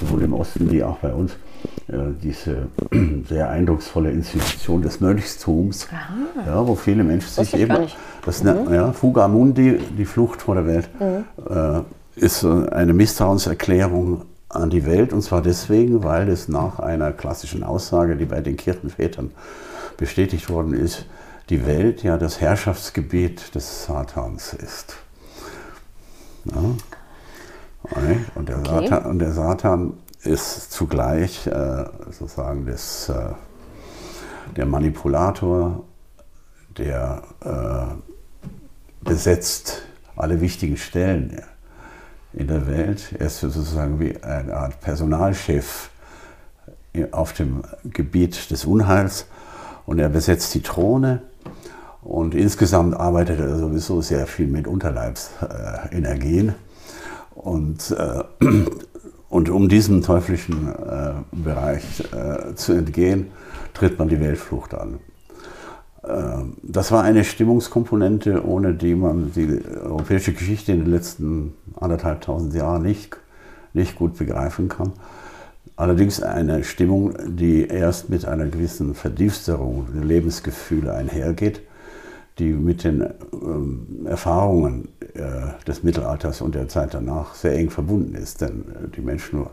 sowohl 0.00 0.22
im 0.22 0.34
Osten 0.34 0.70
wie 0.70 0.84
auch 0.84 0.98
bei 0.98 1.12
uns 1.12 1.32
äh, 1.32 1.51
diese 1.88 2.68
sehr 3.28 3.50
eindrucksvolle 3.50 4.10
Institution 4.10 4.82
des 4.82 5.00
Mönchstums, 5.00 5.88
ja, 6.46 6.66
wo 6.66 6.74
viele 6.74 7.04
Menschen 7.04 7.44
sich 7.44 7.54
eben, 7.54 7.88
das 8.24 8.42
mhm. 8.42 8.72
ja, 8.72 8.92
Fuga 8.92 9.28
Mundi, 9.28 9.78
die 9.98 10.04
Flucht 10.04 10.42
vor 10.42 10.54
der 10.54 10.66
Welt, 10.66 10.88
mhm. 11.00 11.24
äh, 11.54 11.80
ist 12.14 12.44
eine 12.44 12.92
Misstrauenserklärung 12.92 14.22
an 14.48 14.70
die 14.70 14.84
Welt 14.84 15.12
und 15.12 15.22
zwar 15.22 15.42
deswegen, 15.42 16.04
weil 16.04 16.28
es 16.28 16.48
nach 16.48 16.78
einer 16.78 17.12
klassischen 17.12 17.64
Aussage, 17.64 18.16
die 18.16 18.26
bei 18.26 18.40
den 18.40 18.56
Kirchenvätern 18.56 19.30
bestätigt 19.96 20.50
worden 20.50 20.74
ist, 20.74 21.06
die 21.48 21.66
Welt 21.66 22.02
ja 22.02 22.18
das 22.18 22.40
Herrschaftsgebiet 22.40 23.54
des 23.54 23.84
Satans 23.84 24.52
ist. 24.52 24.96
Ja. 26.44 26.62
Und, 28.34 28.48
der 28.48 28.58
okay. 28.58 28.88
Satan, 28.88 29.10
und 29.10 29.18
der 29.18 29.32
Satan 29.32 29.94
ist 30.24 30.72
zugleich 30.72 31.46
äh, 31.46 31.84
sozusagen 32.10 32.66
das, 32.66 33.08
äh, 33.08 33.32
der 34.56 34.66
Manipulator, 34.66 35.84
der 36.76 37.22
äh, 37.44 39.04
besetzt 39.04 39.82
alle 40.16 40.40
wichtigen 40.40 40.76
Stellen 40.76 41.42
in 42.32 42.46
der 42.46 42.66
Welt. 42.66 43.14
Er 43.18 43.26
ist 43.26 43.40
sozusagen 43.40 44.00
wie 44.00 44.22
eine 44.22 44.56
Art 44.56 44.80
Personalchef 44.80 45.90
auf 47.10 47.32
dem 47.32 47.62
Gebiet 47.84 48.50
des 48.50 48.64
Unheils 48.64 49.26
und 49.86 49.98
er 49.98 50.08
besetzt 50.08 50.54
die 50.54 50.62
Throne 50.62 51.22
und 52.02 52.34
insgesamt 52.34 52.94
arbeitet 52.94 53.40
er 53.40 53.56
sowieso 53.56 54.00
sehr 54.00 54.26
viel 54.26 54.46
mit 54.46 54.66
Unterleibsenergien. 54.66 56.54
Und 57.34 57.90
äh, 57.92 58.24
und 59.32 59.48
um 59.48 59.70
diesem 59.70 60.02
teuflischen 60.02 60.68
äh, 60.68 61.12
Bereich 61.32 61.82
äh, 62.12 62.54
zu 62.54 62.74
entgehen, 62.74 63.28
tritt 63.72 63.98
man 63.98 64.10
die 64.10 64.20
Weltflucht 64.20 64.74
an. 64.74 64.98
Äh, 66.02 66.44
das 66.62 66.92
war 66.92 67.02
eine 67.02 67.24
Stimmungskomponente, 67.24 68.46
ohne 68.46 68.74
die 68.74 68.94
man 68.94 69.32
die 69.32 69.62
europäische 69.82 70.34
Geschichte 70.34 70.72
in 70.72 70.80
den 70.80 70.90
letzten 70.90 71.54
anderthalbtausend 71.80 72.52
Jahren 72.52 72.82
nicht, 72.82 73.16
nicht 73.72 73.96
gut 73.96 74.18
begreifen 74.18 74.68
kann. 74.68 74.92
Allerdings 75.76 76.22
eine 76.22 76.62
Stimmung, 76.62 77.14
die 77.26 77.66
erst 77.66 78.10
mit 78.10 78.26
einer 78.26 78.44
gewissen 78.48 78.94
Verdüsterung 78.94 79.86
der 79.94 80.04
Lebensgefühle 80.04 80.92
einhergeht 80.92 81.62
die 82.38 82.52
mit 82.52 82.84
den 82.84 83.02
ähm, 83.32 84.06
Erfahrungen 84.06 84.88
äh, 85.14 85.64
des 85.66 85.82
Mittelalters 85.82 86.40
und 86.40 86.54
der 86.54 86.68
Zeit 86.68 86.94
danach 86.94 87.34
sehr 87.34 87.54
eng 87.54 87.70
verbunden 87.70 88.14
ist. 88.14 88.40
Denn 88.40 88.64
äh, 88.70 88.88
die 88.96 89.02
Menschen 89.02 89.46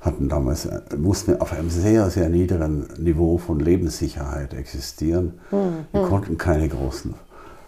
hatten 0.00 0.28
damals, 0.28 0.66
äh, 0.66 0.80
mussten 0.96 1.40
auf 1.40 1.52
einem 1.52 1.70
sehr, 1.70 2.10
sehr 2.10 2.28
niedrigen 2.28 2.86
Niveau 2.98 3.38
von 3.38 3.60
Lebenssicherheit 3.60 4.54
existieren. 4.54 5.34
Mhm. 5.50 5.86
Die 5.94 6.08
konnten 6.08 6.38
keine 6.38 6.68
großen 6.68 7.14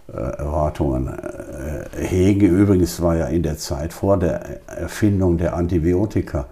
äh, 0.08 0.12
Erwartungen 0.12 1.08
äh, 1.08 1.84
hegen. 1.96 2.48
Übrigens 2.48 3.00
war 3.02 3.16
ja 3.16 3.26
in 3.26 3.42
der 3.42 3.58
Zeit 3.58 3.92
vor 3.92 4.18
der 4.18 4.68
Erfindung 4.68 5.38
der 5.38 5.56
Antibiotika 5.56 6.46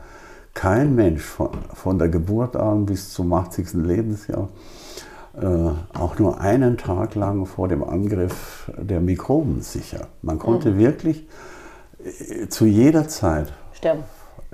kein 0.55 0.95
Mensch 0.95 1.23
von, 1.23 1.51
von 1.73 1.99
der 1.99 2.09
Geburt 2.09 2.57
an 2.57 2.87
bis 2.87 3.13
zum 3.13 3.33
80. 3.33 3.75
Lebensjahr 3.75 4.49
äh, 5.41 5.99
auch 5.99 6.19
nur 6.19 6.41
einen 6.41 6.77
Tag 6.77 7.15
lang 7.15 7.47
vor 7.47 7.69
dem 7.69 7.83
Angriff 7.83 8.71
der 8.77 9.01
Mikroben 9.01 9.63
sicher. 9.63 10.09
Man 10.21 10.39
konnte 10.39 10.73
mhm. 10.73 10.79
wirklich 10.79 11.27
äh, 12.05 12.49
zu 12.49 12.67
jeder 12.67 13.09
Zeit 13.09 13.53
sterben. 13.73 14.03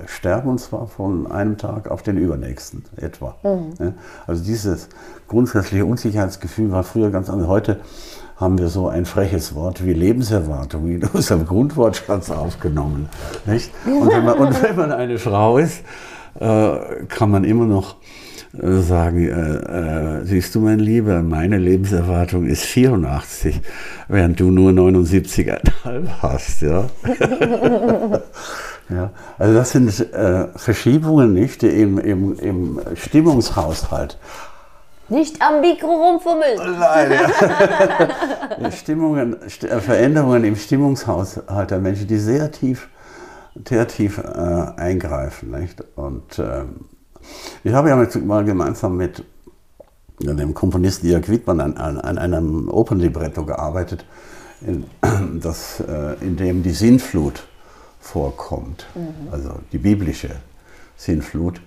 sterben 0.06 0.50
und 0.50 0.58
zwar 0.58 0.86
von 0.86 1.30
einem 1.30 1.56
Tag 1.58 1.90
auf 1.90 2.02
den 2.02 2.16
übernächsten 2.16 2.84
etwa. 2.96 3.34
Mhm. 3.42 3.94
Also 4.26 4.44
dieses 4.44 4.88
grundsätzliche 5.26 5.84
Unsicherheitsgefühl 5.84 6.70
war 6.70 6.84
früher 6.84 7.10
ganz 7.10 7.28
anders. 7.28 7.48
Heute 7.48 7.80
haben 8.36 8.56
wir 8.56 8.68
so 8.68 8.86
ein 8.86 9.04
freches 9.04 9.56
Wort 9.56 9.84
wie 9.84 9.92
Lebenserwartung 9.92 10.88
in 10.88 11.04
unserem 11.12 11.44
Grundwortschatz 11.44 12.30
aufgenommen. 12.30 13.08
Nicht? 13.46 13.72
Und, 13.84 14.12
wenn 14.12 14.24
man, 14.24 14.38
und 14.38 14.62
wenn 14.62 14.76
man 14.76 14.92
eine 14.92 15.18
Frau 15.18 15.58
ist, 15.58 15.82
äh, 16.38 17.04
kann 17.08 17.32
man 17.32 17.42
immer 17.42 17.66
noch 17.66 17.96
sagen, 18.52 19.28
äh, 19.28 20.20
äh, 20.20 20.24
siehst 20.24 20.54
du 20.54 20.60
mein 20.60 20.78
Lieber, 20.78 21.22
meine 21.22 21.58
Lebenserwartung 21.58 22.46
ist 22.46 22.64
84, 22.64 23.60
während 24.08 24.40
du 24.40 24.50
nur 24.50 24.72
79,5 24.72 26.08
hast. 26.22 26.62
Ja? 26.62 26.86
ja, 28.88 29.10
also 29.38 29.54
das 29.54 29.70
sind 29.70 30.12
äh, 30.12 30.48
Verschiebungen 30.56 31.34
nicht 31.34 31.62
im, 31.62 31.98
im, 31.98 32.38
im 32.38 32.80
Stimmungshaushalt. 32.94 34.18
Nicht 35.10 35.40
am 35.40 35.60
Mikro 35.60 35.86
rumfummeln. 35.86 36.78
Nein, 36.78 37.12
ja. 37.12 38.70
Stimmungen, 38.72 39.36
äh, 39.42 39.80
Veränderungen 39.80 40.44
im 40.44 40.56
Stimmungshaushalt 40.56 41.70
der 41.70 41.78
Menschen, 41.78 42.06
die 42.06 42.18
sehr 42.18 42.50
tief, 42.50 42.88
sehr 43.66 43.88
tief 43.88 44.18
äh, 44.18 44.22
eingreifen. 44.76 45.50
Nicht? 45.50 45.82
Und 45.96 46.38
ähm, 46.38 46.88
ich 47.64 47.72
habe 47.72 47.88
ja 47.88 47.96
mal 48.24 48.44
gemeinsam 48.44 48.96
mit 48.96 49.24
dem 50.20 50.54
Komponisten 50.54 51.08
Jörg 51.08 51.28
Wittmann 51.28 51.60
an, 51.60 51.76
an, 51.76 51.98
an 51.98 52.18
einem 52.18 52.68
Opernlibretto 52.68 53.44
gearbeitet, 53.44 54.04
in, 54.60 54.84
das, 55.40 55.80
äh, 55.80 56.14
in 56.20 56.36
dem 56.36 56.62
die 56.62 56.72
Sinnflut 56.72 57.46
vorkommt, 58.00 58.86
mhm. 58.94 59.32
also 59.32 59.50
die 59.72 59.78
biblische 59.78 60.30
Sinnflut, 60.96 61.60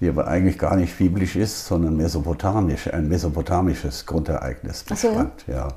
die 0.00 0.08
aber 0.08 0.26
eigentlich 0.26 0.58
gar 0.58 0.76
nicht 0.76 0.98
biblisch 0.98 1.36
ist, 1.36 1.66
sondern 1.66 1.96
mesopotamisch, 1.96 2.92
ein 2.92 3.08
mesopotamisches 3.08 4.04
Grundereignis 4.04 4.82
beschreibt. 4.82 5.46
Ja. 5.46 5.68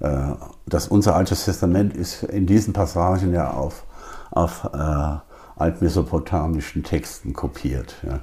ja. 0.00 0.32
Äh, 0.32 0.36
das 0.66 0.88
unser 0.88 1.16
Altes 1.16 1.44
Testament 1.44 1.96
ist 1.96 2.22
in 2.22 2.46
diesen 2.46 2.72
Passagen 2.72 3.32
ja 3.32 3.50
auf, 3.50 3.84
auf 4.30 4.70
äh, 4.72 5.29
altmesopotamischen 5.60 6.82
Texten 6.82 7.32
kopiert. 7.32 7.96
Ja. 8.02 8.20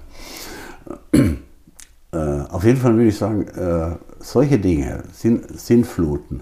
Äh, 2.14 2.48
auf 2.50 2.64
jeden 2.64 2.80
Fall 2.80 2.96
würde 2.96 3.10
ich 3.10 3.18
sagen, 3.18 3.48
äh, 3.50 3.98
solche 4.20 4.58
Dinge, 4.60 5.04
Sinn, 5.12 5.44
Sinnfluten, 5.54 6.42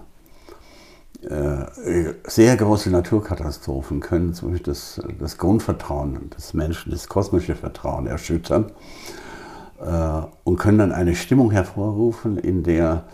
äh, 1.23 2.13
sehr 2.27 2.55
große 2.55 2.91
Naturkatastrophen 2.91 3.99
können 3.99 4.35
zum 4.35 4.51
Beispiel 4.51 4.73
das, 4.73 5.01
das 5.19 5.39
Grundvertrauen 5.39 6.29
des 6.29 6.53
Menschen, 6.53 6.91
das 6.91 7.07
kosmische 7.07 7.55
Vertrauen 7.55 8.05
erschüttern 8.05 8.71
äh, 9.79 10.21
und 10.43 10.57
können 10.57 10.77
dann 10.77 10.91
eine 10.91 11.15
Stimmung 11.15 11.49
hervorrufen, 11.49 12.37
in 12.37 12.61
der 12.61 13.05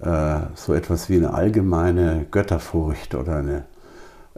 äh, 0.00 0.38
so 0.54 0.72
etwas 0.72 1.08
wie 1.08 1.16
eine 1.16 1.34
allgemeine 1.34 2.26
Götterfurcht 2.30 3.16
oder 3.16 3.36
eine 3.36 3.64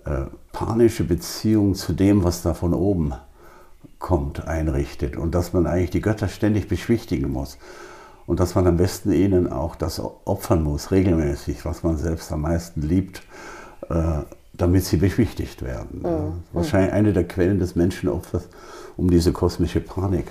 äh, 0.04 0.26
panische 0.52 1.04
Beziehung 1.04 1.74
zu 1.74 1.92
dem, 1.92 2.24
was 2.24 2.42
da 2.42 2.54
von 2.54 2.74
oben 2.74 3.14
kommt, 3.98 4.46
einrichtet 4.46 5.16
und 5.16 5.34
dass 5.34 5.52
man 5.52 5.66
eigentlich 5.66 5.90
die 5.90 6.00
Götter 6.00 6.28
ständig 6.28 6.68
beschwichtigen 6.68 7.30
muss 7.30 7.58
und 8.26 8.40
dass 8.40 8.54
man 8.54 8.66
am 8.66 8.76
besten 8.76 9.12
ihnen 9.12 9.50
auch 9.52 9.76
das 9.76 10.00
opfern 10.00 10.62
muss, 10.62 10.90
regelmäßig, 10.90 11.64
was 11.64 11.82
man 11.82 11.96
selbst 11.96 12.32
am 12.32 12.42
meisten 12.42 12.82
liebt, 12.82 13.22
äh, 13.88 14.22
damit 14.52 14.84
sie 14.84 14.96
beschwichtigt 14.96 15.62
werden. 15.62 16.02
Mhm. 16.02 16.42
Wahrscheinlich 16.52 16.92
eine 16.92 17.12
der 17.12 17.26
Quellen 17.26 17.58
des 17.58 17.76
Menschenopfers, 17.76 18.48
um 18.96 19.10
diese 19.10 19.32
kosmische 19.32 19.80
Panik 19.80 20.26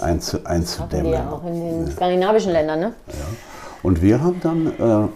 einzu, 0.00 0.44
einzudämmen. 0.44 1.12
Ja 1.12 1.30
auch 1.30 1.44
in 1.44 1.54
den 1.54 1.86
ja. 1.86 1.92
skandinavischen 1.92 2.52
Ländern, 2.52 2.80
ne? 2.80 2.92
Ja. 3.08 3.14
Und 3.82 4.02
wir 4.02 4.22
haben 4.22 4.40
dann 4.42 4.66
äh, 4.66 5.08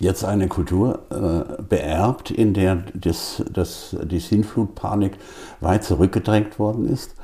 jetzt 0.00 0.24
eine 0.24 0.48
Kultur 0.48 1.00
äh, 1.10 1.62
beerbt, 1.62 2.30
in 2.30 2.54
der 2.54 2.84
das, 2.94 3.44
das, 3.52 3.96
die 4.02 4.18
Sinnflutpanik 4.18 5.12
weit 5.60 5.84
zurückgedrängt 5.84 6.58
worden 6.58 6.88
ist. 6.88 7.14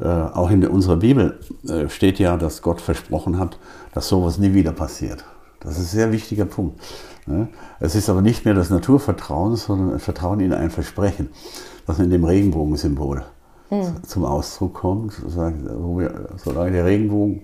Äh, 0.00 0.08
auch 0.08 0.50
in 0.50 0.66
unserer 0.66 0.96
Bibel 0.96 1.38
äh, 1.68 1.88
steht 1.88 2.18
ja, 2.18 2.36
dass 2.36 2.62
Gott 2.62 2.80
versprochen 2.80 3.38
hat, 3.38 3.58
dass 3.92 4.08
sowas 4.08 4.38
nie 4.38 4.54
wieder 4.54 4.72
passiert. 4.72 5.24
Das 5.60 5.72
ist 5.72 5.92
ein 5.92 5.96
sehr 5.96 6.12
wichtiger 6.12 6.46
Punkt. 6.46 6.80
Ne? 7.26 7.48
Es 7.78 7.94
ist 7.94 8.08
aber 8.08 8.22
nicht 8.22 8.44
mehr 8.44 8.54
das 8.54 8.70
Naturvertrauen, 8.70 9.56
sondern 9.56 10.00
Vertrauen 10.00 10.40
in 10.40 10.52
ein 10.52 10.70
Versprechen, 10.70 11.28
das 11.86 11.98
in 11.98 12.10
dem 12.10 12.24
Regenbogensymbol 12.24 13.24
hm. 13.68 14.02
zum 14.04 14.24
Ausdruck 14.24 14.74
kommt. 14.74 15.12
Solange 15.28 16.72
der 16.72 16.84
Regenbogen 16.84 17.42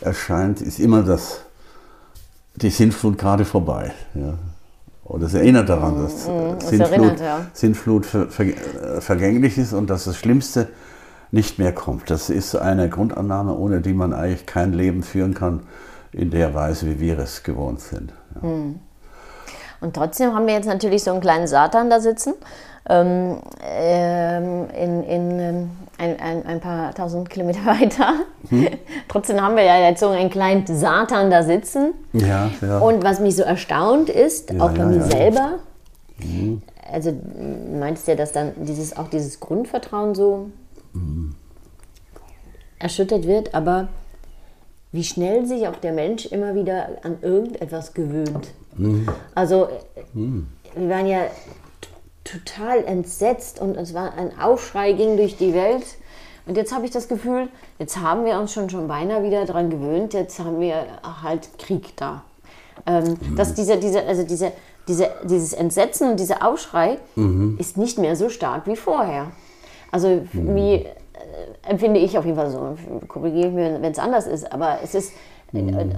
erscheint, 0.00 0.60
ist 0.60 0.78
immer 0.78 1.02
das 1.02 1.45
die 2.56 2.70
Sintflut 2.70 3.18
gerade 3.18 3.44
vorbei. 3.44 3.92
Ja. 4.14 4.34
Und 5.04 5.22
es 5.22 5.34
erinnert 5.34 5.68
daran, 5.68 6.02
dass 6.02 6.26
mm, 6.26 6.60
Sintflut, 6.60 6.80
erinnert, 6.80 7.20
ja. 7.20 7.46
Sintflut 7.52 8.06
ver, 8.06 8.28
ver, 8.28 8.46
äh, 8.46 9.00
vergänglich 9.00 9.56
ist 9.56 9.72
und 9.72 9.88
dass 9.88 10.04
das 10.04 10.16
Schlimmste 10.16 10.68
nicht 11.30 11.58
mehr 11.58 11.72
kommt. 11.72 12.10
Das 12.10 12.28
ist 12.30 12.56
eine 12.56 12.88
Grundannahme, 12.88 13.54
ohne 13.54 13.80
die 13.80 13.92
man 13.92 14.12
eigentlich 14.12 14.46
kein 14.46 14.72
Leben 14.72 15.02
führen 15.02 15.34
kann 15.34 15.60
in 16.12 16.30
der 16.30 16.54
Weise, 16.54 16.86
wie 16.86 17.00
wir 17.00 17.18
es 17.18 17.42
gewohnt 17.42 17.80
sind. 17.80 18.12
Ja. 18.42 18.48
Mm. 18.48 18.80
Und 19.80 19.94
trotzdem 19.94 20.34
haben 20.34 20.46
wir 20.46 20.54
jetzt 20.54 20.66
natürlich 20.66 21.04
so 21.04 21.12
einen 21.12 21.20
kleinen 21.20 21.46
Satan 21.46 21.90
da 21.90 22.00
sitzen, 22.00 22.34
ähm, 22.88 23.38
ähm, 23.62 24.70
in, 24.70 25.02
in 25.04 25.38
ähm, 25.38 25.70
ein, 25.98 26.20
ein, 26.20 26.46
ein, 26.46 26.60
paar 26.60 26.94
tausend 26.94 27.30
Kilometer 27.30 27.60
weiter. 27.66 28.14
Hm. 28.48 28.68
Trotzdem 29.08 29.40
haben 29.40 29.56
wir 29.56 29.64
ja 29.64 29.78
jetzt 29.78 30.00
so 30.00 30.08
einen 30.08 30.30
kleinen 30.30 30.66
Satan 30.66 31.30
da 31.30 31.42
sitzen. 31.42 31.94
Ja, 32.12 32.50
ja. 32.60 32.78
Und 32.78 33.02
was 33.02 33.20
mich 33.20 33.36
so 33.36 33.42
erstaunt 33.42 34.08
ist, 34.08 34.50
ja, 34.50 34.60
auch 34.60 34.70
bei 34.70 34.78
ja, 34.78 34.86
mir 34.86 35.02
selber, 35.02 35.58
mhm. 36.18 36.62
also 36.92 37.12
meinst 37.78 38.06
du 38.06 38.12
ja, 38.12 38.16
dass 38.16 38.32
dann 38.32 38.52
dieses, 38.56 38.96
auch 38.96 39.08
dieses 39.08 39.40
Grundvertrauen 39.40 40.14
so 40.14 40.50
mhm. 40.92 41.34
erschüttert 42.78 43.26
wird, 43.26 43.54
aber 43.54 43.88
wie 44.92 45.04
schnell 45.04 45.46
sich 45.46 45.68
auch 45.68 45.76
der 45.76 45.92
Mensch 45.92 46.26
immer 46.26 46.54
wieder 46.54 46.88
an 47.02 47.18
irgendetwas 47.22 47.94
gewöhnt. 47.94 48.48
Mhm. 48.76 49.08
Also 49.34 49.68
mhm. 50.14 50.48
wir 50.74 50.88
waren 50.88 51.06
ja 51.06 51.20
total 52.26 52.84
entsetzt 52.84 53.60
und 53.60 53.76
es 53.76 53.94
war 53.94 54.14
ein 54.14 54.38
Aufschrei 54.38 54.92
ging 54.92 55.16
durch 55.16 55.36
die 55.36 55.54
Welt. 55.54 55.84
Und 56.46 56.56
jetzt 56.56 56.72
habe 56.72 56.84
ich 56.84 56.92
das 56.92 57.08
Gefühl, 57.08 57.48
jetzt 57.78 58.00
haben 58.00 58.24
wir 58.24 58.38
uns 58.38 58.52
schon, 58.52 58.70
schon 58.70 58.86
beinahe 58.86 59.22
wieder 59.24 59.44
daran 59.46 59.70
gewöhnt, 59.70 60.14
jetzt 60.14 60.38
haben 60.38 60.60
wir 60.60 60.86
halt 61.22 61.58
Krieg 61.58 61.96
da. 61.96 62.22
Ähm, 62.86 63.16
mhm. 63.20 63.36
Dass 63.36 63.54
diese, 63.54 63.78
diese, 63.78 64.04
also 64.04 64.22
diese, 64.22 64.52
diese, 64.86 65.10
dieses 65.24 65.52
Entsetzen 65.52 66.10
und 66.10 66.20
dieser 66.20 66.46
Aufschrei 66.46 66.98
mhm. 67.16 67.56
ist 67.58 67.76
nicht 67.76 67.98
mehr 67.98 68.14
so 68.14 68.28
stark 68.28 68.66
wie 68.66 68.76
vorher. 68.76 69.32
Also 69.90 70.08
mhm. 70.08 70.54
wie 70.54 70.74
äh, 70.74 70.86
empfinde 71.62 71.98
ich 71.98 72.16
auf 72.16 72.24
jeden 72.24 72.36
Fall 72.36 72.50
so. 72.50 72.76
Korrigiere 73.08 73.50
mich, 73.50 73.82
wenn 73.82 73.92
es 73.92 73.98
anders 73.98 74.26
ist, 74.26 74.52
aber 74.52 74.78
es 74.84 74.94
ist. 74.94 75.12
Äh, 75.52 75.62
mhm. 75.62 75.78
äh, 75.78 75.94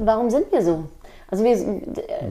warum 0.00 0.28
sind 0.28 0.52
wir 0.52 0.62
so? 0.62 0.84
Also 1.30 1.44
wir. 1.44 1.52
Äh, 1.52 2.28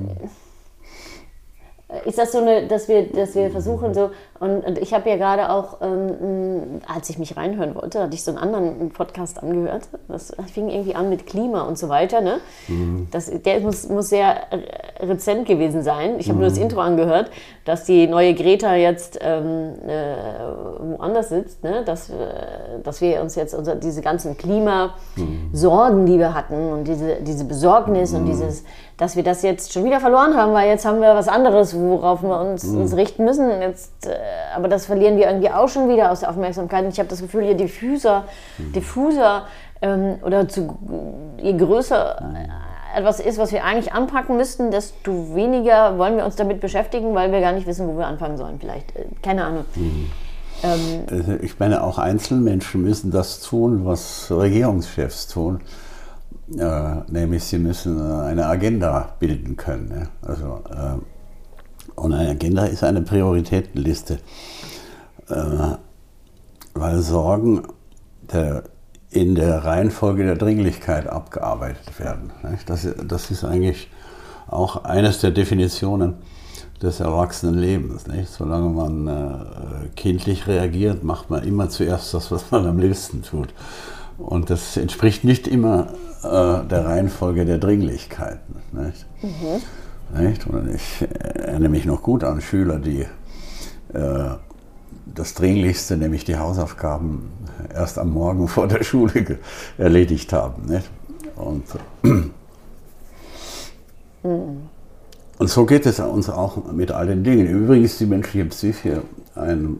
ist 2.05 2.17
das 2.17 2.31
so 2.31 2.39
eine, 2.39 2.67
dass 2.67 2.87
wir, 2.87 3.03
dass 3.07 3.35
wir 3.35 3.49
versuchen 3.49 3.93
so, 3.93 4.11
und, 4.39 4.65
und 4.65 4.77
ich 4.77 4.93
habe 4.93 5.09
ja 5.09 5.17
gerade 5.17 5.49
auch, 5.49 5.81
ähm, 5.81 6.81
als 6.93 7.09
ich 7.09 7.17
mich 7.17 7.35
reinhören 7.37 7.75
wollte, 7.75 8.01
hatte 8.01 8.13
ich 8.13 8.23
so 8.23 8.31
einen 8.31 8.37
anderen 8.39 8.89
Podcast 8.89 9.41
angehört, 9.41 9.87
das 10.07 10.33
fing 10.53 10.69
irgendwie 10.69 10.95
an 10.95 11.09
mit 11.09 11.25
Klima 11.25 11.61
und 11.61 11.77
so 11.77 11.89
weiter, 11.89 12.21
ne? 12.21 12.39
Mhm. 12.67 13.07
Das, 13.11 13.31
der 13.43 13.59
muss, 13.61 13.89
muss 13.89 14.09
sehr 14.09 14.41
rezent 14.99 15.47
gewesen 15.47 15.83
sein. 15.83 16.19
Ich 16.19 16.27
habe 16.27 16.35
mhm. 16.35 16.41
nur 16.41 16.49
das 16.49 16.57
mhm. 16.57 16.63
Intro 16.65 16.79
angehört, 16.81 17.31
dass 17.65 17.85
die 17.85 18.07
neue 18.07 18.33
Greta 18.33 18.75
jetzt 18.75 19.19
ähm, 19.21 19.73
äh, 19.87 20.97
woanders 20.97 21.29
sitzt, 21.29 21.63
ne? 21.63 21.83
dass, 21.85 22.09
äh, 22.09 22.13
dass 22.83 23.01
wir 23.01 23.21
uns 23.21 23.35
jetzt 23.35 23.53
unser, 23.53 23.75
diese 23.75 24.01
ganzen 24.01 24.37
Klimasorgen, 24.37 26.05
die 26.05 26.19
wir 26.19 26.33
hatten 26.33 26.71
und 26.71 26.83
diese, 26.85 27.17
diese 27.21 27.45
Besorgnis 27.45 28.11
mhm. 28.11 28.19
und 28.19 28.25
dieses 28.25 28.63
dass 28.97 29.15
wir 29.15 29.23
das 29.23 29.43
jetzt 29.43 29.71
schon 29.71 29.83
wieder 29.85 29.99
verloren 29.99 30.35
haben, 30.35 30.53
weil 30.53 30.67
jetzt 30.67 30.83
haben 30.85 31.01
wir 31.01 31.13
was 31.13 31.27
anderes, 31.27 31.75
worauf 31.79 32.23
wir 32.23 32.39
uns, 32.41 32.63
mhm. 32.63 32.81
uns 32.81 32.95
richten 32.95 33.25
müssen. 33.25 33.61
Jetzt, 33.61 34.07
äh, 34.07 34.15
aber 34.55 34.67
das 34.67 34.85
verlieren 34.85 35.17
wir 35.17 35.27
irgendwie 35.27 35.49
auch 35.49 35.69
schon 35.69 35.89
wieder 35.89 36.11
aus 36.11 36.21
der 36.21 36.29
Aufmerksamkeit. 36.29 36.83
Und 36.83 36.91
ich 36.91 36.99
habe 36.99 37.09
das 37.09 37.21
Gefühl, 37.21 37.43
je 37.43 37.53
diffuser, 37.53 38.25
mhm. 38.57 38.71
diffuser 38.73 39.45
ähm, 39.81 40.15
oder 40.23 40.47
zu, 40.47 40.77
je 41.41 41.55
größer 41.55 42.17
äh, 42.19 42.99
etwas 42.99 43.19
ist, 43.19 43.37
was 43.37 43.51
wir 43.51 43.63
eigentlich 43.63 43.93
anpacken 43.93 44.37
müssten, 44.37 44.71
desto 44.71 45.35
weniger 45.35 45.97
wollen 45.97 46.17
wir 46.17 46.25
uns 46.25 46.35
damit 46.35 46.59
beschäftigen, 46.59 47.13
weil 47.13 47.31
wir 47.31 47.41
gar 47.41 47.51
nicht 47.51 47.67
wissen, 47.67 47.87
wo 47.87 47.97
wir 47.97 48.07
anfangen 48.07 48.37
sollen. 48.37 48.59
Vielleicht, 48.59 48.95
äh, 48.95 49.05
keine 49.21 49.45
Ahnung. 49.45 49.65
Mhm. 49.75 50.11
Ähm, 50.63 51.39
ich 51.41 51.59
meine, 51.59 51.83
auch 51.83 51.99
Einzelmenschen 51.99 52.81
müssen 52.81 53.11
das 53.11 53.41
tun, 53.41 53.85
was 53.85 54.31
Regierungschefs 54.31 55.27
tun 55.27 55.61
äh, 56.55 56.95
nämlich 57.09 57.43
sie 57.43 57.59
müssen 57.59 57.99
eine 58.01 58.45
Agenda 58.45 59.15
bilden 59.19 59.57
können. 59.57 59.89
Ne? 59.89 60.09
Also, 60.21 60.61
äh, 60.69 60.97
und 61.97 62.13
eine 62.13 62.29
Agenda 62.29 62.65
ist 62.65 62.83
eine 62.83 63.01
Prioritätenliste, 63.01 64.19
äh, 65.29 65.75
weil 66.73 67.01
Sorgen 67.01 67.63
der, 68.31 68.63
in 69.09 69.35
der 69.35 69.65
Reihenfolge 69.65 70.23
der 70.23 70.35
Dringlichkeit 70.35 71.07
abgearbeitet 71.07 71.99
werden. 71.99 72.31
Das, 72.67 72.87
das 73.05 73.31
ist 73.31 73.43
eigentlich 73.43 73.89
auch 74.47 74.83
eines 74.85 75.19
der 75.19 75.31
Definitionen 75.31 76.15
des 76.81 76.99
Erwachsenenlebens. 76.99 78.07
Nicht? 78.07 78.29
Solange 78.29 78.69
man 78.69 79.07
äh, 79.07 79.87
kindlich 79.95 80.47
reagiert, 80.47 81.03
macht 81.03 81.29
man 81.29 81.43
immer 81.43 81.69
zuerst 81.69 82.13
das, 82.13 82.31
was 82.31 82.51
man 82.51 82.67
am 82.67 82.79
liebsten 82.79 83.23
tut. 83.23 83.49
Und 84.19 84.49
das 84.49 84.77
entspricht 84.77 85.23
nicht 85.23 85.47
immer 85.47 85.87
äh, 86.23 86.67
der 86.67 86.85
Reihenfolge 86.85 87.45
der 87.45 87.57
Dringlichkeiten. 87.57 88.55
Mhm. 88.71 89.61
Nicht? 90.15 90.47
Und 90.47 90.73
ich 90.73 91.07
erinnere 91.19 91.69
mich 91.69 91.85
noch 91.85 92.01
gut 92.01 92.23
an 92.23 92.41
Schüler, 92.41 92.79
die 92.79 93.05
äh, 93.93 94.29
das 95.13 95.33
Dringlichste, 95.33 95.97
nämlich 95.97 96.25
die 96.25 96.37
Hausaufgaben, 96.37 97.31
erst 97.73 97.97
am 97.97 98.11
Morgen 98.11 98.47
vor 98.47 98.67
der 98.67 98.83
Schule 98.83 99.39
erledigt 99.77 100.33
haben. 100.33 100.65
Nicht? 100.65 100.89
Und, 101.35 101.63
mhm. 102.03 102.31
und 105.37 105.49
so 105.49 105.65
geht 105.65 105.85
es 105.85 105.99
uns 105.99 106.29
auch 106.29 106.71
mit 106.71 106.91
all 106.91 107.07
den 107.07 107.23
Dingen. 107.23 107.47
Übrigens 107.47 107.91
ist 107.91 107.99
die 107.99 108.05
menschliche 108.05 108.45
Psyche 108.45 109.01
ein 109.35 109.77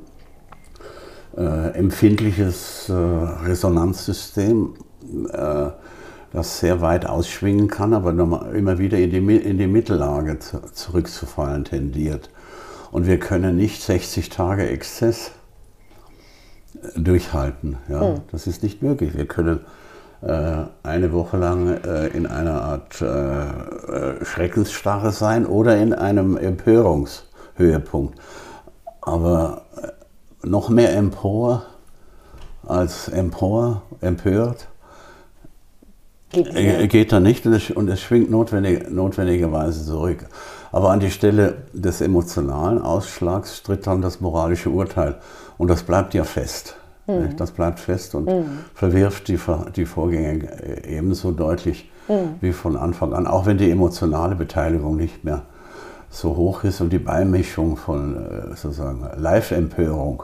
äh, 1.36 1.70
empfindliches 1.78 2.90
äh, 2.90 2.94
Resonanzsystem, 2.94 4.74
äh, 5.32 5.70
das 6.34 6.60
sehr 6.60 6.82
weit 6.82 7.06
ausschwingen 7.06 7.68
kann, 7.68 7.94
aber 7.94 8.12
immer 8.12 8.80
wieder 8.80 8.98
in 8.98 9.12
die, 9.12 9.36
in 9.38 9.58
die 9.58 9.68
Mittellage 9.68 10.40
zu, 10.40 10.62
zurückzufallen 10.74 11.64
tendiert. 11.64 12.30
Und 12.92 13.08
wir 13.08 13.20
können 13.20 13.56
nicht 13.56 13.82
60 13.82 14.30
Tage 14.30 14.68
Exzess 14.70 15.32
äh, 16.82 17.00
durchhalten. 17.00 17.78
Ja? 17.90 18.04
Mhm. 18.04 18.22
Das 18.32 18.48
ist 18.48 18.64
nicht 18.64 18.82
möglich. 18.82 19.16
Wir 19.16 19.28
können 19.28 19.62
äh, 20.22 20.64
eine 20.84 21.14
Woche 21.14 21.38
lang 21.38 21.68
äh, 21.68 22.08
in 22.08 22.26
einer 22.26 22.62
Art 22.62 23.02
äh, 23.02 24.26
Schreckensstarre 24.26 25.12
sein 25.12 25.46
oder 25.46 25.78
in 25.78 25.94
einem 25.94 26.38
Empörungshöhepunkt. 26.38 28.20
Aber 29.02 29.62
noch 30.44 30.70
mehr 30.70 30.96
empor 30.96 31.64
als 32.66 33.08
empor, 33.10 33.84
empört. 34.02 34.68
Geht, 36.32 36.54
äh, 36.56 36.88
geht 36.88 37.12
da 37.12 37.20
nicht 37.20 37.46
und 37.46 37.54
es, 37.54 37.72
und 37.72 37.88
es 37.90 38.02
schwingt 38.02 38.30
notwendig, 38.30 38.90
notwendigerweise 38.90 39.86
zurück. 39.86 40.26
Aber 40.72 40.92
an 40.92 41.00
die 41.00 41.12
Stelle 41.12 41.64
des 41.74 42.02
emotionalen 42.02 42.82
Ausschlags 42.82 43.64
tritt 43.64 43.88
dann 43.88 44.02
das 44.02 44.20
moralische 44.20 44.70
Urteil. 44.70 45.16
Und 45.58 45.70
das 45.70 45.84
bleibt 45.84 46.14
ja 46.14 46.24
fest. 46.24 46.76
Mhm. 47.08 47.38
Das 47.38 47.52
bleibt 47.52 47.80
fest 47.80 48.16
und 48.16 48.26
mhm. 48.26 48.60
verwirft 48.74 49.30
die, 49.30 49.40
die 49.76 49.86
Vorgänge 49.86 50.50
äh, 50.62 50.98
ebenso 50.98 51.32
deutlich 51.32 51.90
mhm. 52.10 52.36
wie 52.42 52.52
von 52.52 52.76
Anfang 52.76 53.14
an, 53.14 53.28
auch 53.28 53.46
wenn 53.46 53.58
die 53.58 53.72
emotionale 53.72 54.36
Beteiligung 54.36 54.98
nicht 54.98 55.24
mehr 55.24 55.44
so 56.10 56.36
hoch 56.36 56.64
ist 56.64 56.82
und 56.82 56.92
die 56.92 57.00
Beimischung 57.00 57.78
von 57.78 58.16
äh, 58.16 58.56
sozusagen 58.56 59.08
Live-Empörung 59.16 60.24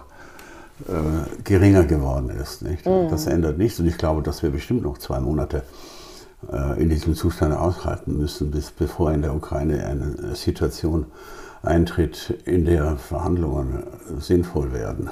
äh, 0.88 1.42
geringer 1.44 1.84
geworden 1.84 2.30
ist. 2.30 2.62
Nicht? 2.62 2.86
Mhm. 2.86 3.08
Das 3.10 3.28
ändert 3.28 3.58
nichts 3.58 3.80
und 3.80 3.88
ich 3.88 3.98
glaube, 3.98 4.22
dass 4.22 4.44
wir 4.44 4.50
bestimmt 4.50 4.84
noch 4.84 4.98
zwei 4.98 5.20
Monate 5.22 5.64
in 6.78 6.90
diesem 6.90 7.16
Zustand 7.16 7.56
aushalten 7.56 8.18
müssen, 8.18 8.52
bis 8.52 8.72
bevor 8.72 9.12
in 9.12 9.22
der 9.22 9.34
Ukraine 9.36 9.86
eine 9.86 10.36
Situation 10.36 11.06
eintritt, 11.62 12.38
in 12.46 12.66
der 12.66 12.98
Verhandlungen 12.98 13.84
sinnvoll 14.20 14.74
werden. 14.74 15.10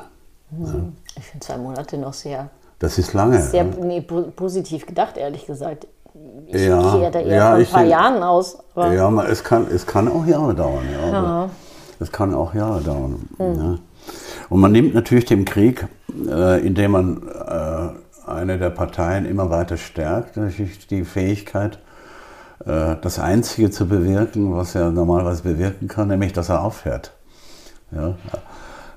Mhm. 0.52 0.66
Ja? 0.66 0.74
Ich 1.18 1.26
finde 1.26 1.46
zwei 1.46 1.58
Monate 1.58 1.98
noch 1.98 2.14
sehr. 2.14 2.50
Das 2.80 2.98
ist 2.98 3.14
lange. 3.14 3.42
Sehr 3.42 3.66
ja. 3.66 3.86
nee, 3.86 4.02
positiv 4.02 4.86
gedacht, 4.86 5.18
ehrlich 5.18 5.46
gesagt. 5.46 5.88
Ich 6.48 6.66
ja, 6.66 6.96
gehe 6.96 7.12
da 7.12 7.20
eher 7.20 7.36
ja, 7.36 7.52
von 7.52 7.60
ein 7.60 7.68
paar 7.68 7.84
Jahren 7.84 8.24
aus. 8.24 8.58
ja, 8.76 9.24
es 9.24 9.44
kann, 9.44 9.68
es 9.74 9.86
kann 9.86 10.08
auch 10.08 10.26
Jahre 10.26 10.54
dauern. 10.54 10.84
Ja. 10.92 11.50
Es 12.00 12.12
kann 12.12 12.34
auch 12.34 12.54
Jahre 12.54 12.82
dauern. 12.82 13.30
Ja. 13.40 13.78
Und 14.50 14.60
man 14.60 14.72
nimmt 14.72 14.94
natürlich 14.94 15.26
den 15.26 15.46
Krieg, 15.46 15.88
äh, 16.28 16.66
indem 16.66 16.92
man 16.92 17.22
äh, 17.28 18.11
eine 18.26 18.58
der 18.58 18.70
Parteien 18.70 19.26
immer 19.26 19.50
weiter 19.50 19.78
stärkt, 19.78 20.38
natürlich 20.38 20.88
die 20.88 21.04
Fähigkeit, 21.04 21.80
äh, 22.66 22.96
das 23.02 23.20
Einzige 23.20 23.72
zu 23.72 23.88
bewirken, 23.88 24.56
was 24.56 24.76
er 24.76 24.92
normalerweise 24.92 25.44
bewirken 25.44 25.88
kann, 25.88 26.10
nämlich 26.10 26.34
dass 26.34 26.50
er 26.50 26.62
aufhört. 26.64 27.14
Ja? 27.92 28.16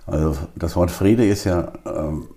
Also 0.07 0.37
das 0.55 0.77
Wort 0.77 0.91
Friede 0.91 1.27
ist 1.27 1.45
ja 1.45 1.73
ähm, 1.87 2.29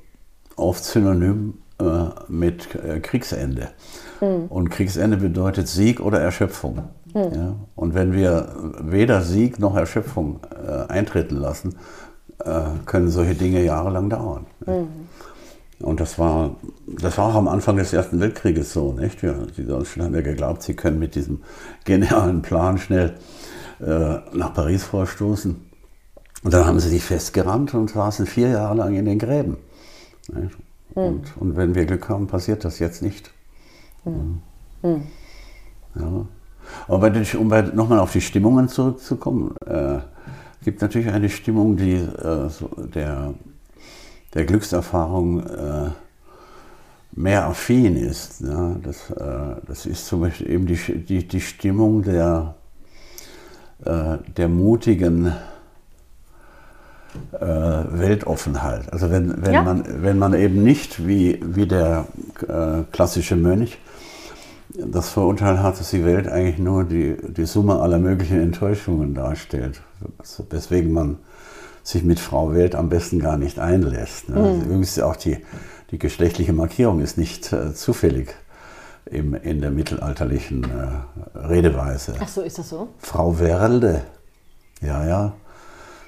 oft 0.56 0.84
synonym 0.84 1.56
äh, 1.80 2.10
mit 2.28 2.73
äh, 2.76 3.00
Kriegsende. 3.00 3.69
Mhm. 4.21 4.45
Und 4.50 4.69
Kriegsende 4.69 5.17
bedeutet 5.17 5.67
Sieg 5.67 6.00
oder 6.00 6.19
Erschöpfung. 6.19 6.89
Mhm. 7.13 7.34
Ja? 7.34 7.56
Und 7.76 7.93
wenn 7.93 8.13
wir 8.13 8.50
weder 8.80 9.21
Sieg 9.21 9.60
noch 9.60 9.76
Erschöpfung 9.76 10.39
äh, 10.50 10.91
eintreten 10.91 11.36
lassen, 11.36 11.76
äh, 12.43 12.62
können 12.86 13.10
solche 13.10 13.36
Dinge 13.36 13.63
jahrelang 13.63 14.10
dauern. 14.10 14.45
Mhm. 14.65 14.88
Und 15.79 15.99
das 15.99 16.17
war, 16.17 16.55
das 16.87 17.17
war 17.17 17.27
auch 17.27 17.35
am 17.35 17.47
Anfang 17.47 17.77
des 17.77 17.93
Ersten 17.93 18.19
Weltkrieges 18.19 18.73
so. 18.73 18.93
Nicht? 18.93 19.21
Ja, 19.21 19.35
die 19.55 19.65
Deutschen 19.65 20.03
haben 20.03 20.15
ja 20.15 20.21
geglaubt, 20.21 20.63
sie 20.63 20.73
können 20.73 20.97
mit 20.97 21.15
diesem 21.15 21.41
genialen 21.85 22.41
Plan 22.41 22.77
schnell 22.77 23.15
äh, 23.79 24.17
nach 24.33 24.53
Paris 24.53 24.83
vorstoßen. 24.83 25.55
Und 26.43 26.53
dann 26.53 26.65
haben 26.65 26.79
sie 26.79 26.89
sich 26.89 27.03
festgerannt 27.03 27.73
und 27.73 27.91
saßen 27.91 28.25
vier 28.25 28.49
Jahre 28.49 28.75
lang 28.75 28.95
in 28.95 29.05
den 29.05 29.19
Gräben. 29.19 29.57
Mhm. 30.31 30.49
Und, 30.95 31.37
und, 31.37 31.57
wenn 31.57 31.75
wir 31.75 31.85
Glück 31.85 32.09
haben, 32.09 32.27
passiert 32.27 32.65
das 32.65 32.79
jetzt 32.79 33.03
nicht. 33.03 33.31
Mhm. 34.03 34.41
Ja. 35.95 36.25
Aber 36.87 37.11
um 37.37 37.47
nochmal 37.75 37.99
auf 37.99 38.11
die 38.11 38.21
Stimmungen 38.21 38.67
zurückzukommen, 38.67 39.55
äh, 39.65 39.99
gibt 40.63 40.81
natürlich 40.81 41.09
eine 41.09 41.29
Stimmung, 41.29 41.77
die 41.77 41.93
äh, 41.93 42.49
so 42.49 42.69
der, 42.93 43.33
der 44.33 44.45
Glückserfahrung 44.45 45.45
äh, 45.45 45.89
mehr 47.13 47.47
affin 47.47 47.95
ist. 47.95 48.41
Ja? 48.41 48.75
Das, 48.83 49.09
äh, 49.11 49.61
das 49.67 49.85
ist 49.85 50.05
zum 50.07 50.21
Beispiel 50.21 50.49
eben 50.49 50.65
die, 50.65 50.75
die, 50.75 51.27
die 51.27 51.41
Stimmung 51.41 52.03
der, 52.03 52.55
äh, 53.85 54.17
der 54.35 54.47
mutigen 54.47 55.33
äh, 57.31 57.39
Weltoffenheit. 57.39 58.91
Also 58.93 59.09
wenn, 59.11 59.45
wenn, 59.45 59.53
ja. 59.53 59.63
man, 59.63 60.03
wenn 60.03 60.19
man 60.19 60.33
eben 60.33 60.63
nicht 60.63 61.07
wie, 61.07 61.39
wie 61.43 61.67
der 61.67 62.05
äh, 62.47 62.83
klassische 62.91 63.35
Mönch 63.35 63.79
das 64.69 65.09
Vorurteil 65.09 65.63
hat, 65.63 65.79
dass 65.79 65.89
die 65.89 66.05
Welt 66.05 66.27
eigentlich 66.27 66.59
nur 66.59 66.83
die, 66.83 67.17
die 67.29 67.45
Summe 67.45 67.79
aller 67.79 67.97
möglichen 67.97 68.39
Enttäuschungen 68.39 69.15
darstellt, 69.15 69.81
weswegen 70.49 70.93
man 70.93 71.17
sich 71.88 72.04
mit 72.04 72.19
Frau 72.19 72.54
Welt 72.54 72.76
am 72.76 72.89
besten 72.89 73.19
gar 73.19 73.38
nicht 73.38 73.60
einlässt. 73.60 74.28
Ne? 74.28 74.36
Mhm. 74.36 74.62
Übrigens 74.63 75.00
auch 75.00 75.15
die, 75.15 75.38
die 75.91 75.97
geschlechtliche 75.97 76.52
Markierung 76.52 77.00
ist 77.00 77.17
nicht 77.17 77.54
äh, 77.54 77.73
zufällig 77.73 78.36
im, 79.06 79.34
in 79.34 79.62
der 79.62 79.71
mittelalterlichen 79.71 80.65
äh, 80.65 81.38
Redeweise. 81.38 82.15
Ach 82.19 82.28
so, 82.28 82.41
ist 82.41 82.60
das 82.60 82.67
so? 82.67 82.89
Frau 82.97 83.39
Werde, 83.39 84.04
ja, 84.82 85.06
ja. 85.08 85.34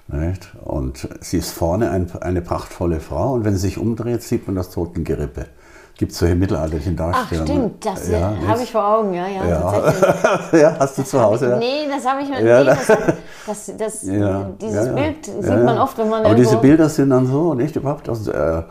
Nicht? 0.07 0.53
Und 0.65 1.07
sie 1.21 1.37
ist 1.37 1.51
vorne 1.51 1.91
ein, 1.91 2.11
eine 2.19 2.41
prachtvolle 2.41 2.99
Frau 2.99 3.33
und 3.33 3.45
wenn 3.45 3.53
sie 3.53 3.67
sich 3.67 3.77
umdreht, 3.77 4.21
sieht 4.21 4.47
man 4.47 4.57
das 4.57 4.71
Totengerippe 4.71 5.45
gibt 5.99 6.13
es 6.13 6.19
solche 6.19 6.35
mittelalterlichen 6.35 6.95
Darstellungen. 6.95 7.41
Ach 7.41 7.81
stimmt, 7.81 7.85
das 7.85 8.09
ja, 8.09 8.33
habe 8.47 8.63
ich 8.63 8.71
vor 8.71 8.87
Augen, 8.87 9.13
ja, 9.13 9.27
ja, 9.27 9.45
ja. 9.49 9.93
ja 10.57 10.75
hast 10.79 10.97
du 10.97 11.03
zu 11.03 11.21
Hause? 11.21 11.55
Ich, 11.55 11.59
nee, 11.59 11.93
das 11.93 12.05
habe 12.07 12.21
ich 12.21 12.29
mir, 12.29 12.41
ja, 12.41 12.59
nee, 12.59 12.65
das, 12.67 12.87
das, 13.47 13.71
das 13.77 14.03
ja, 14.03 14.51
dieses 14.61 14.93
Bild 14.93 15.25
sieht 15.25 15.63
man 15.63 15.77
oft, 15.77 15.97
wenn 15.97 16.09
man 16.09 16.25
Aber 16.25 16.35
diese 16.35 16.57
Bilder 16.57 16.89
sind 16.89 17.09
dann 17.09 17.27
so, 17.27 17.53
nicht 17.53 17.75
überhaupt, 17.75 18.09
also, 18.09 18.31
äh, 18.31 18.63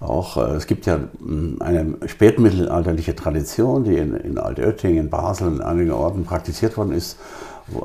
auch, 0.00 0.36
äh, 0.36 0.56
es 0.56 0.66
gibt 0.66 0.86
ja 0.86 0.98
mh, 1.18 1.64
eine 1.64 1.96
spätmittelalterliche 2.06 3.16
Tradition, 3.16 3.84
die 3.84 3.96
in, 3.96 4.14
in 4.14 4.38
Altötting, 4.38 4.96
in 4.96 5.10
Basel, 5.10 5.48
in 5.48 5.60
einigen 5.60 5.92
Orten 5.92 6.24
praktiziert 6.24 6.76
worden 6.76 6.92
ist, 6.92 7.18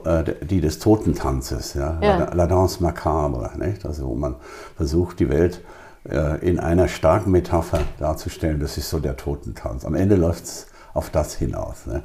äh, 0.06 0.24
die 0.46 0.62
des 0.62 0.80
Totentanzes, 0.80 1.74
ja, 1.74 1.98
La 2.34 2.48
Danse 2.48 2.84
Macabre, 2.84 3.52
nicht? 3.58 3.86
also 3.86 4.08
wo 4.08 4.16
man 4.16 4.36
versucht, 4.76 5.20
die 5.20 5.30
Welt 5.30 5.62
äh, 6.10 6.38
in 6.48 6.60
einer 6.60 6.88
starken 6.88 7.32
Metapher 7.32 7.80
darzustellen. 8.00 8.60
Das 8.60 8.78
ist 8.78 8.90
so 8.90 9.00
der 9.00 9.18
Totentanz. 9.18 9.86
Am 9.86 9.96
Ende 9.96 10.16
läuft 10.16 10.44
es 10.44 10.68
auf 10.94 11.10
das 11.10 11.36
hinaus. 11.36 11.86
Ne? 11.86 12.04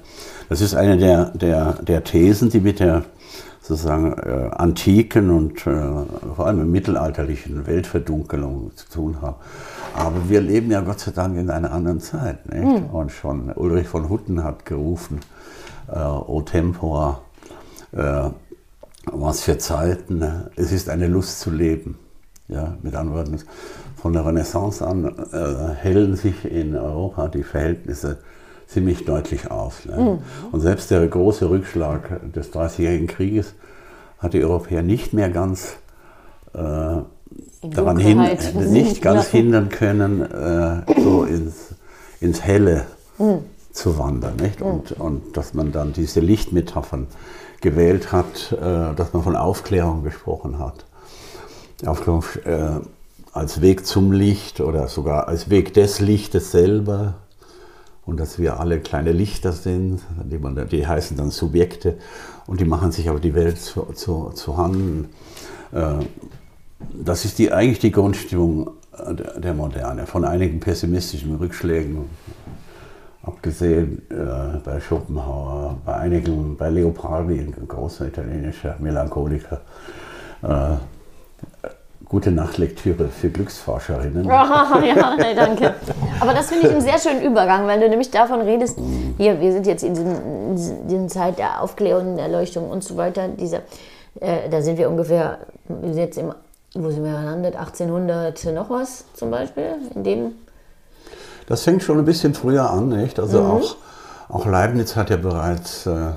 Das 0.48 0.60
ist 0.60 0.74
eine 0.74 0.96
der, 0.96 1.26
der, 1.30 1.74
der 1.82 2.04
Thesen, 2.04 2.50
die 2.50 2.60
mit 2.60 2.80
der 2.80 3.04
sozusagen 3.60 4.14
äh, 4.14 4.50
antiken 4.56 5.30
und 5.30 5.66
äh, 5.66 5.92
vor 6.34 6.46
allem 6.46 6.70
mittelalterlichen 6.70 7.66
Weltverdunkelung 7.66 8.74
zu 8.74 8.88
tun 8.88 9.20
haben. 9.20 9.36
Aber 9.94 10.28
wir 10.28 10.40
leben 10.40 10.70
ja 10.70 10.80
Gott 10.80 11.00
sei 11.00 11.10
Dank 11.10 11.36
in 11.36 11.50
einer 11.50 11.70
anderen 11.72 12.00
Zeit. 12.00 12.50
Mhm. 12.50 12.86
Und 12.86 13.12
schon 13.12 13.52
Ulrich 13.52 13.86
von 13.86 14.08
Hutten 14.08 14.42
hat 14.42 14.64
gerufen, 14.64 15.20
äh, 15.92 15.98
O 15.98 16.40
Tempor, 16.40 17.22
äh, 17.92 18.30
was 19.04 19.42
für 19.42 19.58
Zeiten, 19.58 20.24
es 20.56 20.72
ist 20.72 20.88
eine 20.88 21.06
Lust 21.06 21.40
zu 21.40 21.50
leben. 21.50 21.98
Ja, 22.48 22.78
mit 22.82 22.94
anderen 22.94 23.18
Worten, 23.18 23.44
von 23.96 24.14
der 24.14 24.24
Renaissance 24.24 24.86
an 24.86 25.04
äh, 25.04 25.74
hellen 25.74 26.16
sich 26.16 26.50
in 26.50 26.74
Europa 26.74 27.28
die 27.28 27.42
Verhältnisse 27.42 28.18
ziemlich 28.68 29.04
deutlich 29.04 29.50
auf. 29.50 29.86
Ne? 29.86 29.96
Mhm. 29.96 30.18
Und 30.52 30.60
selbst 30.60 30.90
der 30.90 31.06
große 31.06 31.48
Rückschlag 31.48 32.32
des 32.32 32.50
Dreißigjährigen 32.50 33.06
Krieges 33.06 33.54
hat 34.18 34.34
die 34.34 34.44
Europäer 34.44 34.82
nicht 34.82 35.12
mehr 35.12 35.30
ganz 35.30 35.76
äh, 36.52 36.58
daran 37.62 37.96
hin, 37.98 38.22
nicht 38.70 39.02
ganz 39.02 39.28
hindern 39.28 39.70
können, 39.70 40.22
äh, 40.22 41.00
so 41.00 41.24
ins, 41.24 41.74
ins 42.20 42.42
Helle 42.42 42.86
mhm. 43.18 43.38
zu 43.72 43.98
wandern. 43.98 44.36
Nicht? 44.36 44.60
Und, 44.60 44.96
mhm. 44.98 45.04
und 45.04 45.36
dass 45.36 45.54
man 45.54 45.72
dann 45.72 45.92
diese 45.94 46.20
Lichtmetaphern 46.20 47.06
gewählt 47.60 48.12
hat, 48.12 48.52
äh, 48.52 48.94
dass 48.94 49.12
man 49.12 49.22
von 49.22 49.34
Aufklärung 49.34 50.04
gesprochen 50.04 50.58
hat. 50.58 50.84
Aufklärung 51.86 52.24
äh, 52.44 52.80
als 53.32 53.60
Weg 53.60 53.86
zum 53.86 54.12
Licht 54.12 54.60
oder 54.60 54.88
sogar 54.88 55.28
als 55.28 55.48
Weg 55.48 55.72
des 55.74 56.00
Lichtes 56.00 56.50
selber 56.50 57.14
und 58.08 58.18
dass 58.18 58.38
wir 58.38 58.58
alle 58.58 58.80
kleine 58.80 59.12
Lichter 59.12 59.52
sind, 59.52 60.00
die, 60.24 60.38
man, 60.38 60.66
die 60.70 60.86
heißen 60.86 61.14
dann 61.18 61.30
Subjekte 61.30 61.98
und 62.46 62.58
die 62.58 62.64
machen 62.64 62.90
sich 62.90 63.10
aber 63.10 63.20
die 63.20 63.34
Welt 63.34 63.58
zu, 63.58 63.82
zu, 63.92 64.30
zu 64.30 64.56
Hand. 64.56 65.08
Äh, 65.72 65.96
das 67.04 67.26
ist 67.26 67.38
die, 67.38 67.52
eigentlich 67.52 67.80
die 67.80 67.92
Grundstimmung 67.92 68.70
der 69.36 69.52
Moderne, 69.52 70.06
von 70.06 70.24
einigen 70.24 70.58
pessimistischen 70.58 71.36
Rückschlägen 71.36 72.06
abgesehen, 73.22 74.00
äh, 74.10 74.56
bei 74.64 74.80
Schopenhauer, 74.80 75.76
bei 75.84 75.94
einigen, 75.96 76.56
bei 76.56 76.70
Leopardi, 76.70 77.40
ein 77.40 77.68
großer 77.68 78.06
italienischer 78.06 78.76
Melancholiker. 78.78 79.60
Äh, 80.42 80.76
gute 82.08 82.30
Nachtlektüre 82.30 83.08
für 83.08 83.28
Glücksforscherinnen. 83.28 84.26
Oh, 84.26 84.28
ja, 84.30 85.16
danke. 85.34 85.74
Aber 86.20 86.32
das 86.32 86.48
finde 86.48 86.66
ich 86.66 86.72
einen 86.72 86.80
sehr 86.80 86.98
schönen 86.98 87.22
Übergang, 87.22 87.66
weil 87.66 87.80
du 87.80 87.88
nämlich 87.88 88.10
davon 88.10 88.40
redest, 88.40 88.78
hier, 89.18 89.40
wir 89.40 89.52
sind 89.52 89.66
jetzt 89.66 89.84
in 89.84 89.94
dieser 90.88 91.08
Zeit 91.08 91.38
der 91.38 91.62
Aufklärung, 91.62 92.16
der 92.16 92.26
Erleuchtung 92.26 92.70
und 92.70 92.82
so 92.82 92.96
weiter, 92.96 93.28
dieser, 93.28 93.58
äh, 94.20 94.48
da 94.50 94.62
sind 94.62 94.78
wir 94.78 94.88
ungefähr, 94.88 95.38
jetzt 95.94 96.18
im, 96.18 96.32
wo 96.74 96.90
sind 96.90 97.04
wir 97.04 97.12
gelandet, 97.12 97.56
1800 97.56 98.54
noch 98.54 98.70
was 98.70 99.04
zum 99.14 99.30
Beispiel, 99.30 99.74
in 99.94 100.04
dem... 100.04 100.32
Das 101.46 101.62
fängt 101.62 101.82
schon 101.82 101.98
ein 101.98 102.04
bisschen 102.04 102.34
früher 102.34 102.70
an, 102.70 102.88
nicht? 102.88 103.18
Also 103.18 103.42
mhm. 103.42 103.50
auch, 103.50 103.76
auch 104.28 104.46
Leibniz 104.46 104.96
hat 104.96 105.10
ja 105.10 105.16
bereits... 105.16 105.86
Äh, 105.86 106.12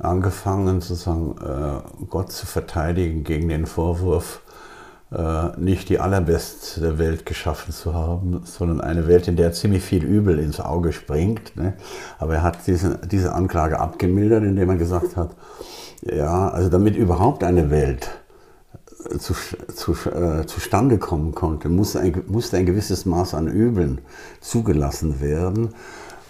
angefangen, 0.00 0.80
sozusagen 0.80 1.36
äh, 1.42 2.04
Gott 2.08 2.32
zu 2.32 2.46
verteidigen 2.46 3.24
gegen 3.24 3.48
den 3.48 3.66
Vorwurf, 3.66 4.40
nicht 5.58 5.88
die 5.88 5.98
allerbeste 5.98 6.98
Welt 6.98 7.26
geschaffen 7.26 7.72
zu 7.72 7.94
haben, 7.94 8.42
sondern 8.44 8.80
eine 8.80 9.08
Welt, 9.08 9.26
in 9.26 9.34
der 9.34 9.52
ziemlich 9.52 9.82
viel 9.82 10.04
Übel 10.04 10.38
ins 10.38 10.60
Auge 10.60 10.92
springt. 10.92 11.56
Ne? 11.56 11.74
Aber 12.18 12.34
er 12.36 12.42
hat 12.44 12.58
diese, 12.68 13.00
diese 13.10 13.32
Anklage 13.32 13.80
abgemildert, 13.80 14.44
indem 14.44 14.70
er 14.70 14.76
gesagt 14.76 15.16
hat, 15.16 15.34
ja, 16.02 16.48
also 16.48 16.68
damit 16.68 16.96
überhaupt 16.96 17.44
eine 17.44 17.70
Welt 17.70 18.08
äh, 19.10 19.18
zu, 19.18 19.34
zu, 19.74 19.92
äh, 20.10 20.46
zustande 20.46 20.98
kommen 20.98 21.34
konnte, 21.34 21.68
musste 21.68 22.00
ein, 22.00 22.22
musste 22.28 22.56
ein 22.56 22.66
gewisses 22.66 23.04
Maß 23.04 23.34
an 23.34 23.48
Übeln 23.48 24.00
zugelassen 24.40 25.20
werden. 25.20 25.70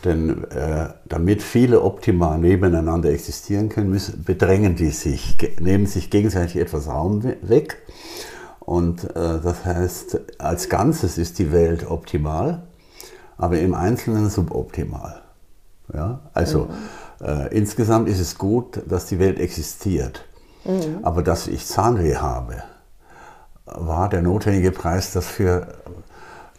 Denn 0.05 0.45
äh, 0.45 0.88
damit 1.07 1.43
viele 1.43 1.83
optimal 1.83 2.38
nebeneinander 2.38 3.11
existieren 3.11 3.69
können, 3.69 3.90
müssen, 3.90 4.25
bedrängen 4.25 4.75
die 4.75 4.88
sich, 4.88 5.37
nehmen 5.61 5.85
sich 5.85 6.09
gegenseitig 6.09 6.57
etwas 6.57 6.88
Raum 6.88 7.23
weg 7.43 7.83
und 8.70 9.16
äh, 9.16 9.40
das 9.42 9.64
heißt, 9.64 10.20
als 10.38 10.68
Ganzes 10.68 11.18
ist 11.18 11.40
die 11.40 11.50
Welt 11.50 11.90
optimal, 11.90 12.62
aber 13.37 13.59
im 13.59 13.74
Einzelnen 13.74 14.30
suboptimal. 14.30 15.22
Ja? 15.92 16.20
Also 16.35 16.68
mhm. 17.18 17.26
äh, 17.26 17.48
insgesamt 17.48 18.09
ist 18.09 18.20
es 18.20 18.38
gut, 18.38 18.80
dass 18.87 19.06
die 19.06 19.18
Welt 19.18 19.40
existiert. 19.40 20.24
Mhm. 20.64 21.00
Aber 21.02 21.24
dass 21.24 21.48
ich 21.48 21.66
Zahnweh 21.66 22.14
habe, 22.18 22.62
war 23.64 24.09
der 24.09 24.22
notwendige 24.22 24.70
Preis 24.70 25.12
dafür, 25.12 25.74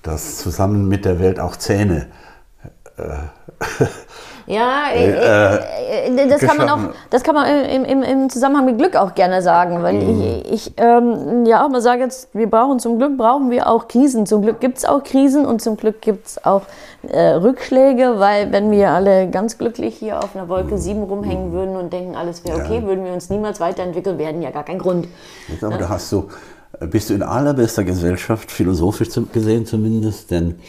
dass 0.01 0.37
zusammen 0.37 0.89
mit 0.89 1.05
der 1.05 1.17
Welt 1.17 1.39
auch 1.39 1.55
Zähne 1.55 2.07
äh, 2.97 3.85
Ja, 4.51 4.89
äh, 4.93 6.07
äh, 6.07 6.23
äh, 6.23 6.27
das, 6.27 6.41
kann 6.41 6.57
man 6.57 6.69
auch, 6.69 6.79
das 7.09 7.23
kann 7.23 7.35
man 7.35 7.47
im, 7.47 7.85
im, 7.85 8.03
im, 8.03 8.29
Zusammenhang 8.29 8.65
mit 8.65 8.77
Glück 8.77 8.97
auch 8.97 9.15
gerne 9.15 9.41
sagen. 9.41 9.81
Weil 9.81 9.93
mhm. 9.93 10.21
ich, 10.43 10.51
ich 10.51 10.73
ähm, 10.75 11.45
ja 11.45 11.65
auch 11.65 11.69
mal 11.69 11.79
sage 11.79 12.03
jetzt, 12.03 12.27
wir 12.33 12.49
brauchen 12.49 12.79
zum 12.79 12.97
Glück 12.97 13.17
brauchen 13.17 13.49
wir 13.49 13.67
auch 13.67 13.87
Krisen. 13.87 14.25
Zum 14.25 14.41
Glück 14.41 14.59
gibt 14.59 14.79
es 14.79 14.85
auch 14.85 15.03
Krisen 15.03 15.45
und 15.45 15.61
zum 15.61 15.77
Glück 15.77 16.01
gibt 16.01 16.27
es 16.27 16.45
auch 16.45 16.63
äh, 17.07 17.29
Rückschläge, 17.29 18.15
weil 18.17 18.51
wenn 18.51 18.71
wir 18.71 18.89
alle 18.89 19.29
ganz 19.29 19.57
glücklich 19.57 19.95
hier 19.95 20.19
auf 20.19 20.35
einer 20.35 20.49
Wolke 20.49 20.77
7 20.77 21.01
rumhängen 21.01 21.53
würden 21.53 21.77
und 21.77 21.93
denken, 21.93 22.15
alles 22.15 22.43
wäre 22.43 22.59
okay, 22.59 22.79
ja. 22.79 22.83
würden 22.83 23.05
wir 23.05 23.13
uns 23.13 23.29
niemals 23.29 23.61
weiterentwickeln, 23.61 24.17
werden 24.17 24.41
ja 24.41 24.51
gar 24.51 24.65
kein 24.65 24.79
Grund. 24.79 25.07
Ich 25.47 25.59
glaube, 25.59 25.77
da 25.77 25.87
hast 25.87 26.11
du, 26.11 26.27
bist 26.81 27.09
du 27.09 27.13
in 27.13 27.23
allerbester 27.23 27.85
Gesellschaft, 27.85 28.51
philosophisch 28.51 29.09
gesehen 29.31 29.65
zumindest, 29.65 30.29
denn 30.29 30.59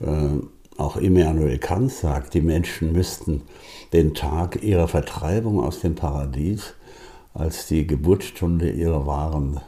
äh, 0.00 0.40
auch 0.76 0.96
Immanuel 0.96 1.58
Kant 1.58 1.92
sagt, 1.92 2.34
die 2.34 2.40
Menschen 2.40 2.92
müssten 2.92 3.42
den 3.92 4.14
Tag 4.14 4.62
ihrer 4.62 4.88
Vertreibung 4.88 5.62
aus 5.62 5.80
dem 5.80 5.94
Paradies 5.94 6.74
als 7.32 7.66
die 7.66 7.86
Geburtsstunde 7.86 8.70
ihrer 8.70 9.06
wahren 9.06 9.60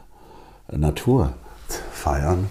Natur 0.71 1.33
feiern, 1.91 2.47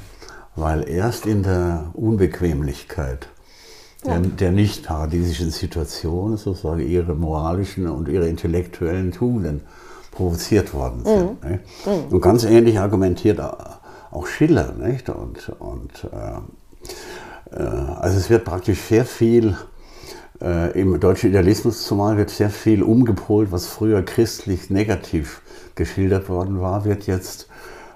weil 0.55 0.89
erst 0.89 1.27
in 1.27 1.43
der 1.43 1.91
Unbequemlichkeit 1.95 3.29
der, 4.05 4.21
der 4.21 4.53
nicht 4.53 4.85
paradiesischen 4.85 5.51
Situation 5.51 6.37
sozusagen 6.37 6.87
ihre 6.87 7.15
moralischen 7.15 7.89
und 7.89 8.09
ihre 8.09 8.29
intellektuellen 8.29 9.13
Tugenden 9.13 9.63
provoziert 10.13 10.73
worden 10.75 11.05
sind. 11.05 11.45
Mhm. 11.45 11.51
Mhm. 11.85 12.05
Und 12.11 12.21
ganz 12.21 12.45
ähnlich 12.45 12.79
argumentiert 12.79 13.41
auch 13.41 14.27
Schiller. 14.27 14.73
Nicht? 14.73 15.09
Und, 15.09 15.51
und 15.59 16.09
äh, 16.13 16.17
äh, 16.17 16.41
also 17.51 18.19
es 18.19 18.29
wird 18.31 18.45
praktisch 18.45 18.81
sehr 18.81 19.05
viel, 19.05 19.57
äh, 20.41 20.79
im 20.79 21.01
deutschen 21.01 21.31
Idealismus 21.31 21.87
zumal 21.87 22.17
wird 22.17 22.31
sehr 22.31 22.51
viel 22.51 22.83
umgepolt, 22.83 23.53
was 23.53 23.67
früher 23.67 24.03
christlich 24.03 24.69
negativ 24.71 25.41
geschildert 25.75 26.29
worden 26.29 26.61
war, 26.61 26.85
wird 26.85 27.07
jetzt 27.07 27.49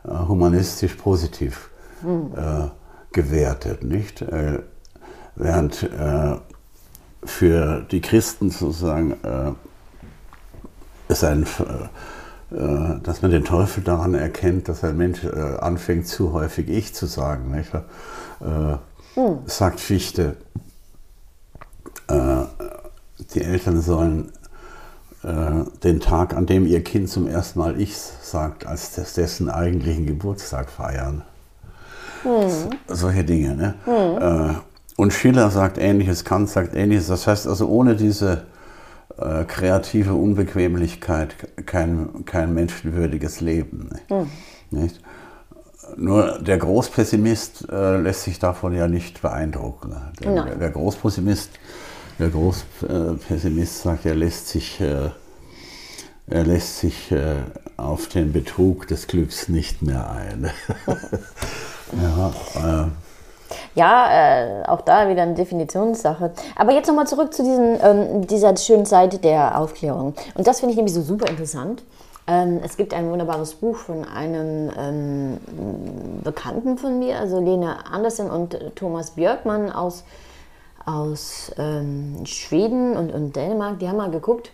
äh, 0.05 0.11
humanistisch 0.11 0.95
positiv 0.95 1.71
mhm. 2.03 2.71
gewertet. 3.13 3.85
Nicht? 3.85 4.25
während 5.37 5.89
für 7.25 7.87
die 7.91 8.01
Christen 8.01 8.51
sozusagen 8.51 9.15
es 11.09 11.25
ein 11.25 11.47
dass 12.51 13.23
man 13.23 13.31
den 13.31 13.45
Teufel 13.45 13.85
daran 13.85 14.15
erkennt, 14.15 14.69
dass 14.69 14.83
ein 14.83 14.97
Mensch 14.97 15.25
anfängt, 15.25 16.09
zu 16.09 16.33
häufig 16.33 16.69
Ich 16.69 16.95
zu 16.95 17.07
sagen. 17.07 17.53
Nicht? 17.53 17.71
Hm. 19.15 19.39
sagt 19.47 19.81
Fichte, 19.81 20.37
äh, 22.09 22.45
die 23.35 23.43
Eltern 23.43 23.81
sollen 23.81 24.33
äh, 25.23 25.65
den 25.83 26.01
Tag, 26.01 26.35
an 26.35 26.47
dem 26.47 26.67
ihr 26.67 26.83
Kind 26.83 27.09
zum 27.09 27.27
ersten 27.27 27.59
Mal 27.59 27.81
Ich 27.81 27.97
sagt, 27.97 28.67
als 28.67 28.93
dessen 29.15 29.49
eigentlichen 29.51 30.07
Geburtstag 30.07 30.71
feiern. 30.71 31.23
Hm. 32.23 32.71
Solche 32.89 33.25
Dinge. 33.25 33.55
Ne? 33.55 33.75
Hm. 33.85 34.51
Äh, 34.51 34.55
und 34.97 35.13
Schiller 35.13 35.51
sagt 35.51 35.79
ähnliches, 35.79 36.25
Kant 36.25 36.49
sagt 36.49 36.75
ähnliches. 36.75 37.07
Das 37.07 37.27
heißt 37.27 37.47
also, 37.47 37.69
ohne 37.69 37.97
diese 37.97 38.45
äh, 39.19 39.45
kreative 39.45 40.15
Unbequemlichkeit 40.15 41.35
kein, 41.67 42.25
kein 42.25 42.53
menschenwürdiges 42.55 43.41
Leben. 43.41 43.91
Hm. 44.09 44.31
Nicht? 44.71 45.01
Nur 45.97 46.39
der 46.39 46.59
Großpessimist 46.59 47.69
äh, 47.71 47.97
lässt 47.97 48.23
sich 48.23 48.39
davon 48.39 48.75
ja 48.75 48.89
nicht 48.89 49.23
beeindrucken. 49.23 49.97
Der, 50.23 50.31
no. 50.31 50.45
der 50.45 50.71
Großpessimist, 50.71 51.51
der 52.19 52.29
Großpessimist 52.29 53.83
sagt, 53.83 54.07
er 54.07 54.15
lässt 54.15 54.49
sich, 54.49 54.81
äh, 54.81 55.11
er 56.29 56.45
lässt 56.45 56.81
sich 56.81 57.11
äh, 57.13 57.37
auf 57.77 58.09
den 58.09 58.33
Betrug 58.33 58.87
des 58.89 59.07
Glücks 59.07 59.49
nicht 59.49 59.83
mehr 59.83 60.11
ein. 60.11 60.51
ja, 62.57 62.85
äh, 62.85 62.87
Ja, 63.75 64.63
äh, 64.63 64.65
auch 64.67 64.83
da 64.83 65.09
wieder 65.09 65.23
eine 65.23 65.35
Definitionssache. 65.35 66.33
Aber 66.57 66.73
jetzt 66.73 66.89
nochmal 66.89 67.07
zurück 67.07 67.35
zu 67.35 67.43
diesen, 67.43 67.79
ähm, 67.83 68.27
dieser 68.27 68.57
schönen 68.57 68.87
Zeit 68.87 69.25
der 69.25 69.59
Aufklärung. 69.59 70.15
Und 70.35 70.47
das 70.47 70.61
finde 70.61 70.73
ich 70.73 70.77
nämlich 70.77 70.95
so 70.95 71.03
super 71.03 71.29
interessant. 71.29 71.83
Ähm, 72.31 72.61
es 72.63 72.77
gibt 72.77 72.95
ein 72.95 73.11
wunderbares 73.11 73.55
Buch 73.55 73.77
von 73.77 74.05
einem 74.05 74.71
ähm, 74.79 75.39
Bekannten 76.23 76.79
von 76.79 77.01
mir, 77.01 77.19
also 77.19 77.41
Lena 77.41 77.79
Andersen 77.91 78.31
und 78.31 78.57
Thomas 78.77 79.11
Björkmann 79.17 79.73
aus, 79.73 80.05
aus 80.87 81.51
ähm, 81.59 82.25
Schweden 82.27 82.97
und, 82.97 83.13
und 83.13 83.35
Dänemark. 83.35 83.81
Die 83.81 83.89
haben 83.89 83.97
mal 83.97 84.13
geguckt, 84.13 84.53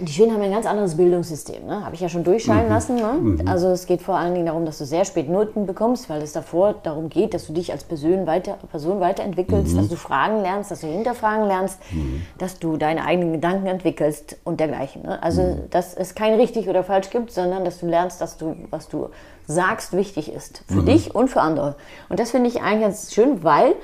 die 0.00 0.12
Schweden 0.12 0.32
haben 0.32 0.42
ein 0.42 0.50
ganz 0.50 0.66
anderes 0.66 0.96
Bildungssystem, 0.96 1.66
ne? 1.66 1.84
habe 1.84 1.94
ich 1.94 2.00
ja 2.00 2.08
schon 2.08 2.24
durchscheinen 2.24 2.66
mhm. 2.66 2.70
lassen. 2.70 2.96
Ne? 2.96 3.12
Mhm. 3.12 3.48
Also 3.48 3.68
es 3.68 3.86
geht 3.86 4.02
vor 4.02 4.16
allen 4.16 4.34
Dingen 4.34 4.46
darum, 4.46 4.64
dass 4.64 4.78
du 4.78 4.84
sehr 4.84 5.04
spät 5.04 5.28
Noten 5.28 5.66
bekommst, 5.66 6.08
weil 6.08 6.22
es 6.22 6.32
davor 6.32 6.74
darum 6.82 7.08
geht, 7.08 7.34
dass 7.34 7.46
du 7.46 7.52
dich 7.52 7.72
als 7.72 7.84
Person, 7.84 8.26
weiter, 8.26 8.58
Person 8.70 9.00
weiterentwickelst, 9.00 9.72
mhm. 9.72 9.76
dass 9.78 9.88
du 9.88 9.96
Fragen 9.96 10.42
lernst, 10.42 10.70
dass 10.70 10.80
du 10.80 10.86
hinterfragen 10.86 11.46
lernst, 11.46 11.78
mhm. 11.92 12.22
dass 12.38 12.58
du 12.58 12.76
deine 12.76 13.04
eigenen 13.04 13.32
Gedanken 13.32 13.66
entwickelst 13.66 14.36
und 14.44 14.60
dergleichen. 14.60 15.02
Ne? 15.02 15.22
Also 15.22 15.42
mhm. 15.42 15.70
dass 15.70 15.94
es 15.94 16.14
kein 16.14 16.34
richtig 16.34 16.68
oder 16.68 16.84
falsch 16.84 17.10
gibt, 17.10 17.32
sondern 17.32 17.64
dass 17.64 17.80
du 17.80 17.86
lernst, 17.86 18.20
dass 18.20 18.36
du, 18.36 18.56
was 18.70 18.88
du 18.88 19.08
sagst, 19.46 19.96
wichtig 19.96 20.32
ist. 20.32 20.62
Für 20.68 20.82
mhm. 20.82 20.86
dich 20.86 21.14
und 21.14 21.28
für 21.28 21.40
andere. 21.40 21.76
Und 22.08 22.18
das 22.20 22.32
finde 22.32 22.48
ich 22.48 22.62
eigentlich 22.62 22.82
ganz 22.82 23.14
schön, 23.14 23.44
weil 23.44 23.74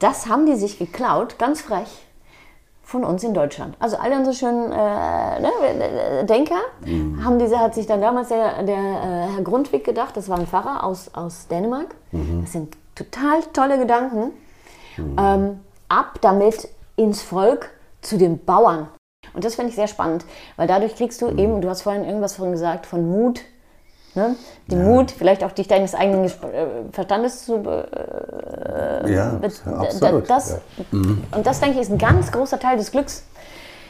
das 0.00 0.26
haben 0.26 0.46
die 0.46 0.56
sich 0.56 0.78
geklaut, 0.78 1.38
ganz 1.38 1.60
frech 1.60 1.88
von 2.92 3.04
uns 3.04 3.24
in 3.24 3.32
Deutschland. 3.32 3.74
Also 3.80 3.96
alle 3.96 4.16
unsere 4.16 4.36
schönen 4.36 4.70
äh, 4.70 5.40
ne, 5.40 6.24
Denker 6.26 6.60
mhm. 6.84 7.24
haben 7.24 7.38
diese, 7.38 7.58
hat 7.58 7.74
sich 7.74 7.86
dann 7.86 8.02
damals 8.02 8.28
der, 8.28 8.62
der 8.62 8.76
äh, 8.76 9.34
Herr 9.34 9.42
Grundtvig 9.42 9.82
gedacht, 9.82 10.16
das 10.16 10.28
war 10.28 10.38
ein 10.38 10.46
Pfarrer 10.46 10.84
aus, 10.84 11.10
aus 11.14 11.48
Dänemark. 11.48 11.94
Mhm. 12.12 12.42
Das 12.42 12.52
sind 12.52 12.76
total 12.94 13.42
tolle 13.54 13.78
Gedanken. 13.78 14.32
Mhm. 14.98 15.16
Ähm, 15.18 15.60
ab 15.88 16.18
damit 16.20 16.68
ins 16.96 17.22
Volk 17.22 17.70
zu 18.02 18.18
den 18.18 18.44
Bauern. 18.44 18.88
Und 19.32 19.44
das 19.44 19.54
finde 19.54 19.70
ich 19.70 19.76
sehr 19.76 19.88
spannend, 19.88 20.26
weil 20.56 20.68
dadurch 20.68 20.94
kriegst 20.94 21.22
du 21.22 21.30
mhm. 21.30 21.38
eben, 21.38 21.60
du 21.62 21.70
hast 21.70 21.82
vorhin 21.82 22.04
irgendwas 22.04 22.36
von 22.36 22.52
gesagt, 22.52 22.84
von 22.84 23.10
Mut, 23.10 23.40
Ne? 24.14 24.36
Den 24.70 24.80
ja. 24.80 24.84
Mut, 24.84 25.10
vielleicht 25.10 25.42
auch 25.42 25.52
dich 25.52 25.68
deines 25.68 25.94
eigenen 25.94 26.26
äh, 26.26 26.30
Verstandes 26.92 27.46
zu. 27.46 27.62
Äh, 27.64 29.12
ja, 29.12 29.40
absolut. 29.78 30.28
Das, 30.28 30.50
ja. 30.50 30.58
Mhm. 30.90 31.24
Und 31.34 31.46
das, 31.46 31.60
denke 31.60 31.76
ich, 31.76 31.82
ist 31.82 31.90
ein 31.90 31.98
ganz 31.98 32.30
großer 32.30 32.58
Teil 32.58 32.76
des 32.76 32.90
Glücks 32.90 33.24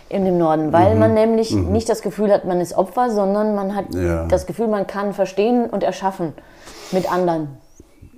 in 0.09 0.25
dem 0.25 0.39
Norden, 0.39 0.73
weil 0.73 0.95
mhm. 0.95 1.01
man 1.01 1.15
nämlich 1.15 1.53
mhm. 1.53 1.73
nicht 1.73 1.89
das 1.89 2.03
Gefühl 2.03 2.33
hat, 2.33 2.45
man 2.45 2.61
ist 2.61 2.75
Opfer, 2.75 3.11
sondern 3.11 3.57
man 3.57 3.75
hat 3.75 3.95
ja. 3.95 4.27
das 4.27 4.47
Gefühl, 4.47 4.69
man 4.69 4.87
kann 4.87 5.13
verstehen 5.13 5.69
und 5.69 5.83
erschaffen 5.83 6.35
mit 6.93 7.11
anderen. 7.11 7.57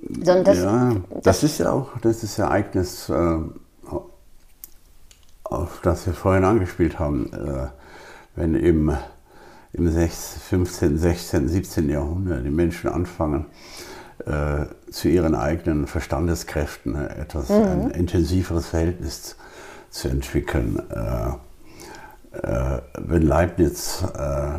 Das, 0.06 0.58
ja, 0.58 0.92
das, 1.08 1.22
das, 1.22 1.42
ist 1.42 1.58
ja 1.58 1.72
auch 1.72 1.88
das 2.02 2.38
Ereignis, 2.38 3.08
äh, 3.08 3.38
auf 5.44 5.80
das 5.82 6.06
wir 6.06 6.12
vorhin 6.12 6.44
angespielt 6.44 6.98
haben. 6.98 7.32
Äh, 7.32 7.68
wenn 8.36 8.54
eben 8.54 8.96
im 9.74 9.90
15., 9.90 10.98
16., 10.98 11.48
17. 11.48 11.90
Jahrhundert 11.90 12.44
die 12.44 12.50
Menschen 12.50 12.88
anfangen, 12.90 13.46
äh, 14.26 14.66
zu 14.90 15.08
ihren 15.08 15.34
eigenen 15.34 15.86
Verstandeskräften 15.86 16.94
äh, 16.94 17.20
etwas 17.20 17.48
mhm. 17.48 17.56
ein 17.56 17.90
intensiveres 17.90 18.68
Verhältnis 18.68 19.36
zu 19.90 20.08
entwickeln. 20.08 20.80
Äh, 20.90 21.30
äh, 22.38 22.80
wenn 22.98 23.22
Leibniz 23.22 24.04
äh, 24.16 24.58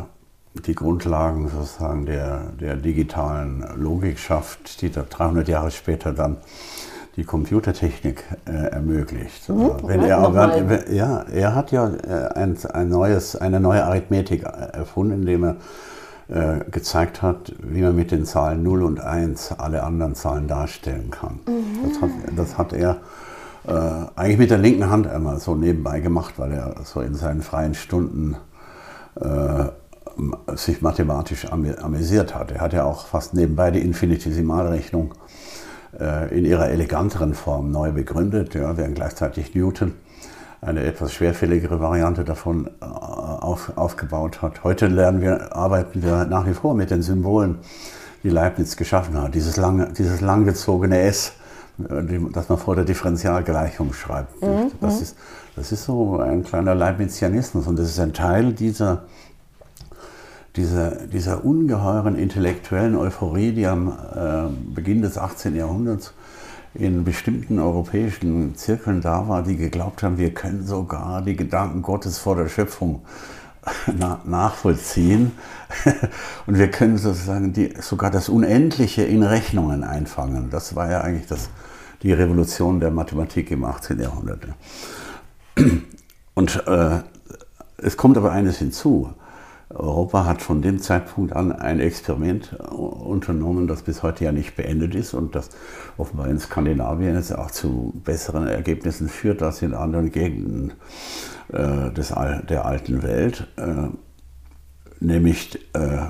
die 0.66 0.74
Grundlagen 0.74 1.48
sozusagen 1.48 2.06
der, 2.06 2.52
der 2.60 2.76
digitalen 2.76 3.64
Logik 3.76 4.18
schafft, 4.18 4.80
die 4.80 4.90
da 4.90 5.02
300 5.02 5.48
Jahre 5.48 5.70
später 5.70 6.12
dann 6.12 6.38
die 7.16 7.24
Computertechnik 7.24 8.24
äh, 8.46 8.52
ermöglicht. 8.52 9.48
Mhm, 9.48 9.70
Wenn 9.84 10.02
er, 10.02 10.18
aber, 10.18 10.90
ja, 10.90 11.22
er 11.22 11.54
hat 11.54 11.72
ja 11.72 11.88
äh, 11.88 12.34
ein, 12.34 12.56
ein 12.72 12.88
neues, 12.90 13.36
eine 13.36 13.58
neue 13.58 13.84
Arithmetik 13.84 14.44
äh, 14.44 14.76
erfunden, 14.76 15.22
indem 15.22 15.44
er 15.44 15.56
äh, 16.28 16.70
gezeigt 16.70 17.22
hat, 17.22 17.54
wie 17.58 17.80
man 17.80 17.96
mit 17.96 18.10
den 18.10 18.26
Zahlen 18.26 18.62
0 18.62 18.82
und 18.82 19.00
1 19.00 19.52
alle 19.52 19.82
anderen 19.82 20.14
Zahlen 20.14 20.46
darstellen 20.46 21.10
kann. 21.10 21.40
Mhm. 21.46 21.88
Das, 21.88 22.02
hat, 22.02 22.10
das 22.36 22.58
hat 22.58 22.72
er 22.74 22.98
äh, 23.66 23.72
eigentlich 24.14 24.38
mit 24.38 24.50
der 24.50 24.58
linken 24.58 24.90
Hand 24.90 25.06
einmal 25.06 25.38
so 25.38 25.54
nebenbei 25.54 26.00
gemacht, 26.00 26.34
weil 26.36 26.52
er 26.52 26.74
so 26.84 27.00
in 27.00 27.14
seinen 27.14 27.40
freien 27.40 27.74
Stunden 27.74 28.36
äh, 29.20 29.64
sich 30.54 30.82
mathematisch 30.82 31.46
amüsiert 31.50 32.34
hat. 32.34 32.50
Er 32.50 32.60
hat 32.60 32.72
ja 32.72 32.84
auch 32.84 33.06
fast 33.06 33.34
nebenbei 33.34 33.70
die 33.70 33.80
Infinitesimalrechnung 33.80 35.12
in 36.30 36.44
ihrer 36.44 36.68
eleganteren 36.68 37.32
Form 37.32 37.70
neu 37.70 37.92
begründet, 37.92 38.54
ja, 38.54 38.76
während 38.76 38.96
gleichzeitig 38.96 39.54
Newton 39.54 39.94
eine 40.60 40.82
etwas 40.84 41.12
schwerfälligere 41.12 41.80
Variante 41.80 42.24
davon 42.24 42.66
äh, 42.80 42.84
auf, 42.84 43.72
aufgebaut 43.76 44.42
hat. 44.42 44.64
Heute 44.64 44.86
lernen 44.86 45.20
wir, 45.20 45.54
arbeiten 45.54 46.02
wir 46.02 46.24
nach 46.24 46.46
wie 46.46 46.54
vor 46.54 46.74
mit 46.74 46.90
den 46.90 47.02
Symbolen, 47.02 47.58
die 48.22 48.30
Leibniz 48.30 48.76
geschaffen 48.76 49.20
hat. 49.20 49.34
Dieses, 49.34 49.56
lange, 49.56 49.92
dieses 49.92 50.20
langgezogene 50.20 51.00
S, 51.00 51.32
äh, 51.78 52.18
das 52.32 52.48
man 52.48 52.58
vor 52.58 52.74
der 52.74 52.84
Differentialgleichung 52.84 53.92
schreibt. 53.92 54.42
Mhm. 54.42 54.72
Das, 54.80 55.00
ist, 55.00 55.16
das 55.54 55.72
ist 55.72 55.84
so 55.84 56.18
ein 56.18 56.42
kleiner 56.42 56.74
Leibnizianismus 56.74 57.66
und 57.66 57.78
das 57.78 57.88
ist 57.88 58.00
ein 58.00 58.12
Teil 58.12 58.52
dieser 58.52 59.04
dieser, 60.56 61.06
dieser 61.06 61.44
ungeheuren 61.44 62.16
intellektuellen 62.16 62.96
Euphorie, 62.96 63.52
die 63.52 63.66
am 63.66 63.88
äh, 63.88 64.74
Beginn 64.74 65.02
des 65.02 65.18
18. 65.18 65.54
Jahrhunderts 65.54 66.12
in 66.74 67.04
bestimmten 67.04 67.58
europäischen 67.58 68.54
Zirkeln 68.54 69.00
da 69.00 69.28
war, 69.28 69.42
die 69.42 69.56
geglaubt 69.56 70.02
haben, 70.02 70.18
wir 70.18 70.34
können 70.34 70.66
sogar 70.66 71.22
die 71.22 71.36
Gedanken 71.36 71.82
Gottes 71.82 72.18
vor 72.18 72.36
der 72.36 72.48
Schöpfung 72.48 73.02
na 73.98 74.20
nachvollziehen 74.24 75.32
und 76.46 76.58
wir 76.58 76.70
können 76.70 76.98
sozusagen 76.98 77.52
die, 77.52 77.74
sogar 77.80 78.10
das 78.10 78.28
Unendliche 78.28 79.02
in 79.02 79.22
Rechnungen 79.22 79.84
einfangen. 79.84 80.50
Das 80.50 80.76
war 80.76 80.90
ja 80.90 81.00
eigentlich 81.00 81.26
das, 81.26 81.50
die 82.02 82.12
Revolution 82.12 82.78
der 82.78 82.90
Mathematik 82.90 83.50
im 83.50 83.64
18. 83.64 83.98
Jahrhundert. 83.98 84.40
Und 86.34 86.66
äh, 86.66 87.00
es 87.78 87.96
kommt 87.96 88.16
aber 88.16 88.32
eines 88.32 88.58
hinzu. 88.58 89.12
Europa 89.78 90.24
hat 90.24 90.42
von 90.42 90.62
dem 90.62 90.80
Zeitpunkt 90.80 91.34
an 91.34 91.52
ein 91.52 91.80
Experiment 91.80 92.54
unternommen, 92.54 93.66
das 93.66 93.82
bis 93.82 94.02
heute 94.02 94.24
ja 94.24 94.32
nicht 94.32 94.56
beendet 94.56 94.94
ist 94.94 95.14
und 95.14 95.34
das 95.34 95.50
offenbar 95.98 96.28
in 96.28 96.38
Skandinavien 96.38 97.14
jetzt 97.14 97.36
auch 97.36 97.50
zu 97.50 97.92
besseren 98.04 98.46
Ergebnissen 98.46 99.08
führt 99.08 99.42
als 99.42 99.62
in 99.62 99.74
anderen 99.74 100.10
Gegenden 100.10 100.72
äh, 101.52 101.90
des, 101.92 102.08
der 102.48 102.64
alten 102.64 103.02
Welt, 103.02 103.48
äh, 103.56 103.88
nämlich 105.00 105.58
äh, 105.74 106.06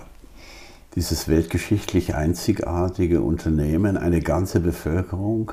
dieses 0.95 1.29
weltgeschichtlich 1.29 2.15
einzigartige 2.15 3.21
Unternehmen, 3.21 3.97
eine 3.97 4.21
ganze 4.21 4.61
Bevölkerung 4.61 5.53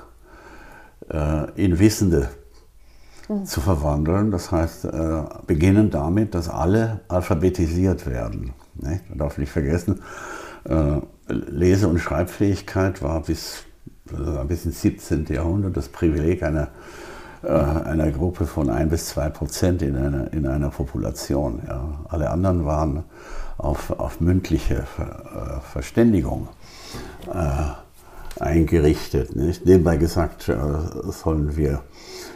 äh, 1.10 1.52
in 1.56 1.80
Wissende 1.80 2.30
Zu 3.46 3.62
verwandeln. 3.62 4.32
Das 4.32 4.52
heißt, 4.52 4.86
äh, 4.86 5.24
beginnen 5.48 5.90
damit, 5.90 6.36
dass 6.36 6.50
alle 6.50 7.02
alphabetisiert 7.08 8.06
werden. 8.06 8.54
Ne? 8.76 9.02
Man 9.10 9.18
darf 9.18 9.38
nicht 9.38 9.52
vergessen, 9.52 10.02
äh, 10.66 11.00
Lese- 11.28 11.88
und 11.88 12.00
Schreibfähigkeit 12.00 13.02
war 13.02 13.22
bis, 13.22 13.64
äh, 14.12 14.46
bis 14.46 14.66
ins 14.66 14.82
17. 14.82 15.26
Jahrhundert 15.34 15.78
das 15.78 15.90
Privileg 15.90 16.44
einer, 16.44 16.70
äh, 17.44 17.50
einer 17.50 18.12
Gruppe 18.12 18.46
von 18.46 18.70
ein 18.70 18.90
bis 18.90 19.08
zwei 19.08 19.30
Prozent 19.30 19.82
in 19.82 19.96
einer, 19.96 20.32
in 20.34 20.48
einer 20.48 20.70
Population. 20.70 21.62
Ja. 21.68 22.06
Alle 22.10 22.30
anderen 22.30 22.66
waren 22.66 23.04
auf, 23.58 23.92
auf 23.92 24.20
mündliche 24.20 24.84
Ver, 24.84 25.60
äh, 25.60 25.72
Verständigung 25.72 26.48
äh, 27.34 27.83
eingerichtet. 28.40 29.36
Nicht? 29.36 29.66
Nebenbei 29.66 29.98
gesagt, 29.98 30.44
sollen 30.44 31.56
wir 31.56 31.82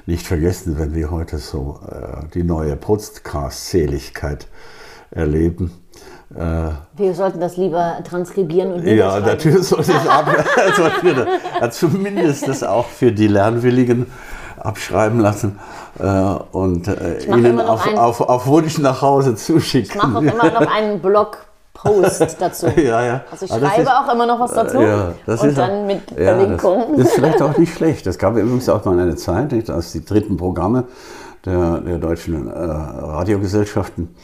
nicht 0.07 0.25
vergessen, 0.25 0.79
wenn 0.79 0.95
wir 0.95 1.11
heute 1.11 1.37
so 1.37 1.79
äh, 1.89 2.25
die 2.33 2.43
neue 2.43 2.77
Podcast-Seligkeit 2.77 4.47
erleben. 5.11 5.71
Äh, 6.33 6.69
wir 6.95 7.13
sollten 7.13 7.39
das 7.41 7.57
lieber 7.57 7.99
transkribieren 8.07 8.73
und 8.73 8.85
Ja, 8.85 9.19
natürlich 9.19 9.67
sollte 9.67 9.91
es 9.91 10.07
ab, 10.07 10.27
also 11.59 11.87
zumindest 11.87 12.47
das 12.47 12.63
auch 12.63 12.87
für 12.87 13.11
die 13.11 13.27
Lernwilligen 13.27 14.07
abschreiben 14.57 15.19
lassen 15.19 15.59
äh, 15.99 16.05
und 16.51 16.87
äh, 16.87 17.25
ihnen 17.25 17.59
auf, 17.59 17.87
auf, 17.95 18.21
auf 18.21 18.47
Wunsch 18.47 18.77
nach 18.79 19.01
Hause 19.01 19.35
zuschicken. 19.35 19.91
Ich 19.91 20.03
mache 20.03 20.17
auch 20.17 20.21
immer 20.21 20.51
noch 20.51 20.73
einen 20.73 21.01
Blog 21.01 21.46
Post 21.77 22.37
dazu. 22.39 22.67
ja, 22.75 23.05
ja. 23.05 23.21
Also 23.31 23.45
ich 23.45 23.51
schreibe 23.51 23.81
ist, 23.81 23.87
auch 23.87 24.11
immer 24.11 24.25
noch 24.25 24.39
was 24.39 24.53
dazu. 24.53 24.81
Ja, 24.81 25.13
das 25.25 25.41
und 25.41 25.49
ist 25.49 25.57
dann 25.57 25.83
auch, 25.83 25.85
mit 25.85 26.01
Verlinkungen. 26.11 26.97
Das, 26.97 26.97
das, 26.97 27.07
ist 27.07 27.13
vielleicht 27.13 27.41
auch 27.41 27.57
nicht 27.57 27.73
schlecht. 27.77 28.05
Das 28.07 28.17
gab 28.17 28.35
übrigens 28.35 28.67
auch 28.69 28.83
mal 28.85 28.99
eine 28.99 29.15
Zeit, 29.15 29.51
nicht, 29.51 29.69
als 29.69 29.91
die 29.91 30.03
dritten 30.03 30.37
Programme 30.37 30.85
der, 31.45 31.79
der 31.81 31.99
deutschen 31.99 32.47
äh, 32.47 32.51
Radiogesellschaften 32.51 34.15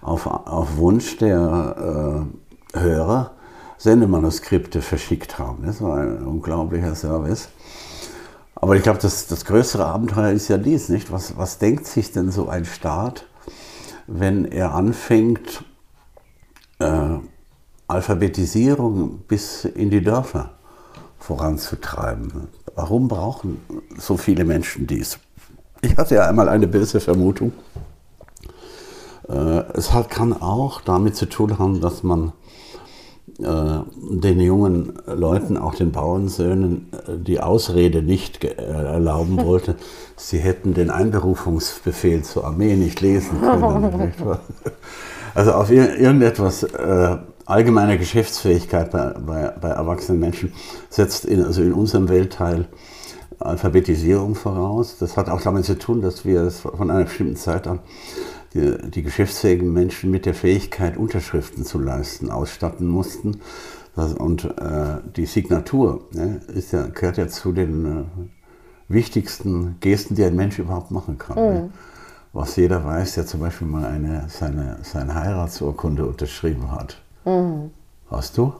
auf, 0.00 0.26
auf 0.26 0.76
Wunsch 0.78 1.18
der 1.18 2.26
äh, 2.74 2.78
Hörer 2.78 3.32
Sendemanuskripte 3.76 4.80
verschickt 4.80 5.38
haben. 5.38 5.64
Das 5.66 5.82
war 5.82 5.98
ein 5.98 6.24
unglaublicher 6.24 6.94
Service. 6.94 7.48
Aber 8.54 8.76
ich 8.76 8.82
glaube, 8.82 9.00
das, 9.02 9.26
das 9.26 9.44
größere 9.44 9.84
Abenteuer 9.84 10.30
ist 10.30 10.46
ja 10.48 10.56
dies, 10.56 10.88
nicht? 10.88 11.10
Was, 11.10 11.36
was 11.36 11.58
denkt 11.58 11.86
sich 11.86 12.12
denn 12.12 12.30
so 12.30 12.48
ein 12.48 12.64
Staat, 12.64 13.26
wenn 14.06 14.44
er 14.44 14.74
anfängt, 14.74 15.64
äh, 16.82 17.18
Alphabetisierung 17.88 19.18
bis 19.28 19.64
in 19.64 19.90
die 19.90 20.02
Dörfer 20.02 20.50
voranzutreiben? 21.18 22.48
Warum 22.74 23.08
brauchen 23.08 23.60
so 23.98 24.16
viele 24.16 24.44
Menschen 24.44 24.86
dies? 24.86 25.18
Ich 25.82 25.96
hatte 25.96 26.14
ja 26.14 26.28
einmal 26.28 26.48
eine 26.48 26.68
böse 26.68 27.00
Vermutung. 27.00 27.52
Äh, 29.28 29.64
es 29.74 29.92
hat, 29.92 30.10
kann 30.10 30.32
auch 30.32 30.80
damit 30.80 31.16
zu 31.16 31.26
tun 31.28 31.58
haben, 31.58 31.80
dass 31.80 32.02
man 32.02 32.32
äh, 33.40 33.80
den 33.96 34.40
jungen 34.40 34.94
Leuten, 35.06 35.56
auch 35.56 35.74
den 35.74 35.92
Bauernsöhnen, 35.92 36.88
äh, 36.92 37.18
die 37.18 37.40
Ausrede 37.40 38.02
nicht 38.02 38.44
erlauben 38.44 39.36
wollte, 39.44 39.76
sie 40.16 40.38
hätten 40.38 40.74
den 40.74 40.90
Einberufungsbefehl 40.90 42.22
zur 42.22 42.44
Armee 42.44 42.76
nicht 42.76 43.00
lesen 43.00 43.40
können. 43.40 44.12
also 45.34 45.52
auf 45.52 45.70
irgendetwas 45.70 46.62
äh, 46.62 47.16
allgemeine 47.46 47.98
Geschäftsfähigkeit 47.98 48.90
bei, 48.90 49.14
bei, 49.14 49.48
bei, 49.60 49.68
erwachsenen 49.68 50.20
Menschen 50.20 50.52
setzt 50.90 51.24
in, 51.24 51.44
also 51.44 51.62
in 51.62 51.72
unserem 51.72 52.08
Weltteil 52.08 52.66
Alphabetisierung 53.38 54.34
voraus. 54.34 54.98
Das 54.98 55.16
hat 55.16 55.28
auch 55.28 55.40
damit 55.40 55.64
zu 55.64 55.78
tun, 55.78 56.00
dass 56.00 56.24
wir 56.24 56.50
von 56.50 56.90
einer 56.90 57.04
bestimmten 57.04 57.36
Zeit 57.36 57.66
an 57.66 57.80
die, 58.54 58.76
die 58.90 59.02
geschäftsfähigen 59.02 59.72
Menschen 59.72 60.10
mit 60.10 60.26
der 60.26 60.34
Fähigkeit, 60.34 60.96
Unterschriften 60.96 61.64
zu 61.64 61.78
leisten, 61.78 62.30
ausstatten 62.30 62.86
mussten. 62.86 63.40
Und 63.94 64.44
äh, 64.44 64.98
die 65.16 65.26
Signatur 65.26 66.06
ne, 66.12 66.40
ist 66.54 66.72
ja, 66.72 66.86
gehört 66.86 67.18
ja 67.18 67.28
zu 67.28 67.52
den 67.52 67.84
äh, 67.86 68.04
wichtigsten 68.88 69.76
Gesten, 69.80 70.14
die 70.14 70.24
ein 70.24 70.36
Mensch 70.36 70.58
überhaupt 70.58 70.90
machen 70.90 71.18
kann. 71.18 71.36
Ne? 71.36 71.42
Mhm. 71.42 71.56
Ne? 71.56 71.70
Was 72.32 72.56
jeder 72.56 72.82
weiß, 72.84 73.14
der 73.14 73.26
zum 73.26 73.40
Beispiel 73.40 73.66
mal 73.66 73.84
eine, 73.84 74.24
seine, 74.28 74.78
seine 74.82 75.14
Heiratsurkunde 75.14 76.06
unterschrieben 76.06 76.70
hat. 76.72 76.96
Mhm. 77.24 77.70
Hast 78.10 78.38
du? 78.38 78.54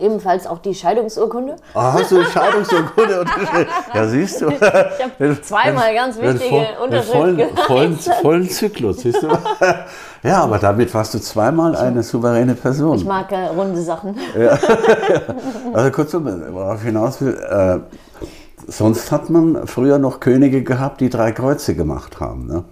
ebenfalls 0.00 0.46
auch 0.46 0.58
die 0.58 0.74
Scheidungsurkunde. 0.74 1.56
Ah, 1.74 1.92
hast 1.92 2.10
du 2.10 2.18
die 2.18 2.24
Scheidungsurkunde 2.24 3.20
unterschrieben? 3.20 3.70
Ja, 3.94 4.06
siehst 4.06 4.40
du. 4.40 4.48
Ich 4.48 4.60
habe 4.62 5.42
zweimal 5.42 5.94
ganz 5.94 6.18
wichtige 6.18 6.66
Unterschriften 6.82 7.38
vollen, 7.38 7.56
vollen, 7.66 7.98
vollen 7.98 8.48
Zyklus, 8.48 9.00
siehst 9.00 9.22
du. 9.22 9.28
Ja, 10.22 10.42
aber 10.42 10.58
damit 10.58 10.92
warst 10.92 11.14
du 11.14 11.18
zweimal 11.18 11.74
eine 11.74 12.02
souveräne 12.02 12.54
Person. 12.54 12.94
Ich 12.94 13.06
mag 13.06 13.32
äh, 13.32 13.46
runde 13.46 13.80
Sachen. 13.80 14.14
Ja. 14.38 14.58
Also 15.72 15.90
kurzum, 15.90 16.26
worauf 16.52 16.76
ich 16.80 16.84
hinaus 16.84 17.22
will, 17.22 17.38
äh, 17.38 17.78
sonst 18.70 19.12
hat 19.12 19.30
man 19.30 19.66
früher 19.66 19.98
noch 19.98 20.20
Könige 20.20 20.62
gehabt, 20.62 21.00
die 21.00 21.10
drei 21.10 21.32
Kreuze 21.32 21.74
gemacht 21.74 22.20
haben. 22.20 22.46
Ne? 22.46 22.64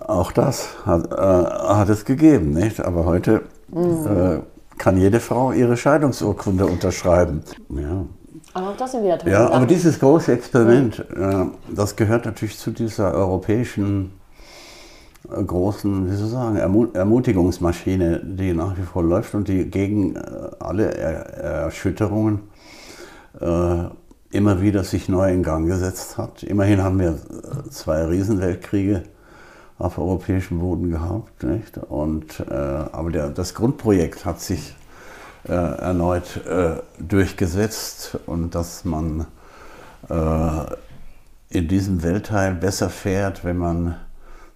Auch 0.00 0.32
das 0.32 0.68
hat, 0.86 1.12
äh, 1.12 1.16
hat 1.16 1.88
es 1.88 2.04
gegeben, 2.04 2.52
nicht? 2.52 2.80
Aber 2.80 3.04
heute 3.04 3.42
mhm. 3.68 4.06
äh, 4.06 4.38
kann 4.78 4.96
jede 4.96 5.20
Frau 5.20 5.52
ihre 5.52 5.76
Scheidungsurkunde 5.76 6.66
unterschreiben. 6.66 7.42
Ja. 7.68 8.06
Aber 8.54 8.70
auch 8.70 8.76
das 8.76 8.92
sind 8.92 9.04
wieder 9.04 9.18
tolle 9.18 9.32
Ja, 9.32 9.50
aber 9.50 9.66
dieses 9.66 10.00
große 10.00 10.32
Experiment, 10.32 11.04
mhm. 11.14 11.52
das 11.68 11.94
gehört 11.94 12.24
natürlich 12.24 12.58
zu 12.58 12.70
dieser 12.70 13.12
europäischen 13.14 14.12
äh, 15.30 15.42
großen, 15.42 16.10
wie 16.10 16.16
soll 16.16 16.26
ich 16.26 16.32
sagen, 16.32 16.56
Ermutigungsmaschine, 16.94 18.20
die 18.24 18.54
nach 18.54 18.76
wie 18.76 18.82
vor 18.82 19.04
läuft 19.04 19.34
und 19.34 19.48
die 19.48 19.70
gegen 19.70 20.16
äh, 20.16 20.20
alle 20.58 20.94
Erschütterungen 20.94 22.40
äh, 23.38 23.84
immer 24.30 24.62
wieder 24.62 24.84
sich 24.84 25.08
neu 25.08 25.32
in 25.32 25.42
Gang 25.42 25.66
gesetzt 25.66 26.18
hat. 26.18 26.42
Immerhin 26.42 26.82
haben 26.82 26.98
wir 26.98 27.18
zwei 27.70 28.04
Riesenweltkriege 28.04 29.02
auf 29.78 29.98
europäischem 29.98 30.60
Boden 30.60 30.90
gehabt. 30.90 31.42
Nicht? 31.42 31.78
Und, 31.78 32.40
äh, 32.40 32.54
aber 32.54 33.10
der, 33.10 33.30
das 33.30 33.54
Grundprojekt 33.54 34.24
hat 34.24 34.40
sich 34.40 34.74
äh, 35.48 35.52
erneut 35.52 36.44
äh, 36.46 36.76
durchgesetzt 36.98 38.18
und 38.26 38.54
dass 38.54 38.84
man 38.84 39.26
äh, 40.08 40.64
in 41.48 41.66
diesem 41.66 42.02
Weltteil 42.02 42.54
besser 42.54 42.90
fährt, 42.90 43.44
wenn 43.44 43.56
man 43.56 43.96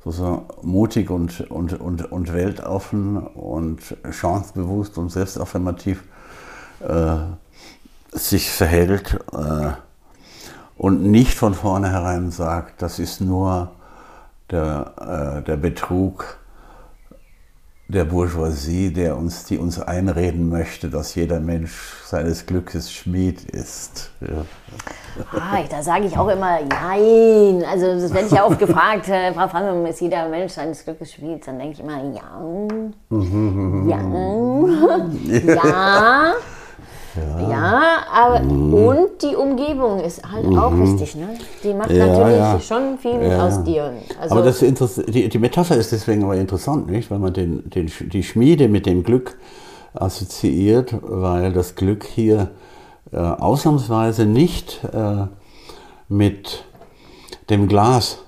so 0.05 0.47
mutig 0.63 1.11
und, 1.11 1.51
und, 1.51 1.81
und, 1.81 2.13
und 2.13 2.33
weltoffen 2.33 3.17
und 3.17 3.97
chancebewusst 4.11 4.99
und 4.99 5.11
selbstaffirmativ 5.11 6.05
äh, 6.81 7.17
sich 8.15 8.51
verhält 8.51 9.19
äh, 9.33 9.73
und 10.77 11.03
nicht 11.03 11.35
von 11.35 11.55
vornherein 11.55 12.31
sagt, 12.31 12.81
das 12.81 12.99
ist 12.99 13.21
nur 13.21 13.73
der, 14.51 15.41
äh, 15.41 15.43
der 15.43 15.57
Betrug 15.57 16.39
der 17.87 18.05
Bourgeoisie, 18.05 18.93
der 18.93 19.17
uns, 19.17 19.45
die 19.45 19.59
uns 19.59 19.79
einreden 19.79 20.49
möchte, 20.49 20.89
dass 20.89 21.15
jeder 21.15 21.39
Mensch 21.39 21.97
seines 22.07 22.47
Glückes 22.47 22.91
Schmied 22.91 23.43
ist. 23.51 24.11
Ja. 24.21 24.45
Ah, 25.39 25.63
da 25.69 25.83
sage 25.83 26.07
ich 26.07 26.17
auch 26.17 26.29
immer 26.29 26.61
Nein. 26.63 27.63
Also 27.71 27.87
das 28.01 28.13
werde 28.15 28.27
ich 28.27 28.33
ja 28.33 28.47
oft 28.47 28.59
gefragt, 28.59 29.09
äh, 29.09 29.35
Frau 29.35 29.49
Franzmann, 29.49 29.85
ist 29.87 30.01
jeder 30.01 30.29
Mensch 30.29 30.53
seines 30.55 30.83
Glückes 30.83 31.13
Schmied? 31.13 31.47
Dann 31.47 31.59
denke 31.59 31.75
ich 31.75 31.81
immer 31.81 32.03
Ja. 33.91 34.01
Ja. 35.55 35.65
ja. 35.65 36.35
Ja, 37.17 37.49
ja 37.49 37.83
aber 38.13 38.41
mhm. 38.41 38.75
und 38.75 39.23
die 39.23 39.37
Umgebung 39.37 40.01
ist 40.01 40.23
halt 40.29 40.47
mhm. 40.47 40.59
auch 40.59 40.77
wichtig. 40.77 41.15
Ne? 41.15 41.29
Die 41.63 41.73
macht 41.73 41.91
ja, 41.91 42.07
natürlich 42.07 42.39
ja. 42.39 42.61
schon 42.61 42.99
viel 42.99 43.33
aus 43.33 43.63
dir. 43.63 43.93
Also 44.21 44.35
aber 44.35 44.45
das 44.45 44.59
die, 45.07 45.29
die 45.29 45.39
Metapher 45.39 45.77
ist 45.77 45.93
deswegen 45.93 46.25
aber 46.25 46.37
interessant, 46.37 46.91
nicht? 46.91 47.11
weil 47.11 47.19
man 47.19 47.33
den, 47.33 47.71
den, 47.71 47.91
die 48.01 48.23
Schmiede 48.23 48.69
mit 48.69 48.87
dem 48.87 49.05
Glück 49.05 49.37
assoziiert, 49.95 50.95
weil 51.03 51.53
das 51.53 51.77
Glück 51.77 52.05
hier 52.05 52.51
äh, 53.13 53.19
ausnahmsweise 53.19 54.27
nicht 54.27 54.81
äh, 54.93 55.27
mit 56.09 56.65
dem 57.51 57.69
Glas 57.69 58.19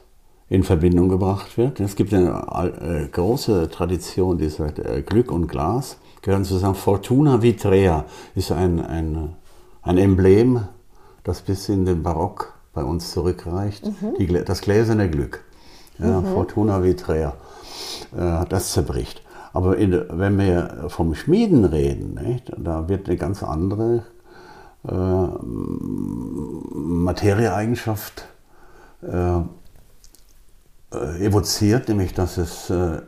in 0.48 0.62
Verbindung 0.62 1.08
gebracht 1.08 1.58
wird. 1.58 1.80
Es 1.80 1.96
gibt 1.96 2.14
eine 2.14 2.46
äh, 2.80 3.08
große 3.08 3.68
Tradition, 3.68 4.38
die 4.38 4.48
sagt 4.48 4.78
äh, 4.78 5.02
Glück 5.02 5.32
und 5.32 5.48
Glas 5.48 5.98
gehören 6.26 6.44
zusammen. 6.44 6.74
Fortuna 6.74 7.40
Vitrea 7.40 8.04
ist 8.34 8.50
ein, 8.50 8.84
ein, 8.84 9.36
ein 9.82 9.96
Emblem, 9.96 10.66
das 11.22 11.40
bis 11.40 11.68
in 11.68 11.86
den 11.86 12.02
Barock 12.02 12.52
bei 12.74 12.82
uns 12.82 13.12
zurückreicht. 13.12 13.86
Mhm. 13.86 14.16
Die, 14.18 14.26
das 14.26 14.60
gläserne 14.60 15.08
Glück. 15.08 15.44
Ja, 15.98 16.20
mhm. 16.20 16.26
Fortuna 16.26 16.82
Vitrea. 16.82 17.34
Äh, 18.16 18.44
das 18.48 18.72
zerbricht. 18.72 19.22
Aber 19.52 19.76
in, 19.78 20.04
wenn 20.10 20.36
wir 20.36 20.86
vom 20.88 21.14
Schmieden 21.14 21.64
reden, 21.64 22.18
nicht, 22.20 22.52
da 22.58 22.88
wird 22.88 23.08
eine 23.08 23.16
ganz 23.16 23.44
andere 23.44 24.02
äh, 24.88 25.26
Materieeigenschaft 26.74 28.26
äh, 29.02 29.42
evoziert, 31.20 31.88
nämlich 31.88 32.14
dass 32.14 32.36
es 32.36 32.70
äh, 32.70 33.00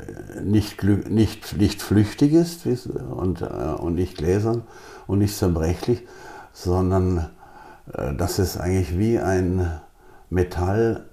nicht, 0.42 0.82
nicht, 0.82 1.56
nicht 1.56 1.82
flüchtig 1.82 2.32
ist 2.32 2.66
und, 2.66 3.42
äh, 3.42 3.44
und 3.44 3.94
nicht 3.94 4.16
gläsern 4.16 4.62
und 5.06 5.18
nicht 5.18 5.36
zerbrechlich, 5.36 6.06
sondern 6.52 7.30
dass 8.18 8.38
es 8.38 8.58
eigentlich 8.58 8.98
wie 8.98 9.18
ein 9.18 9.80
Metall, 10.28 11.06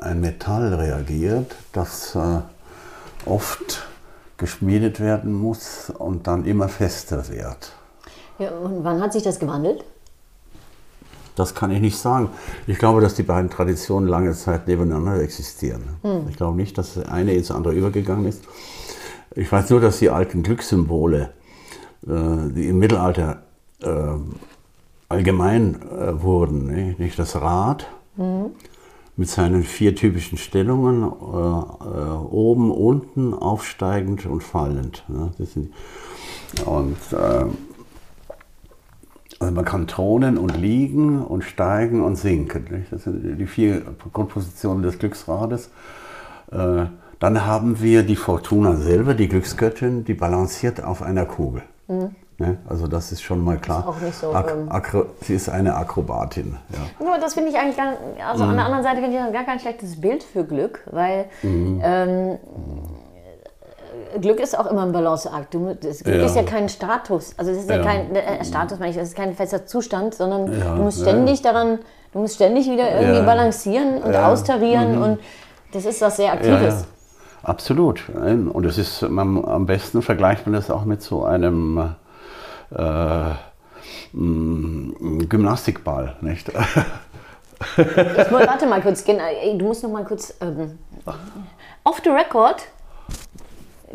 ein 0.00 0.20
Metall 0.20 0.74
reagiert, 0.74 1.54
das 1.72 2.18
oft 3.24 3.86
geschmiedet 4.38 4.98
werden 4.98 5.32
muss 5.32 5.90
und 5.90 6.26
dann 6.26 6.46
immer 6.46 6.68
fester 6.68 7.28
wird. 7.28 7.72
Ja, 8.38 8.50
und 8.50 8.84
wann 8.84 9.00
hat 9.00 9.12
sich 9.12 9.22
das 9.22 9.38
gewandelt? 9.38 9.84
Das 11.38 11.54
kann 11.54 11.70
ich 11.70 11.80
nicht 11.80 11.96
sagen. 11.96 12.30
Ich 12.66 12.78
glaube, 12.78 13.00
dass 13.00 13.14
die 13.14 13.22
beiden 13.22 13.50
Traditionen 13.50 14.08
lange 14.08 14.32
Zeit 14.32 14.66
nebeneinander 14.66 15.22
existieren. 15.22 15.82
Hm. 16.02 16.26
Ich 16.28 16.36
glaube 16.36 16.56
nicht, 16.56 16.76
dass 16.78 16.98
eine 16.98 17.34
ins 17.34 17.50
andere 17.50 17.74
übergegangen 17.74 18.26
ist. 18.26 18.42
Ich 19.34 19.50
weiß 19.52 19.70
nur, 19.70 19.80
dass 19.80 19.98
die 19.98 20.10
alten 20.10 20.42
Glückssymbole, 20.42 21.30
äh, 22.06 22.10
die 22.54 22.68
im 22.68 22.78
Mittelalter 22.80 23.42
äh, 23.82 23.88
allgemein 25.08 25.80
äh, 25.82 26.20
wurden, 26.22 26.96
nicht 26.98 27.18
das 27.18 27.36
Rad 27.36 27.86
mhm. 28.16 28.46
mit 29.16 29.28
seinen 29.28 29.62
vier 29.62 29.94
typischen 29.94 30.38
Stellungen, 30.38 31.04
oben, 31.04 32.70
unten, 32.70 33.32
aufsteigend 33.32 34.26
und 34.26 34.42
fallend. 34.42 35.04
und 36.66 36.96
also 39.40 39.54
man 39.54 39.64
kann 39.64 39.86
thronen 39.86 40.36
und 40.38 40.56
liegen 40.56 41.22
und 41.24 41.44
steigen 41.44 42.02
und 42.02 42.16
sinken. 42.16 42.64
Nicht? 42.70 42.92
Das 42.92 43.04
sind 43.04 43.38
die 43.38 43.46
vier 43.46 43.82
Grundpositionen 44.12 44.82
des 44.82 44.98
Glücksrades. 44.98 45.70
Äh, 46.50 46.86
dann 47.20 47.46
haben 47.46 47.80
wir 47.80 48.02
die 48.04 48.16
Fortuna 48.16 48.76
selber, 48.76 49.14
die 49.14 49.28
Glücksgöttin, 49.28 50.04
die 50.04 50.14
balanciert 50.14 50.82
auf 50.82 51.02
einer 51.02 51.24
Kugel. 51.26 51.62
Mhm. 51.88 52.14
Ne? 52.40 52.56
Also 52.68 52.86
das 52.86 53.10
ist 53.10 53.22
schon 53.22 53.42
mal 53.42 53.58
klar. 53.58 53.80
Ist 53.80 53.86
auch 53.86 54.00
nicht 54.00 54.14
so, 54.14 54.32
ähm, 54.32 55.06
sie 55.22 55.34
ist 55.34 55.48
eine 55.48 55.74
Akrobatin. 55.74 56.56
Ja. 56.70 57.04
Nur 57.04 57.18
das 57.18 57.34
finde 57.34 57.50
ich 57.50 57.58
eigentlich 57.58 57.76
gar, 57.76 57.94
also 58.28 58.44
Mhm. 58.44 58.50
an 58.50 58.56
der 58.56 58.64
anderen 58.66 58.84
Seite 58.84 59.00
finde 59.00 59.16
ich 59.26 59.32
gar 59.32 59.44
kein 59.44 59.58
schlechtes 59.58 60.00
Bild 60.00 60.22
für 60.22 60.44
Glück, 60.44 60.80
weil 60.92 61.24
Mhm. 61.42 61.80
ähm, 61.82 62.38
Glück 64.20 64.40
ist 64.40 64.58
auch 64.58 64.66
immer 64.66 64.82
ein 64.82 64.92
Balanceakt. 64.92 65.52
Du, 65.54 65.74
das 65.80 66.02
Glück 66.04 66.16
Ja. 66.16 66.24
ist 66.26 66.36
ja 66.36 66.42
kein 66.42 66.68
Status, 66.68 67.34
also 67.36 67.50
das 67.52 67.60
ist 67.62 67.70
ja, 67.70 67.76
Ja. 67.76 67.82
kein 67.82 68.14
äh, 68.14 68.44
Status, 68.44 68.78
meine 68.78 68.90
ich, 68.90 68.96
das 68.96 69.08
ist 69.08 69.16
kein 69.16 69.34
fester 69.34 69.66
Zustand, 69.66 70.14
sondern 70.14 70.58
Ja, 70.58 70.74
du 70.74 70.82
musst 70.82 71.00
ständig 71.02 71.42
daran, 71.42 71.78
du 72.12 72.18
musst 72.20 72.36
ständig 72.36 72.66
wieder 72.70 72.90
irgendwie 73.00 73.22
balancieren 73.24 74.02
und 74.02 74.12
Ja. 74.12 74.20
Mhm. 74.20 74.26
austarieren 74.26 75.02
und 75.02 75.18
das 75.72 75.84
ist 75.84 76.00
was 76.00 76.16
sehr 76.16 76.32
Aktives. 76.32 76.86
Absolut. 77.42 78.08
Und 78.08 78.64
es 78.66 78.78
ist 78.78 79.02
man, 79.02 79.44
am 79.44 79.66
besten 79.66 80.02
vergleicht 80.02 80.46
man 80.46 80.54
das 80.54 80.70
auch 80.70 80.84
mit 80.84 81.02
so 81.02 81.24
einem 81.24 81.94
äh, 82.76 83.30
mh, 84.12 85.24
Gymnastikball, 85.28 86.16
nicht? 86.20 86.48
Ich 87.76 88.30
warte 88.30 88.66
mal 88.66 88.80
kurz, 88.80 89.04
ey, 89.08 89.56
du 89.58 89.64
musst 89.66 89.82
noch 89.82 89.90
mal 89.90 90.04
kurz 90.04 90.34
ähm, 90.40 90.78
off 91.84 92.00
the 92.04 92.10
record. 92.10 92.56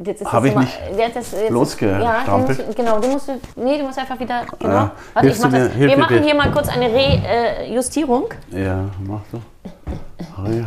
Jetzt 0.03 0.21
ist 0.21 0.31
Hab 0.31 0.41
das 0.41 0.49
ich 0.49 0.55
mal- 0.55 0.61
nicht 0.61 0.79
jetzt 0.97 1.15
ist- 1.17 1.33
jetzt 1.33 1.41
ist- 1.43 1.49
losgestrampelt? 1.51 2.57
Ja, 2.59 2.65
du 2.65 2.73
genau, 2.73 2.99
du 2.99 3.07
musst, 3.09 3.27
nee, 3.55 3.77
du 3.77 3.83
musst 3.83 3.99
einfach 3.99 4.19
wieder, 4.19 4.41
genau. 4.57 4.73
Ja. 4.73 4.91
Warte, 5.13 5.27
ich 5.29 5.33
Hilfst 5.35 5.43
du 5.43 5.47
mach 5.47 5.51
mir- 5.53 5.69
das. 5.69 5.77
Wir 5.77 5.97
machen 5.97 6.23
hier 6.23 6.35
mal 6.35 6.51
kurz 6.51 6.67
eine 6.69 6.89
Rejustierung. 6.91 8.25
ja, 8.51 8.85
mach 9.05 9.21
so. 9.31 9.41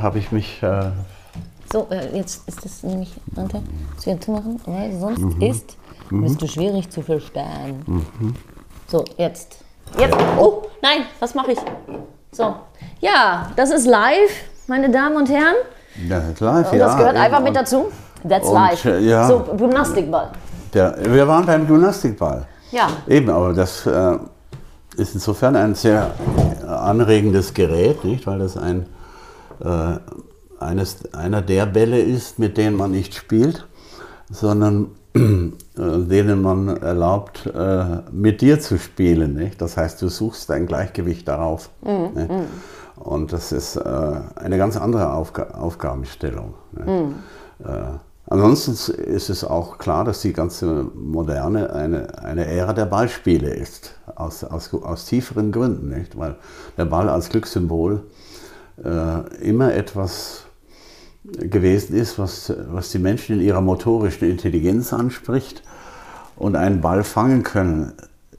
Habe 0.03 0.19
ich 0.19 0.31
mich. 0.33 0.63
Äh, 0.63 0.91
So, 1.73 1.89
äh, 1.91 2.17
jetzt 2.17 2.49
ist 2.49 2.65
das 2.65 2.85
nämlich, 2.85 3.13
warte, 3.33 3.61
das 3.97 4.07
wieder 4.07 4.21
zumachen, 4.21 4.61
weil 4.67 4.93
sonst 4.93 5.19
Mhm. 5.19 5.43
ist, 5.43 5.77
bist 6.11 6.41
du 6.41 6.47
schwierig 6.47 6.89
zu 6.91 7.03
verstehen. 7.03 8.07
So, 8.87 9.05
jetzt. 9.17 9.59
Jetzt, 9.99 10.17
oh, 10.39 10.63
nein, 10.81 11.01
was 11.19 11.35
mache 11.35 11.53
ich? 11.53 11.59
So, 12.31 12.55
ja, 13.01 13.51
das 13.57 13.71
ist 13.73 13.85
live, 13.87 14.31
meine 14.69 14.91
Damen 14.91 15.17
und 15.17 15.29
Herren. 15.29 15.57
ja, 16.09 16.19
live, 16.39 16.71
Und 16.73 16.79
ja. 16.79 16.87
das 16.87 16.97
gehört 16.97 17.17
einfach 17.17 17.39
und 17.39 17.45
mit 17.45 17.57
dazu. 17.57 17.87
That's 18.29 18.49
und, 18.49 18.55
live. 18.55 18.85
äh, 18.85 19.01
ja. 19.01 19.27
So, 19.27 19.45
Gymnastikball. 19.57 20.31
Der, 20.75 20.97
wir 21.05 21.27
waren 21.27 21.47
beim 21.47 21.67
Gymnastikball. 21.67 22.47
Ja. 22.73 22.89
Eben, 23.07 23.31
aber 23.31 23.53
das 23.53 23.87
äh, 23.87 24.19
ist 24.97 25.15
insofern 25.15 25.57
ein 25.57 25.75
sehr 25.75 26.11
anregendes 26.67 27.55
Gerät, 27.55 28.05
nicht? 28.05 28.27
Weil 28.27 28.39
das 28.39 28.57
ein, 28.57 28.87
äh, 29.61 29.99
eines, 30.59 31.15
einer 31.15 31.43
der 31.43 31.67
Bälle 31.67 32.01
ist, 32.01 32.39
mit 32.39 32.57
denen 32.57 32.77
man 32.77 32.91
nicht 32.91 33.15
spielt, 33.15 33.67
sondern 34.31 34.91
äh, 35.15 35.21
denen 35.77 36.43
man 36.43 36.69
erlaubt, 36.69 37.47
äh, 37.47 37.85
mit 38.11 38.41
dir 38.41 38.61
zu 38.61 38.79
spielen. 38.79 39.35
Nicht? 39.35 39.63
Das 39.63 39.77
heißt, 39.77 40.03
du 40.03 40.09
suchst 40.09 40.51
dein 40.51 40.67
Gleichgewicht 40.67 41.29
darauf. 41.29 41.71
nicht? 41.83 42.31
Und 43.07 43.33
das 43.33 43.53
ist 43.53 43.77
äh, 43.77 44.21
eine 44.35 44.59
ganz 44.59 44.77
andere 44.77 45.13
Aufga 45.13 45.45
Aufgabenstellung. 45.53 46.55
nicht? 46.73 47.15
Äh, 47.65 47.99
ansonsten 48.27 48.73
ist 48.95 49.31
es 49.31 49.45
auch 49.45 49.79
klar, 49.79 50.05
dass 50.05 50.23
die 50.23 50.33
ganze 50.33 50.87
Moderne 50.93 51.73
eine, 51.73 52.19
eine 52.19 52.47
Ära 52.47 52.73
der 52.73 52.87
Ballspiele 52.87 53.55
ist, 53.55 53.95
aus, 54.17 54.43
aus, 54.43 54.75
aus 54.75 55.07
tieferen 55.07 55.53
Gründen, 55.53 55.89
nicht? 55.89 56.19
Weil 56.19 56.35
der 56.77 56.87
Ball 56.87 57.09
als 57.09 57.29
Glückssymbol 57.29 58.03
äh, 58.83 59.21
immer 59.41 59.73
etwas 59.73 60.43
gewesen 61.23 61.95
ist, 61.95 62.19
was, 62.19 62.53
was 62.71 62.91
die 62.91 62.99
Menschen 62.99 63.37
in 63.37 63.47
ihrer 63.47 63.61
motorischen 63.61 64.29
Intelligenz 64.29 64.93
anspricht. 64.93 65.63
Und 66.35 66.57
einen 66.57 66.81
Ball 66.81 67.05
fangen 67.05 67.45
können, 67.45 67.93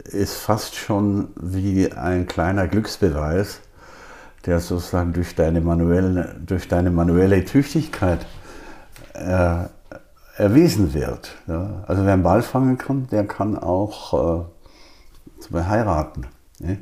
ist 0.03 0.35
fast 0.35 0.75
schon 0.75 1.29
wie 1.39 1.89
ein 1.93 2.27
kleiner 2.27 2.67
Glücksbeweis, 2.67 3.61
der 4.47 4.59
sozusagen 4.59 5.13
durch 5.13 5.35
deine 5.35 5.61
manuelle, 5.61 6.35
durch 6.45 6.67
deine 6.67 6.89
manuelle 6.89 7.43
Tüchtigkeit 7.45 8.19
äh, 9.13 9.65
erwiesen 10.37 10.93
wird. 10.93 11.31
Ja? 11.47 11.83
Also 11.87 12.05
wer 12.05 12.13
einen 12.13 12.23
Ball 12.23 12.41
fangen 12.41 12.77
kann, 12.77 13.07
der 13.11 13.25
kann 13.27 13.57
auch 13.57 14.13
äh, 14.13 14.17
zum 15.41 15.51
Beispiel 15.51 15.67
heiraten. 15.69 16.27
Ne? 16.59 16.77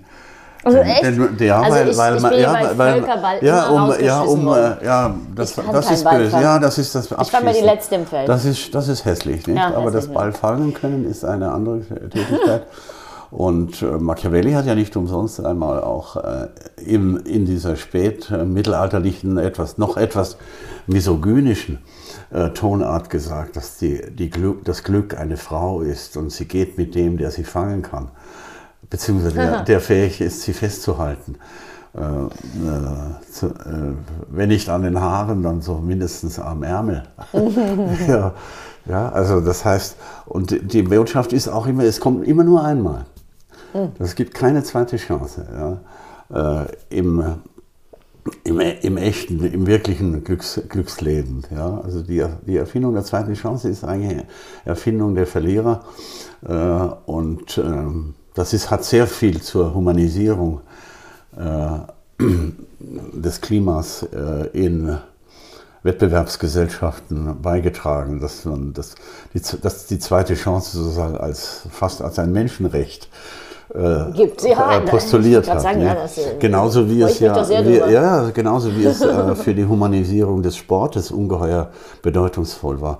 Also 0.64 0.80
echt? 0.80 1.04
denn- 1.04 1.38
ja, 1.40 1.62
Also 1.62 1.76
weil, 1.78 1.90
ich- 1.90 1.98
weil 1.98 2.16
ich 2.16 2.22
man, 2.24 2.40
ja, 2.40 2.54
weil, 2.76 2.76
Völkerball 3.00 3.38
ja, 3.44 3.68
um, 3.68 3.94
ja, 4.04 4.22
um, 4.22 4.46
worden. 4.46 4.78
äh, 4.82 4.86
ja, 4.86 5.16
das, 5.36 5.56
das 5.56 5.92
ist 5.92 6.04
böse. 6.10 6.30
fangen. 6.32 6.44
Ja, 6.44 6.58
das 6.60 6.78
ist 6.80 6.96
das 6.96 7.06
Ich 7.06 7.34
war 7.34 7.44
mal 7.44 7.54
die. 7.54 7.60
Letzte 7.62 7.96
im 7.96 8.06
Feld. 8.08 8.28
Das 8.28 8.46
ist, 8.46 8.74
das 8.74 8.88
ist 8.88 9.06
hässlich, 9.06 9.46
nicht? 9.46 9.58
Ja, 9.58 9.68
Aber 9.76 9.86
das 9.92 9.96
hässlich, 10.06 10.14
Ball 10.16 10.34
fangen 10.34 10.74
können 10.74 11.06
ist 11.10 11.24
eine 11.24 11.52
andere 11.52 11.82
Tätigkeit. 11.82 12.66
Und 13.36 13.82
äh, 13.82 13.98
Machiavelli 13.98 14.54
hat 14.54 14.66
ja 14.66 14.76
nicht 14.76 14.96
umsonst 14.96 15.46
einmal 15.46 15.84
auch 15.84 16.16
äh, 16.16 16.48
im, 16.86 17.18
in 17.18 17.46
dieser 17.46 17.76
spätmittelalterlichen, 17.76 19.38
etwas, 19.38 19.78
noch 19.78 19.98
etwas 19.98 20.38
misogynischen 20.88 21.80
äh, 22.32 22.52
Tonart 22.52 23.10
gesagt, 23.10 23.58
dass 23.58 23.76
die, 23.76 24.02
die 24.10 24.30
Glück, 24.30 24.64
das 24.64 24.84
Glück 24.86 25.20
eine 25.20 25.36
Frau 25.36 25.82
ist 25.82 26.16
und 26.16 26.32
sie 26.32 26.46
geht 26.46 26.78
mit 26.78 26.96
dem, 26.96 27.18
der 27.18 27.30
sie 27.30 27.44
fangen 27.44 27.82
kann, 27.82 28.08
beziehungsweise 28.90 29.36
der, 29.36 29.64
der 29.66 29.82
fähig 29.82 30.22
ist, 30.22 30.44
sie 30.44 30.54
festzuhalten. 30.54 31.36
Äh, 31.94 32.00
äh, 32.00 33.30
zu, 33.30 33.48
äh, 33.48 33.96
wenn 34.30 34.48
nicht 34.48 34.70
an 34.70 34.84
den 34.84 35.02
Haaren, 35.02 35.44
dann 35.44 35.62
so 35.62 35.76
mindestens 35.80 36.40
am 36.40 36.64
Ärmel. 36.64 37.04
ja, 38.08 38.34
ja, 38.86 39.10
also 39.10 39.42
das 39.42 39.66
heißt, 39.66 39.98
und 40.26 40.52
die- 40.52 40.60
die 40.66 40.84
Botschaft 40.84 41.34
ist 41.34 41.50
auch 41.50 41.68
immer, 41.68 41.84
es 41.84 42.00
kommt 42.00 42.26
immer 42.26 42.46
nur 42.46 42.64
einmal. 42.64 43.06
Es 44.00 44.16
gibt 44.16 44.34
keine 44.34 44.64
zweite 44.64 44.98
Chance. 44.98 45.80
Ja. 46.32 46.64
Äh, 46.64 46.98
im, 46.98 47.24
im, 48.44 48.60
Im 48.60 48.98
echten, 48.98 49.44
im 49.44 49.68
wirklichen 49.68 50.24
Glücks, 50.24 50.62
Glücksleben. 50.70 51.44
Ja. 51.54 51.82
Also 51.82 52.02
die, 52.02 52.26
die 52.48 52.58
Erfindung 52.58 52.94
der 52.94 53.04
zweiten 53.04 53.34
Chance 53.34 53.70
ist 53.70 53.84
eigentlich 53.84 54.24
Erfindung 54.64 55.16
der 55.16 55.28
Verlierer. 55.28 55.84
Äh, 56.48 56.54
und 56.54 57.58
ähm, 57.58 58.16
das 58.34 58.54
ist, 58.54 58.72
hat 58.72 58.84
sehr 58.84 59.08
viel 59.08 59.42
zur 59.42 59.74
Humanisierung 59.74 60.62
äh, 61.38 62.24
des 63.14 63.42
Klimas 63.42 64.04
äh, 64.04 64.48
in 64.54 64.98
Wettbewerbsgesellschaften 65.84 67.42
beigetragen, 67.42 68.20
dass, 68.20 68.46
man 68.46 68.74
das, 68.74 68.96
die, 69.34 69.42
dass 69.62 69.86
die 69.86 70.00
zweite 70.00 70.34
Chance 70.34 70.78
sozusagen 70.78 71.18
als, 71.18 71.68
fast 71.70 72.02
als 72.02 72.18
ein 72.18 72.32
Menschenrecht 72.32 73.06
äh, 73.06 73.45
Gibt, 74.14 74.44
ja, 74.44 74.78
äh, 74.78 74.82
postuliert 74.82 75.50
hat. 75.50 75.62
sagen, 75.62 75.80
ne? 75.80 75.86
ja, 75.86 75.96
das, 75.96 76.18
äh, 76.18 76.36
genauso 76.40 76.90
wie 76.90 77.02
es 77.02 77.20
ja, 77.20 77.36
wie, 77.66 77.92
ja, 77.92 78.30
genauso 78.30 78.76
wie 78.76 78.86
es 78.86 79.02
äh, 79.02 79.36
für 79.36 79.54
die 79.54 79.66
Humanisierung 79.66 80.42
des 80.42 80.56
Sportes 80.56 81.12
ungeheuer 81.12 81.70
bedeutungsvoll 82.02 82.80
war, 82.80 83.00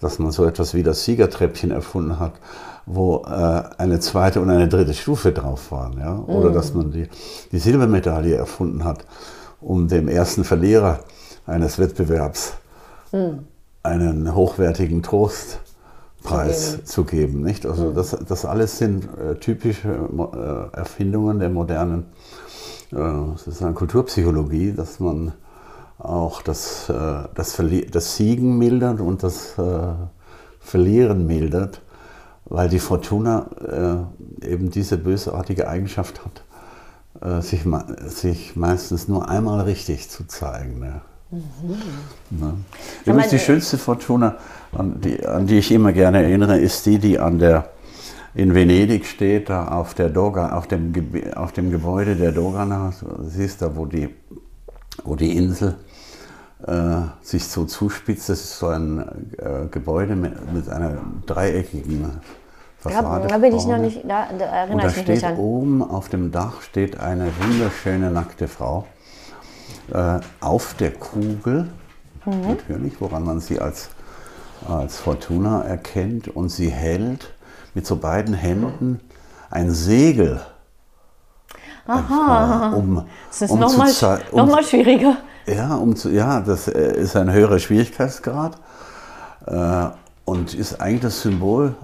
dass 0.00 0.18
man 0.18 0.32
so 0.32 0.44
etwas 0.44 0.74
wie 0.74 0.82
das 0.82 1.04
Siegertreppchen 1.04 1.70
erfunden 1.70 2.18
hat, 2.18 2.32
wo 2.86 3.24
äh, 3.24 3.62
eine 3.78 4.00
zweite 4.00 4.40
und 4.40 4.50
eine 4.50 4.68
dritte 4.68 4.94
Stufe 4.94 5.32
drauf 5.32 5.70
waren. 5.70 5.98
Ja? 5.98 6.18
Oder 6.26 6.50
dass 6.50 6.74
man 6.74 6.90
die, 6.90 7.08
die 7.52 7.58
Silbermedaille 7.58 8.34
erfunden 8.34 8.84
hat, 8.84 9.04
um 9.60 9.86
dem 9.86 10.08
ersten 10.08 10.44
Verlierer 10.44 11.00
eines 11.46 11.78
Wettbewerbs 11.78 12.54
einen 13.82 14.34
hochwertigen 14.34 15.02
Trostpreis 15.02 15.65
zu 16.84 17.04
geben. 17.04 17.42
Nicht? 17.42 17.66
Also 17.66 17.92
das, 17.92 18.16
das 18.26 18.44
alles 18.44 18.78
sind 18.78 19.08
äh, 19.18 19.36
typische 19.36 19.88
äh, 19.88 20.76
Erfindungen 20.76 21.38
der 21.38 21.50
modernen 21.50 22.06
äh, 22.92 22.96
sozusagen 22.96 23.74
Kulturpsychologie, 23.74 24.72
dass 24.72 25.00
man 25.00 25.32
auch 25.98 26.42
das, 26.42 26.88
äh, 26.88 27.24
das, 27.34 27.60
das 27.90 28.16
Siegen 28.16 28.58
mildert 28.58 29.00
und 29.00 29.22
das 29.22 29.58
äh, 29.58 29.92
Verlieren 30.60 31.26
mildert, 31.26 31.80
weil 32.44 32.68
die 32.68 32.80
Fortuna 32.80 34.10
äh, 34.42 34.50
eben 34.50 34.70
diese 34.70 34.98
bösartige 34.98 35.68
Eigenschaft 35.68 36.22
hat, 36.24 37.42
sich, 37.42 37.64
sich 38.08 38.56
meistens 38.56 39.08
nur 39.08 39.28
einmal 39.28 39.60
richtig 39.62 40.10
zu 40.10 40.26
zeigen. 40.26 40.80
Ne? 40.80 41.00
Ne? 42.30 42.54
Übrigens 43.04 43.30
die 43.30 43.38
schönste 43.38 43.78
Fortuna, 43.78 44.36
an 44.72 45.00
die, 45.00 45.24
an 45.26 45.46
die 45.46 45.58
ich 45.58 45.72
immer 45.72 45.92
gerne 45.92 46.22
erinnere, 46.22 46.58
ist 46.58 46.86
die, 46.86 46.98
die 46.98 47.18
an 47.18 47.38
der 47.38 47.70
in 48.34 48.54
Venedig 48.54 49.06
steht, 49.06 49.48
da 49.48 49.68
auf 49.68 49.94
der 49.94 50.10
Doga, 50.10 50.50
auf 50.52 50.66
dem, 50.66 50.92
auf 51.34 51.52
dem 51.52 51.70
Gebäude 51.70 52.16
der 52.16 52.32
Dogana. 52.32 52.92
Du 53.00 53.24
siehst 53.24 53.62
da, 53.62 53.74
wo 53.74 53.86
die, 53.86 54.10
wo 55.04 55.14
die 55.16 55.34
Insel 55.34 55.76
äh, 56.66 56.72
sich 57.22 57.46
so 57.46 57.64
zuspitzt. 57.64 58.28
Das 58.28 58.40
ist 58.40 58.58
so 58.58 58.68
ein 58.68 58.98
äh, 59.38 59.66
Gebäude 59.70 60.16
mit, 60.16 60.52
mit 60.52 60.68
einer 60.68 60.98
dreieckigen 61.24 62.10
Fassade. 62.78 63.26
da 63.26 63.38
bin 63.38 63.56
ich 63.56 63.66
noch 63.66 63.78
nicht, 63.78 64.02
da, 64.04 64.26
da 64.26 64.32
Und 64.34 64.40
erinnere 64.40 64.82
da 64.82 64.88
ich 64.88 64.96
mich 64.98 65.08
nicht 65.08 65.18
steht 65.18 65.30
an. 65.30 65.38
oben 65.38 65.82
auf 65.82 66.10
dem 66.10 66.30
Dach 66.30 66.60
steht 66.60 67.00
eine 67.00 67.28
wunderschöne 67.40 68.10
nackte 68.10 68.48
Frau 68.48 68.86
äh, 69.92 70.20
auf 70.40 70.74
der 70.74 70.92
Kugel, 70.92 71.68
Mhm. 72.26 72.48
natürlich, 72.48 73.00
woran 73.00 73.24
man 73.24 73.40
sie 73.40 73.60
als, 73.60 73.90
als 74.68 74.98
Fortuna 74.98 75.62
erkennt 75.62 76.28
und 76.28 76.48
sie 76.48 76.68
hält 76.68 77.32
mit 77.74 77.86
so 77.86 77.96
beiden 77.96 78.34
Händen 78.34 79.00
ein 79.50 79.70
Segel. 79.70 80.40
Aha. 81.86 82.72
Um, 82.74 83.04
das 83.28 83.42
ist 83.42 83.50
um 83.50 83.60
nochmal 83.60 83.92
um 84.32 84.48
noch 84.48 84.62
schwieriger. 84.62 85.18
Ja, 85.46 85.76
um 85.76 85.94
zu, 85.94 86.10
ja, 86.10 86.40
das 86.40 86.66
äh, 86.66 86.96
ist 86.96 87.14
ein 87.14 87.32
höherer 87.32 87.60
Schwierigkeitsgrad 87.60 88.56
äh, 89.46 89.86
und 90.24 90.54
ist 90.54 90.80
eigentlich 90.80 91.02
das 91.02 91.22
Symbol 91.22 91.76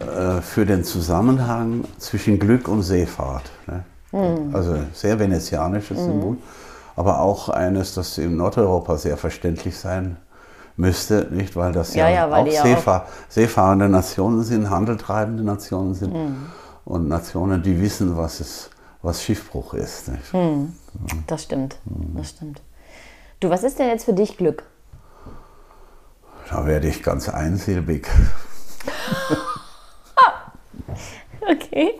äh, 0.00 0.42
für 0.42 0.66
den 0.66 0.84
Zusammenhang 0.84 1.84
zwischen 1.96 2.38
Glück 2.38 2.68
und 2.68 2.82
Seefahrt. 2.82 3.50
Ne? 3.66 3.84
Hm. 4.10 4.54
Also 4.54 4.76
sehr 4.92 5.18
venezianisches 5.18 5.96
Symbol, 5.98 6.36
aber 6.98 7.20
auch 7.20 7.48
eines, 7.48 7.94
das 7.94 8.18
in 8.18 8.36
Nordeuropa 8.36 8.96
sehr 8.96 9.16
verständlich 9.16 9.78
sein 9.78 10.16
müsste, 10.76 11.28
nicht? 11.30 11.54
Weil 11.54 11.70
das 11.70 11.94
ja, 11.94 12.08
Ja, 12.08 12.26
ja, 12.26 12.30
weil 12.30 12.48
auch, 12.48 12.62
Seefahr 12.62 13.06
seefahrende 13.28 13.88
Nationen 13.88 14.42
sind, 14.42 14.68
handeltreibende 14.68 15.44
Nationen 15.44 15.94
sind 15.94 16.12
Hm. 16.12 16.46
und 16.84 17.06
Nationen, 17.06 17.62
die 17.62 17.80
wissen, 17.80 18.16
was 18.16 18.40
es 18.40 18.70
was 19.00 19.22
Schiffbruch 19.22 19.74
ist. 19.74 20.08
Nicht? 20.08 20.32
Hm. 20.32 20.72
Das 21.28 21.44
stimmt. 21.44 21.78
Das 22.16 22.30
stimmt. 22.30 22.62
Du, 23.38 23.48
was 23.48 23.62
ist 23.62 23.78
denn 23.78 23.86
jetzt 23.86 24.04
für 24.04 24.12
dich 24.12 24.36
Glück? 24.36 24.64
Da 26.50 26.66
werde 26.66 26.88
ich 26.88 27.04
ganz 27.04 27.28
einsilbig. 27.28 28.08
Okay. 31.50 31.98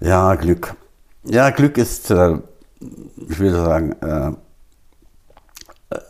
Ja, 0.00 0.34
Glück. 0.34 0.74
Ja, 1.28 1.50
Glück 1.50 1.76
ist, 1.76 2.12
äh, 2.12 2.38
ich 3.28 3.38
würde 3.40 3.60
sagen, 3.60 3.92
äh, 4.00 4.32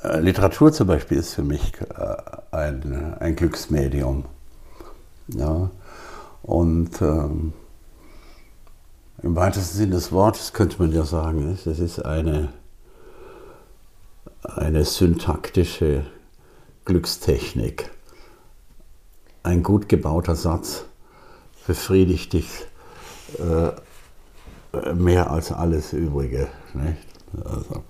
äh, 0.02 0.20
Literatur 0.20 0.72
zum 0.72 0.88
Beispiel 0.88 1.16
ist 1.16 1.32
für 1.32 1.42
mich 1.42 1.72
äh, 1.80 2.16
ein, 2.54 3.16
ein 3.18 3.34
Glücksmedium. 3.34 4.26
Ja. 5.28 5.70
Und 6.42 7.00
ähm, 7.00 7.54
im 9.22 9.36
weitesten 9.36 9.78
Sinne 9.78 9.94
des 9.94 10.12
Wortes 10.12 10.52
könnte 10.52 10.76
man 10.80 10.92
ja 10.92 11.04
sagen, 11.04 11.58
es 11.64 11.66
ist 11.66 12.04
eine, 12.04 12.50
eine 14.42 14.84
syntaktische 14.84 16.04
Glückstechnik. 16.84 17.90
Ein 19.42 19.62
gut 19.62 19.88
gebauter 19.88 20.36
Satz 20.36 20.84
befriedigt 21.66 22.34
dich 22.34 22.66
äh, 23.38 23.72
mehr 24.94 25.30
als 25.30 25.52
alles 25.52 25.92
Übrige. 25.92 26.48
Nicht? 26.74 26.96
Also, 27.44 27.82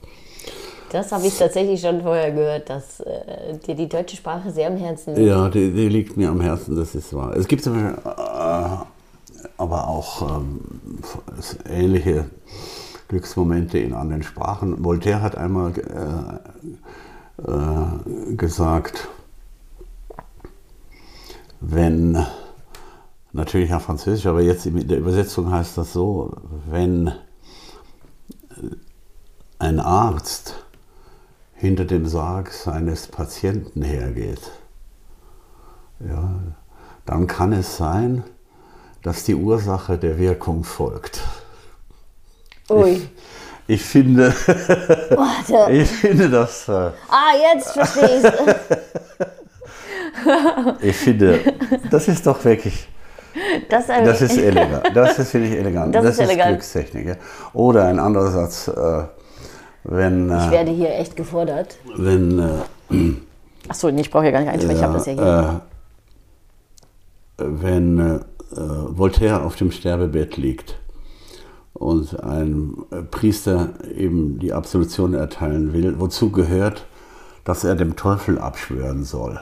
Das 0.90 1.12
habe 1.12 1.26
ich 1.26 1.36
tatsächlich 1.36 1.80
schon 1.80 2.02
vorher 2.02 2.32
gehört, 2.32 2.70
dass 2.70 3.00
äh, 3.00 3.56
dir 3.66 3.74
die 3.74 3.88
deutsche 3.88 4.16
Sprache 4.16 4.50
sehr 4.50 4.68
am 4.68 4.76
Herzen 4.76 5.14
liegt. 5.14 5.26
ja, 5.28 5.48
die, 5.48 5.72
die 5.72 5.88
liegt 5.88 6.16
mir 6.16 6.30
am 6.30 6.40
Herzen, 6.40 6.76
das 6.76 6.94
ist 6.94 7.12
wahr. 7.14 7.36
Es 7.36 7.46
gibt 7.48 7.62
zum 7.62 7.74
Beispiel, 7.74 8.12
äh, 8.12 8.68
aber 9.58 9.88
auch 9.88 10.38
ähm, 10.38 10.60
ähnliche 11.68 12.26
Glücksmomente 13.08 13.78
in 13.78 13.94
anderen 13.94 14.22
Sprachen. 14.22 14.84
Voltaire 14.84 15.22
hat 15.22 15.36
einmal 15.36 15.72
äh, 15.76 17.50
äh, 17.50 18.34
gesagt, 18.36 19.08
wenn, 21.60 22.24
natürlich 23.36 23.72
auf 23.72 23.84
Französisch, 23.84 24.26
aber 24.26 24.40
jetzt 24.40 24.66
in 24.66 24.88
der 24.88 24.98
Übersetzung 24.98 25.50
heißt 25.50 25.78
das 25.78 25.92
so, 25.92 26.34
wenn 26.68 27.12
ein 29.58 29.80
Arzt 29.80 30.64
hinter 31.54 31.84
dem 31.84 32.06
Sarg 32.06 32.52
seines 32.52 33.06
Patienten 33.06 33.82
hergeht, 33.82 34.40
ja, 36.00 36.34
dann 37.04 37.26
kann 37.26 37.52
es 37.52 37.76
sein, 37.76 38.24
dass 39.02 39.24
die 39.24 39.34
Ursache 39.34 39.98
der 39.98 40.18
Wirkung 40.18 40.64
folgt. 40.64 41.22
Ui. 42.68 43.08
Ich 43.68 43.82
finde, 43.82 44.32
Warte. 45.10 45.72
ich 45.72 45.88
finde 45.88 46.28
das, 46.30 46.68
äh, 46.68 46.90
Ah, 47.08 47.32
jetzt 47.54 47.72
verstehe 47.72 48.18
ich 48.18 48.24
ich 50.82 50.96
finde, 50.96 51.54
das 51.90 52.08
ist 52.08 52.26
doch 52.26 52.44
wirklich, 52.44 52.88
das. 53.68 53.86
das 53.86 54.22
ist 54.22 54.38
elegant. 54.38 54.90
Das 54.94 55.18
ist, 55.18 55.30
finde 55.30 55.48
ich, 55.48 55.54
elegant. 55.54 55.94
Das 55.94 56.02
Das, 56.04 56.14
ist 56.14 56.20
elegant. 56.20 56.50
Glückstechnik. 56.50 57.06
Ja. 57.08 57.14
Oder 57.52 57.84
ein 57.86 57.98
anderer 57.98 58.30
Satz, 58.30 58.68
äh, 58.68 59.04
wenn, 59.84 60.26
Ich 60.28 60.46
äh, 60.46 60.50
werde 60.50 60.70
hier 60.72 60.94
echt 60.98 61.16
gefordert. 61.16 61.76
wenn 61.96 62.38
äh, 62.38 63.12
Achso, 63.68 63.90
nee, 63.90 64.00
ich 64.02 64.10
brauche 64.10 64.22
hier 64.24 64.32
gar 64.32 64.40
nicht 64.40 64.50
einsprechen, 64.50 64.76
ich 64.78 64.82
habe 64.82 64.94
das 64.94 65.06
ja 65.06 65.12
hier. 65.12 65.62
äh, 67.38 67.44
wenn 67.44 67.98
äh, 67.98 68.18
Voltaire 68.52 69.42
auf 69.44 69.56
dem 69.56 69.70
Sterbebett 69.70 70.36
liegt 70.36 70.78
und 71.74 72.22
ein 72.22 72.74
Priester 73.10 73.70
ihm 73.94 74.38
die 74.38 74.52
Absolution 74.52 75.14
erteilen 75.14 75.72
will, 75.72 75.98
wozu 76.00 76.30
gehört, 76.32 76.86
dass 77.44 77.64
er 77.64 77.74
dem 77.74 77.96
Teufel 77.96 78.38
abschwören 78.38 79.04
soll. 79.04 79.40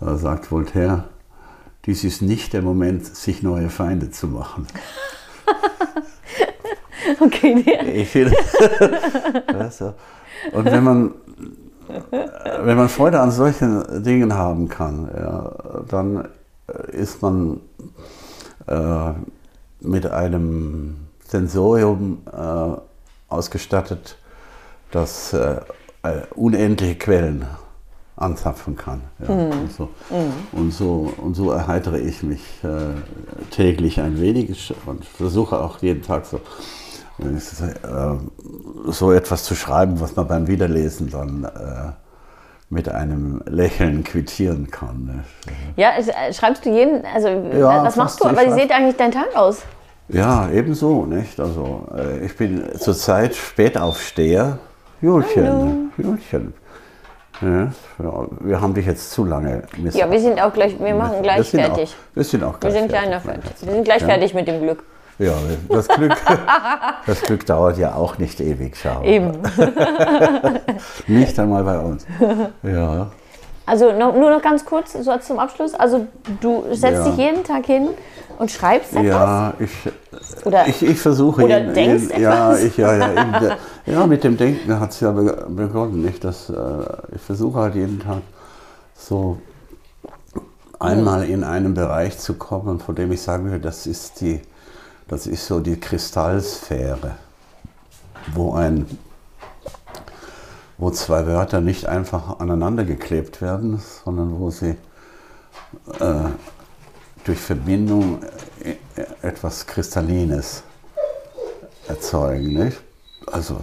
Da 0.00 0.16
sagt 0.16 0.50
Voltaire, 0.50 1.04
dies 1.86 2.04
ist 2.04 2.22
nicht 2.22 2.52
der 2.52 2.62
Moment, 2.62 3.04
sich 3.04 3.42
neue 3.42 3.70
Feinde 3.70 4.10
zu 4.10 4.28
machen. 4.28 4.66
Okay, 7.18 7.54
nee. 7.54 8.02
Ich 8.02 8.08
finde, 8.08 8.36
also, 9.46 9.94
und 10.52 10.64
wenn 10.66 10.84
man, 10.84 11.14
wenn 12.62 12.76
man 12.76 12.88
Freude 12.88 13.20
an 13.20 13.30
solchen 13.30 14.02
Dingen 14.02 14.34
haben 14.34 14.68
kann, 14.68 15.10
ja, 15.14 15.52
dann 15.88 16.28
ist 16.92 17.20
man 17.20 17.60
äh, 18.66 19.12
mit 19.80 20.06
einem 20.06 20.96
Sensorium 21.26 22.18
äh, 22.32 22.76
ausgestattet, 23.28 24.16
das 24.90 25.32
äh, 25.32 25.60
unendliche 26.34 26.96
Quellen 26.96 27.46
anzapfen 28.20 28.76
kann. 28.76 29.00
Ja. 29.18 29.28
Und, 29.28 29.72
so, 29.72 29.88
und, 30.52 30.72
so, 30.72 31.12
und 31.16 31.34
so 31.34 31.50
erheitere 31.50 31.98
ich 31.98 32.22
mich 32.22 32.42
äh, 32.62 33.50
täglich 33.50 34.00
ein 34.00 34.20
wenig 34.20 34.74
und 34.86 35.04
versuche 35.04 35.58
auch 35.58 35.80
jeden 35.80 36.02
Tag 36.02 36.26
so, 36.26 36.36
äh, 36.36 37.30
so 38.90 39.12
etwas 39.12 39.44
zu 39.44 39.54
schreiben, 39.54 40.00
was 40.00 40.16
man 40.16 40.28
beim 40.28 40.46
Wiederlesen 40.46 41.10
dann 41.10 41.44
äh, 41.44 41.92
mit 42.68 42.88
einem 42.88 43.42
Lächeln 43.46 44.04
quittieren 44.04 44.70
kann. 44.70 45.04
Ne? 45.06 45.24
Ja, 45.76 45.92
äh, 45.96 46.32
schreibst 46.32 46.64
du 46.64 46.70
jeden, 46.70 47.04
also 47.04 47.28
Ja, 47.28 47.82
was 47.82 47.96
machst 47.96 48.20
du? 48.20 48.26
Aber 48.26 48.46
wie 48.46 48.52
sieht 48.52 48.70
eigentlich 48.70 48.96
dein 48.96 49.12
Tag 49.12 49.34
aus? 49.34 49.62
Ja, 50.08 50.50
ebenso, 50.50 51.06
nicht? 51.06 51.40
Also 51.40 51.86
äh, 51.96 52.24
ich 52.24 52.36
bin 52.36 52.64
zurzeit 52.78 53.34
Spätaufsteher. 53.34 54.58
Julchen, 55.00 55.92
Julchen. 55.96 56.52
Ja, 57.42 57.68
ja, 58.02 58.26
wir 58.40 58.60
haben 58.60 58.74
dich 58.74 58.86
jetzt 58.86 59.10
zu 59.12 59.24
lange 59.24 59.62
miss 59.78 59.94
Ja, 59.94 60.10
wir 60.10 60.20
sind 60.20 60.40
auch 60.40 60.52
gleich, 60.52 60.78
wir 60.78 60.94
machen 60.94 61.22
gleich 61.22 61.38
wir 61.38 61.44
sind 61.44 61.60
fertig. 61.60 61.90
Auch, 61.90 62.16
wir 62.16 62.24
sind 62.24 62.44
auch 62.44 62.52
Wir 62.52 62.58
gleich 62.60 62.72
sind 62.74 62.90
fertig. 62.90 63.22
fertig. 63.22 63.52
Wir 63.62 63.72
sind 63.72 63.84
gleich 63.84 64.00
Ja. 64.02 64.06
fertig 64.08 64.34
mit 64.34 64.48
dem 64.48 64.60
Glück. 64.60 64.84
Ja, 65.18 65.32
das 65.68 65.86
Glück, 65.88 66.16
das 67.06 67.20
Glück 67.22 67.44
dauert 67.46 67.76
ja 67.78 67.94
auch 67.94 68.16
nicht 68.18 68.40
ewig, 68.40 68.74
schau. 68.82 69.02
Eben. 69.02 69.32
Nicht 71.06 71.38
einmal 71.38 71.62
bei 71.64 71.78
uns. 71.78 72.06
Ja. 72.62 73.08
Also 73.66 73.92
noch, 73.92 74.14
nur 74.14 74.30
noch 74.30 74.42
ganz 74.42 74.64
kurz, 74.64 74.94
so 74.94 75.16
zum 75.18 75.38
Abschluss. 75.38 75.74
Also 75.74 76.06
du 76.40 76.64
setzt 76.72 77.04
Ja. 77.04 77.04
dich 77.04 77.16
jeden 77.18 77.44
Tag 77.44 77.66
hin 77.66 77.88
und 78.38 78.50
schreibst 78.50 78.92
etwas? 78.92 79.04
Ja, 79.04 79.52
ich, 79.58 79.70
Oder 80.44 80.66
ich, 80.66 80.82
ich 80.82 80.98
versuche 80.98 81.44
Oder 81.44 81.58
jeden, 81.58 81.74
denkst 81.74 82.02
jeden, 82.10 82.22
ja, 82.22 82.48
etwas? 82.52 82.64
ich, 82.64 82.76
ja, 82.78 82.96
ja, 82.96 83.12
ja, 83.86 84.06
mit 84.06 84.24
dem 84.24 84.36
Denken 84.36 84.78
hat 84.78 84.90
es 84.90 85.00
ja 85.00 85.10
be- 85.12 85.46
begonnen. 85.48 86.02
Nicht? 86.02 86.24
Das, 86.24 86.48
äh, 86.50 86.54
ich 87.14 87.20
versuche 87.20 87.58
halt 87.58 87.74
jeden 87.74 88.00
Tag 88.00 88.22
so 88.94 89.38
einmal 90.78 91.24
in 91.24 91.44
einen 91.44 91.74
Bereich 91.74 92.18
zu 92.18 92.34
kommen, 92.34 92.80
von 92.80 92.94
dem 92.94 93.12
ich 93.12 93.20
sagen 93.22 93.44
würde, 93.44 93.60
das 93.60 93.86
ist, 93.86 94.20
die, 94.20 94.40
das 95.08 95.26
ist 95.26 95.46
so 95.46 95.60
die 95.60 95.78
Kristallsphäre, 95.78 97.16
wo, 98.34 98.54
ein, 98.54 98.86
wo 100.78 100.90
zwei 100.90 101.26
Wörter 101.26 101.60
nicht 101.60 101.86
einfach 101.86 102.40
aneinander 102.40 102.84
geklebt 102.84 103.42
werden, 103.42 103.80
sondern 104.04 104.38
wo 104.40 104.50
sie 104.50 104.76
äh, 105.98 106.28
durch 107.24 107.38
Verbindung 107.38 108.22
äh, 108.64 108.76
etwas 109.20 109.66
Kristallines 109.66 110.62
erzeugen. 111.88 112.54
Nicht? 112.54 112.80
Also 113.32 113.60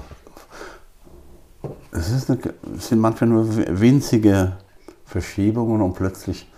es, 1.91 2.30
eine, 2.30 2.39
es 2.78 2.88
sind 2.88 2.99
manchmal 2.99 3.30
nur 3.30 3.55
winzige 3.80 4.57
Verschiebungen 5.05 5.82
und 5.82 5.93
plötzlich 5.93 6.51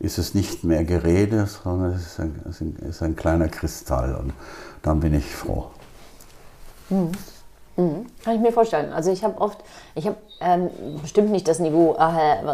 ist 0.00 0.18
es 0.18 0.34
nicht 0.34 0.64
mehr 0.64 0.84
Gerede, 0.84 1.46
sondern 1.46 1.92
es 1.92 2.06
ist 2.06 2.20
ein, 2.20 2.40
es 2.48 2.60
ist 2.60 3.02
ein 3.02 3.16
kleiner 3.16 3.48
Kristall 3.48 4.14
und 4.14 4.32
dann 4.82 5.00
bin 5.00 5.14
ich 5.14 5.26
froh. 5.26 5.70
Mhm. 6.90 7.12
Kann 8.24 8.34
ich 8.34 8.40
mir 8.40 8.52
vorstellen. 8.52 8.92
Also 8.92 9.12
ich 9.12 9.22
habe 9.22 9.40
oft, 9.40 9.58
ich 9.94 10.06
habe 10.06 10.16
ähm, 10.40 10.70
bestimmt 11.00 11.30
nicht 11.30 11.46
das 11.46 11.60
Niveau, 11.60 11.96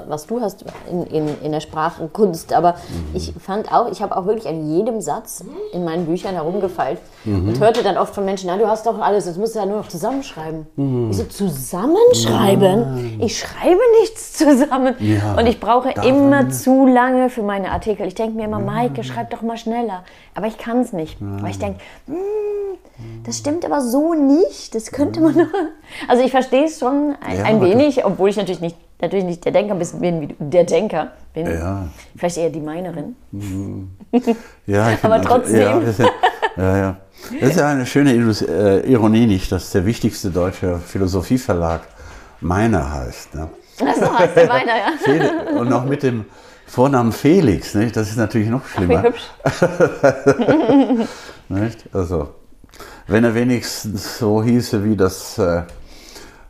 was 0.08 0.26
du 0.26 0.40
hast 0.40 0.64
in, 0.90 1.06
in, 1.06 1.42
in 1.42 1.52
der 1.52 1.60
Sprachkunst, 1.60 2.52
aber 2.52 2.72
mhm. 2.72 3.14
ich 3.14 3.32
fand 3.38 3.72
auch, 3.72 3.90
ich 3.90 4.02
habe 4.02 4.16
auch 4.16 4.26
wirklich 4.26 4.46
an 4.46 4.68
jedem 4.68 5.00
Satz 5.00 5.42
in 5.72 5.84
meinen 5.84 6.06
Büchern 6.06 6.34
herumgefeilt 6.34 6.98
mhm. 7.24 7.48
und 7.48 7.60
hörte 7.60 7.82
dann 7.82 7.96
oft 7.96 8.14
von 8.14 8.24
Menschen, 8.24 8.48
na, 8.48 8.56
du 8.56 8.66
hast 8.68 8.86
doch 8.86 8.98
alles, 8.98 9.24
das 9.24 9.36
musst 9.36 9.54
du 9.54 9.60
ja 9.60 9.66
nur 9.66 9.78
noch 9.78 9.88
zusammenschreiben. 9.88 10.66
Mhm. 10.76 11.10
Ich 11.10 11.16
so, 11.16 11.24
zusammenschreiben? 11.24 13.18
Ja. 13.18 13.24
Ich 13.26 13.38
schreibe 13.38 13.80
nichts 14.00 14.34
zusammen. 14.34 14.94
Ja, 14.98 15.36
und 15.38 15.46
ich 15.46 15.60
brauche 15.60 15.90
immer 16.06 16.50
zu 16.50 16.86
lange 16.86 17.30
für 17.30 17.42
meine 17.42 17.70
Artikel. 17.70 18.06
Ich 18.06 18.14
denke 18.14 18.36
mir 18.36 18.44
immer, 18.44 18.58
Maike, 18.60 19.04
schreib 19.04 19.30
doch 19.30 19.42
mal 19.42 19.56
schneller. 19.56 20.04
Aber 20.34 20.46
ich 20.46 20.58
kann 20.58 20.80
es 20.80 20.92
nicht. 20.92 21.16
Weil 21.20 21.50
ich 21.50 21.58
denke, 21.58 21.80
hm, 22.06 22.16
das 23.24 23.38
stimmt 23.38 23.64
aber 23.64 23.80
so 23.80 24.14
nicht. 24.14 24.74
Das 24.74 24.92
könnte 24.92 25.13
man 25.20 25.36
noch. 25.36 25.46
Also 26.08 26.24
ich 26.24 26.30
verstehe 26.30 26.64
es 26.64 26.78
schon 26.78 27.14
ein, 27.24 27.36
ja, 27.36 27.44
ein 27.44 27.60
wenig, 27.60 28.04
obwohl 28.04 28.30
ich 28.30 28.36
natürlich 28.36 28.60
nicht, 28.60 28.76
natürlich 29.00 29.24
nicht 29.24 29.44
der 29.44 29.52
Denker 29.52 29.74
bin, 29.74 30.20
wie 30.20 30.26
du, 30.28 30.34
der 30.38 30.64
Denker 30.64 31.12
bin. 31.32 31.46
Ja. 31.46 31.88
Vielleicht 32.16 32.38
eher 32.38 32.50
die 32.50 32.60
Meinerin. 32.60 33.16
Mhm. 33.32 33.90
Ja, 34.66 34.90
aber 35.02 35.22
trotzdem. 35.22 35.60
Ja, 35.60 35.80
das 35.80 35.98
ist 35.98 36.10
ja, 36.56 36.76
ja, 36.76 36.96
Das 37.40 37.50
ist 37.50 37.56
ja 37.56 37.68
eine 37.68 37.86
schöne 37.86 38.12
äh, 38.12 38.90
Ironie 38.90 39.26
nicht, 39.26 39.50
dass 39.50 39.72
der 39.72 39.84
wichtigste 39.86 40.30
deutsche 40.30 40.78
Philosophieverlag 40.78 41.82
Meiner 42.40 42.92
heißt. 42.92 43.34
Ne? 43.34 43.48
Achso, 43.80 44.18
heißt 44.18 44.36
der 44.36 44.46
Meiner, 44.46 44.72
ja. 44.76 45.58
Und 45.58 45.68
noch 45.68 45.84
mit 45.84 46.02
dem 46.02 46.26
Vornamen 46.66 47.12
Felix, 47.12 47.74
nicht? 47.74 47.96
das 47.96 48.10
ist 48.10 48.16
natürlich 48.16 48.48
noch 48.48 48.64
schlimmer. 48.66 49.04
Ach, 49.42 49.62
wie 49.62 50.98
hübsch. 50.98 51.08
nicht? 51.48 51.84
Also, 51.92 52.28
wenn 53.06 53.24
er 53.24 53.34
wenigstens 53.34 54.18
so 54.18 54.42
hieße 54.42 54.84
wie 54.84 54.96
das, 54.96 55.38
äh, 55.38 55.62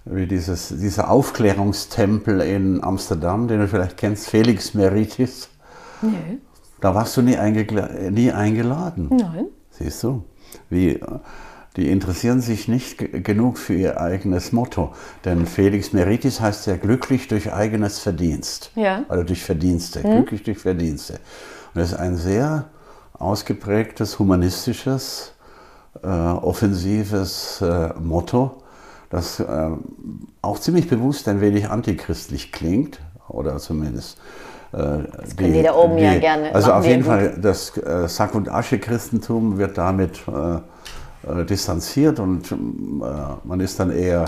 wie 0.05 0.27
dieses, 0.27 0.69
dieser 0.69 1.11
Aufklärungstempel 1.11 2.41
in 2.41 2.83
Amsterdam, 2.83 3.49
den 3.49 3.61
du 3.61 3.69
vielleicht 3.69 3.97
kennst, 3.97 4.29
Felix 4.29 4.75
Meritis. 4.75 5.49
Nee. 6.03 6.39
Da 6.81 6.95
warst 6.95 7.17
du 7.17 7.23
nie, 7.23 7.37
nie 8.11 8.31
eingeladen. 8.31 9.09
Nein. 9.11 9.47
Siehst 9.71 10.03
du? 10.03 10.25
Wie, 10.69 11.01
die 11.77 11.91
interessieren 11.91 12.41
sich 12.41 12.69
nicht 12.69 13.25
genug 13.25 13.59
für 13.59 13.75
ihr 13.75 14.01
eigenes 14.01 14.53
Motto. 14.53 14.93
Denn 15.25 15.47
Felix 15.47 15.93
Meritis 15.93 16.41
heißt 16.41 16.67
ja 16.67 16.77
glücklich 16.77 17.27
durch 17.27 17.53
eigenes 17.53 17.99
Verdienst. 17.99 18.71
Ja. 18.77 19.05
Also 19.09 19.25
durch 19.25 19.43
Verdienste. 19.43 20.03
Hm. 20.03 20.11
Glücklich 20.11 20.43
durch 20.45 20.59
Verdienste. 20.59 21.15
Und 21.15 21.81
das 21.81 21.93
ist 21.93 21.99
ein 21.99 22.17
sehr 22.17 22.67
ausgeprägtes 23.15 24.19
humanistisches 24.19 25.34
äh, 26.03 26.07
offensives 26.07 27.61
äh, 27.61 27.91
Motto, 28.01 28.63
das 29.11 29.41
äh, 29.41 29.71
auch 30.43 30.59
ziemlich 30.59 30.89
bewusst 30.89 31.29
ein 31.29 31.41
wenig 31.41 31.69
antichristlich 31.71 32.53
klingt, 32.53 33.01
oder 33.29 33.57
zumindest. 33.59 34.19
Äh, 34.73 34.77
das 34.77 35.37
die, 35.37 35.53
die 35.53 35.63
da 35.63 35.75
oben 35.75 35.97
die, 35.97 36.03
ja 36.03 36.19
gerne. 36.19 36.55
Also 36.55 36.73
auf 36.73 36.87
jeden 36.87 37.05
Fall, 37.05 37.39
das 37.41 37.77
äh, 37.77 38.09
Sack- 38.09 38.35
und 38.35 38.49
Asche-Christentum 38.49 39.59
wird 39.59 39.79
damit 39.79 40.21
distanziert 41.49 42.21
und 42.21 42.55
man 43.45 43.61
ist 43.61 43.81
dann 43.81 43.91
eher 43.91 44.27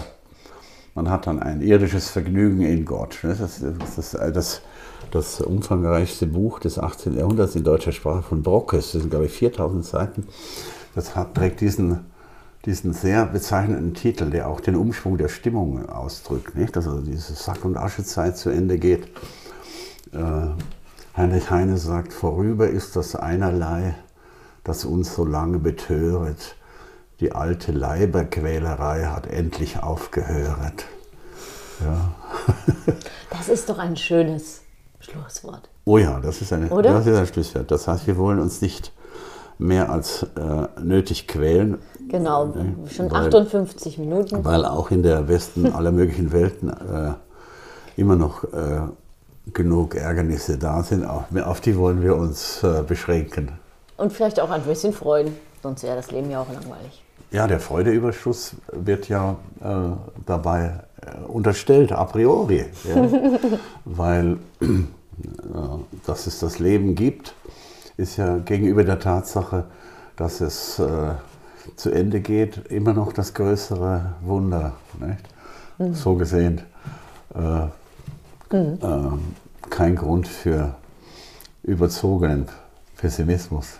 man 0.96 1.10
hat 1.10 1.26
dann 1.26 1.40
ein 1.40 1.60
irdisches 1.60 2.08
Vergnügen 2.08 2.62
in 2.62 2.86
Gott. 2.86 3.18
Das 3.22 3.38
ist 3.38 3.62
das, 3.62 4.16
das, 4.32 4.62
das, 5.10 5.40
umfangreichste 5.42 6.26
Buch 6.26 6.58
des 6.58 6.78
18. 6.78 7.18
Jahrhunderts 7.18 7.54
in 7.54 7.64
deutscher 7.64 7.92
Sprache 7.92 8.22
von 8.22 8.42
Brockes. 8.42 8.92
Das 8.92 9.02
sind, 9.02 9.10
glaube 9.10 9.26
ich, 9.26 9.32
4000 9.32 9.84
Seiten. 9.84 10.26
Das 10.96 11.14
hat, 11.14 11.34
trägt 11.34 11.60
diesen, 11.60 12.06
diesen 12.64 12.94
sehr 12.94 13.26
bezeichnenden 13.26 13.92
Titel, 13.92 14.30
der 14.30 14.48
auch 14.48 14.60
den 14.60 14.74
Umschwung 14.74 15.18
der 15.18 15.28
Stimmung 15.28 15.88
ausdrückt. 15.88 16.56
Nicht? 16.56 16.74
Dass 16.74 16.88
also 16.88 17.02
diese 17.02 17.34
Sack- 17.34 17.66
und 17.66 17.76
Aschezeit 17.76 18.38
zu 18.38 18.48
Ende 18.48 18.78
geht. 18.78 19.04
Äh, 20.12 20.48
Heinrich 21.14 21.50
Heine 21.50 21.76
sagt, 21.76 22.14
vorüber 22.14 22.68
ist 22.68 22.96
das 22.96 23.14
einerlei, 23.14 23.94
das 24.64 24.86
uns 24.86 25.14
so 25.14 25.26
lange 25.26 25.58
betöret. 25.58 26.56
Die 27.20 27.32
alte 27.32 27.72
Leiberquälerei 27.72 29.04
hat 29.04 29.26
endlich 29.26 29.82
aufgehört. 29.82 30.86
Ja. 31.84 32.14
das 33.30 33.50
ist 33.50 33.68
doch 33.68 33.78
ein 33.78 33.96
schönes 33.96 34.62
Schlusswort. 35.00 35.68
Oh 35.84 35.98
ja, 35.98 36.20
das 36.20 36.40
ist, 36.40 36.54
eine, 36.54 36.68
das 36.68 37.06
ist 37.06 37.16
ein 37.16 37.26
Schlusswort. 37.26 37.70
Das 37.70 37.86
heißt, 37.86 38.06
wir 38.06 38.16
wollen 38.16 38.38
uns 38.38 38.62
nicht 38.62 38.92
mehr 39.58 39.90
als 39.90 40.22
äh, 40.22 40.80
nötig 40.80 41.26
quälen. 41.26 41.78
Genau, 42.08 42.54
äh, 42.54 42.90
schon 42.90 43.10
weil, 43.10 43.26
58 43.26 43.98
Minuten. 43.98 44.44
Weil 44.44 44.64
auch 44.64 44.90
in 44.90 45.02
der 45.02 45.22
besten 45.22 45.66
aller 45.72 45.92
möglichen 45.92 46.32
Welten 46.32 46.68
äh, 46.68 47.14
immer 47.96 48.16
noch 48.16 48.44
äh, 48.44 48.80
genug 49.52 49.94
Ärgernisse 49.94 50.58
da 50.58 50.82
sind. 50.82 51.04
Auf, 51.04 51.24
auf 51.44 51.60
die 51.60 51.76
wollen 51.76 52.02
wir 52.02 52.16
uns 52.16 52.62
äh, 52.62 52.82
beschränken. 52.86 53.52
Und 53.96 54.12
vielleicht 54.12 54.40
auch 54.40 54.50
ein 54.50 54.62
bisschen 54.62 54.92
freuen, 54.92 55.34
sonst 55.62 55.82
wäre 55.82 55.96
das 55.96 56.10
Leben 56.10 56.30
ja 56.30 56.42
auch 56.42 56.52
langweilig. 56.52 57.02
Ja, 57.30 57.46
der 57.46 57.58
Freudeüberschuss 57.60 58.52
wird 58.72 59.08
ja 59.08 59.36
äh, 59.60 59.64
dabei 60.26 60.80
unterstellt, 61.28 61.92
a 61.92 62.04
priori. 62.04 62.64
Ja? 62.84 63.08
weil 63.84 64.38
dass 66.06 66.26
es 66.26 66.40
das 66.40 66.58
Leben 66.58 66.94
gibt 66.94 67.34
ist 67.96 68.16
ja 68.16 68.38
gegenüber 68.38 68.84
der 68.84 68.98
Tatsache, 68.98 69.64
dass 70.16 70.40
es 70.40 70.78
äh, 70.78 71.14
zu 71.76 71.90
Ende 71.90 72.20
geht, 72.20 72.66
immer 72.68 72.92
noch 72.92 73.12
das 73.12 73.34
größere 73.34 74.14
Wunder. 74.22 74.74
Mhm. 75.78 75.94
So 75.94 76.14
gesehen 76.14 76.62
äh, 77.34 77.66
mhm. 78.56 78.78
äh, 78.80 79.68
kein 79.70 79.96
Grund 79.96 80.28
für 80.28 80.74
überzogenen 81.62 82.46
Pessimismus. 82.96 83.78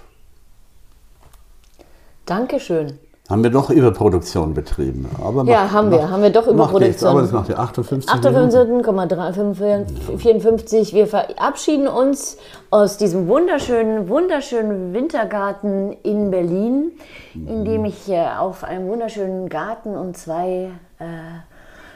Dankeschön. 2.26 2.98
Haben 3.28 3.42
wir 3.42 3.50
doch 3.50 3.70
Überproduktion 3.70 4.54
betrieben. 4.54 5.10
Aber 5.20 5.42
ja, 5.44 5.64
macht, 5.64 5.72
haben 5.72 5.90
wir. 5.90 5.98
Macht, 5.98 6.10
haben 6.10 6.22
wir 6.22 6.30
doch 6.30 6.46
Überproduktion. 6.46 7.10
aber 7.10 7.22
das 7.22 7.32
macht 7.32 7.48
ja 7.48 7.56
58 7.56 8.08
58,54. 8.08 10.92
Wir 10.92 11.08
verabschieden 11.08 11.88
uns 11.88 12.36
aus 12.70 12.98
diesem 12.98 13.26
wunderschönen, 13.26 14.08
wunderschönen 14.08 14.94
Wintergarten 14.94 15.96
in 16.04 16.30
Berlin, 16.30 16.92
in 17.34 17.64
dem 17.64 17.84
ich 17.84 18.08
äh, 18.08 18.28
auf 18.38 18.62
einem 18.62 18.86
wunderschönen 18.86 19.48
Garten 19.48 19.96
und 19.96 20.16
zwei 20.16 20.70
äh, 21.00 21.06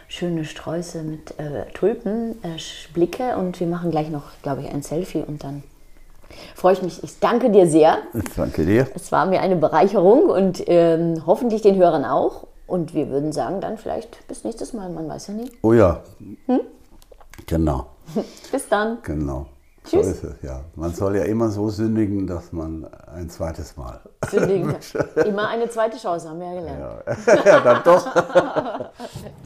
schöne 0.08 0.44
Sträuße 0.44 1.04
mit 1.04 1.38
äh, 1.38 1.66
Tulpen 1.74 2.42
äh, 2.42 2.58
blicke. 2.92 3.36
Und 3.36 3.60
wir 3.60 3.68
machen 3.68 3.92
gleich 3.92 4.10
noch, 4.10 4.24
glaube 4.42 4.62
ich, 4.62 4.68
ein 4.68 4.82
Selfie 4.82 5.22
und 5.24 5.44
dann 5.44 5.62
freue 6.54 6.74
ich 6.74 6.82
mich. 6.82 7.02
Ich 7.02 7.18
danke 7.20 7.50
dir 7.50 7.66
sehr. 7.66 7.98
Ich 8.14 8.34
danke 8.34 8.64
dir. 8.64 8.88
Es 8.94 9.12
war 9.12 9.26
mir 9.26 9.40
eine 9.40 9.56
Bereicherung 9.56 10.24
und 10.30 10.62
ähm, 10.66 11.22
hoffentlich 11.26 11.62
den 11.62 11.76
Hörern 11.76 12.04
auch. 12.04 12.46
Und 12.66 12.94
wir 12.94 13.08
würden 13.08 13.32
sagen, 13.32 13.60
dann 13.60 13.78
vielleicht 13.78 14.26
bis 14.28 14.44
nächstes 14.44 14.72
Mal. 14.72 14.90
Man 14.90 15.08
weiß 15.08 15.28
ja 15.28 15.34
nie. 15.34 15.50
Oh 15.62 15.72
ja. 15.72 16.02
Hm? 16.46 16.60
Genau. 17.46 17.86
bis 18.52 18.68
dann. 18.68 18.98
Genau. 19.02 19.46
Tschüss. 19.90 20.04
So 20.04 20.10
ist 20.10 20.24
es, 20.24 20.42
ja. 20.42 20.64
Man 20.76 20.94
soll 20.94 21.16
ja 21.16 21.24
immer 21.24 21.48
so 21.48 21.68
sündigen, 21.68 22.26
dass 22.26 22.52
man 22.52 22.86
ein 23.12 23.28
zweites 23.28 23.76
Mal. 23.76 24.00
Sündigen. 24.30 24.76
immer 25.26 25.48
eine 25.48 25.68
zweite 25.68 25.98
Chance, 25.98 26.28
haben 26.28 26.38
wir 26.38 26.46
ja 26.46 26.60
gelernt. 26.60 27.26
Ja, 27.26 27.44
ja 27.44 27.60
dann 27.60 27.82
doch. 27.82 28.90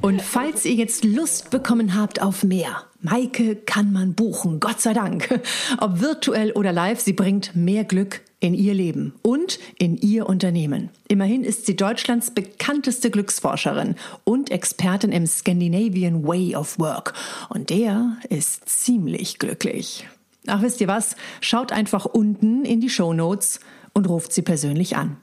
Und 0.03 0.21
falls 0.21 0.65
ihr 0.65 0.75
jetzt 0.75 1.05
Lust 1.05 1.51
bekommen 1.51 1.99
habt 1.99 2.21
auf 2.21 2.45
mehr, 2.45 2.83
Maike 3.01 3.57
kann 3.57 3.93
man 3.93 4.15
buchen, 4.15 4.61
Gott 4.61 4.81
sei 4.81 4.93
Dank. 4.93 5.41
Ob 5.81 6.01
virtuell 6.01 6.53
oder 6.53 6.73
live, 6.73 7.01
sie 7.01 7.13
bringt 7.13 7.57
mehr 7.57 7.85
Glück 7.85 8.21
in 8.41 8.53
ihr 8.53 8.75
Leben 8.75 9.15
und 9.23 9.59
in 9.79 9.97
ihr 9.97 10.29
Unternehmen. 10.29 10.91
Immerhin 11.09 11.45
ist 11.45 11.65
sie 11.65 11.77
Deutschlands 11.77 12.31
bekannteste 12.31 13.11
Glücksforscherin 13.11 13.95
und 14.25 14.51
Expertin 14.51 15.13
im 15.13 15.27
Scandinavian 15.27 16.27
Way 16.27 16.55
of 16.55 16.79
Work. 16.79 17.15
Und 17.49 17.71
der 17.71 18.19
ist 18.29 18.69
ziemlich 18.69 19.39
glücklich. 19.39 20.07
Ach, 20.47 20.61
wisst 20.63 20.81
ihr 20.81 20.89
was? 20.89 21.17
Schaut 21.41 21.73
einfach 21.73 22.05
unten 22.05 22.65
in 22.65 22.81
die 22.81 22.91
Show 22.91 23.13
Notes 23.13 23.61
und 23.95 24.09
ruft 24.09 24.33
sie 24.33 24.43
persönlich 24.43 24.97
an. 24.97 25.17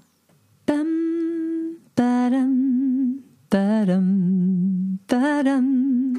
Bam, 0.66 1.78
badam, 1.96 3.24
badam, 3.50 5.00
badam. 5.08 6.18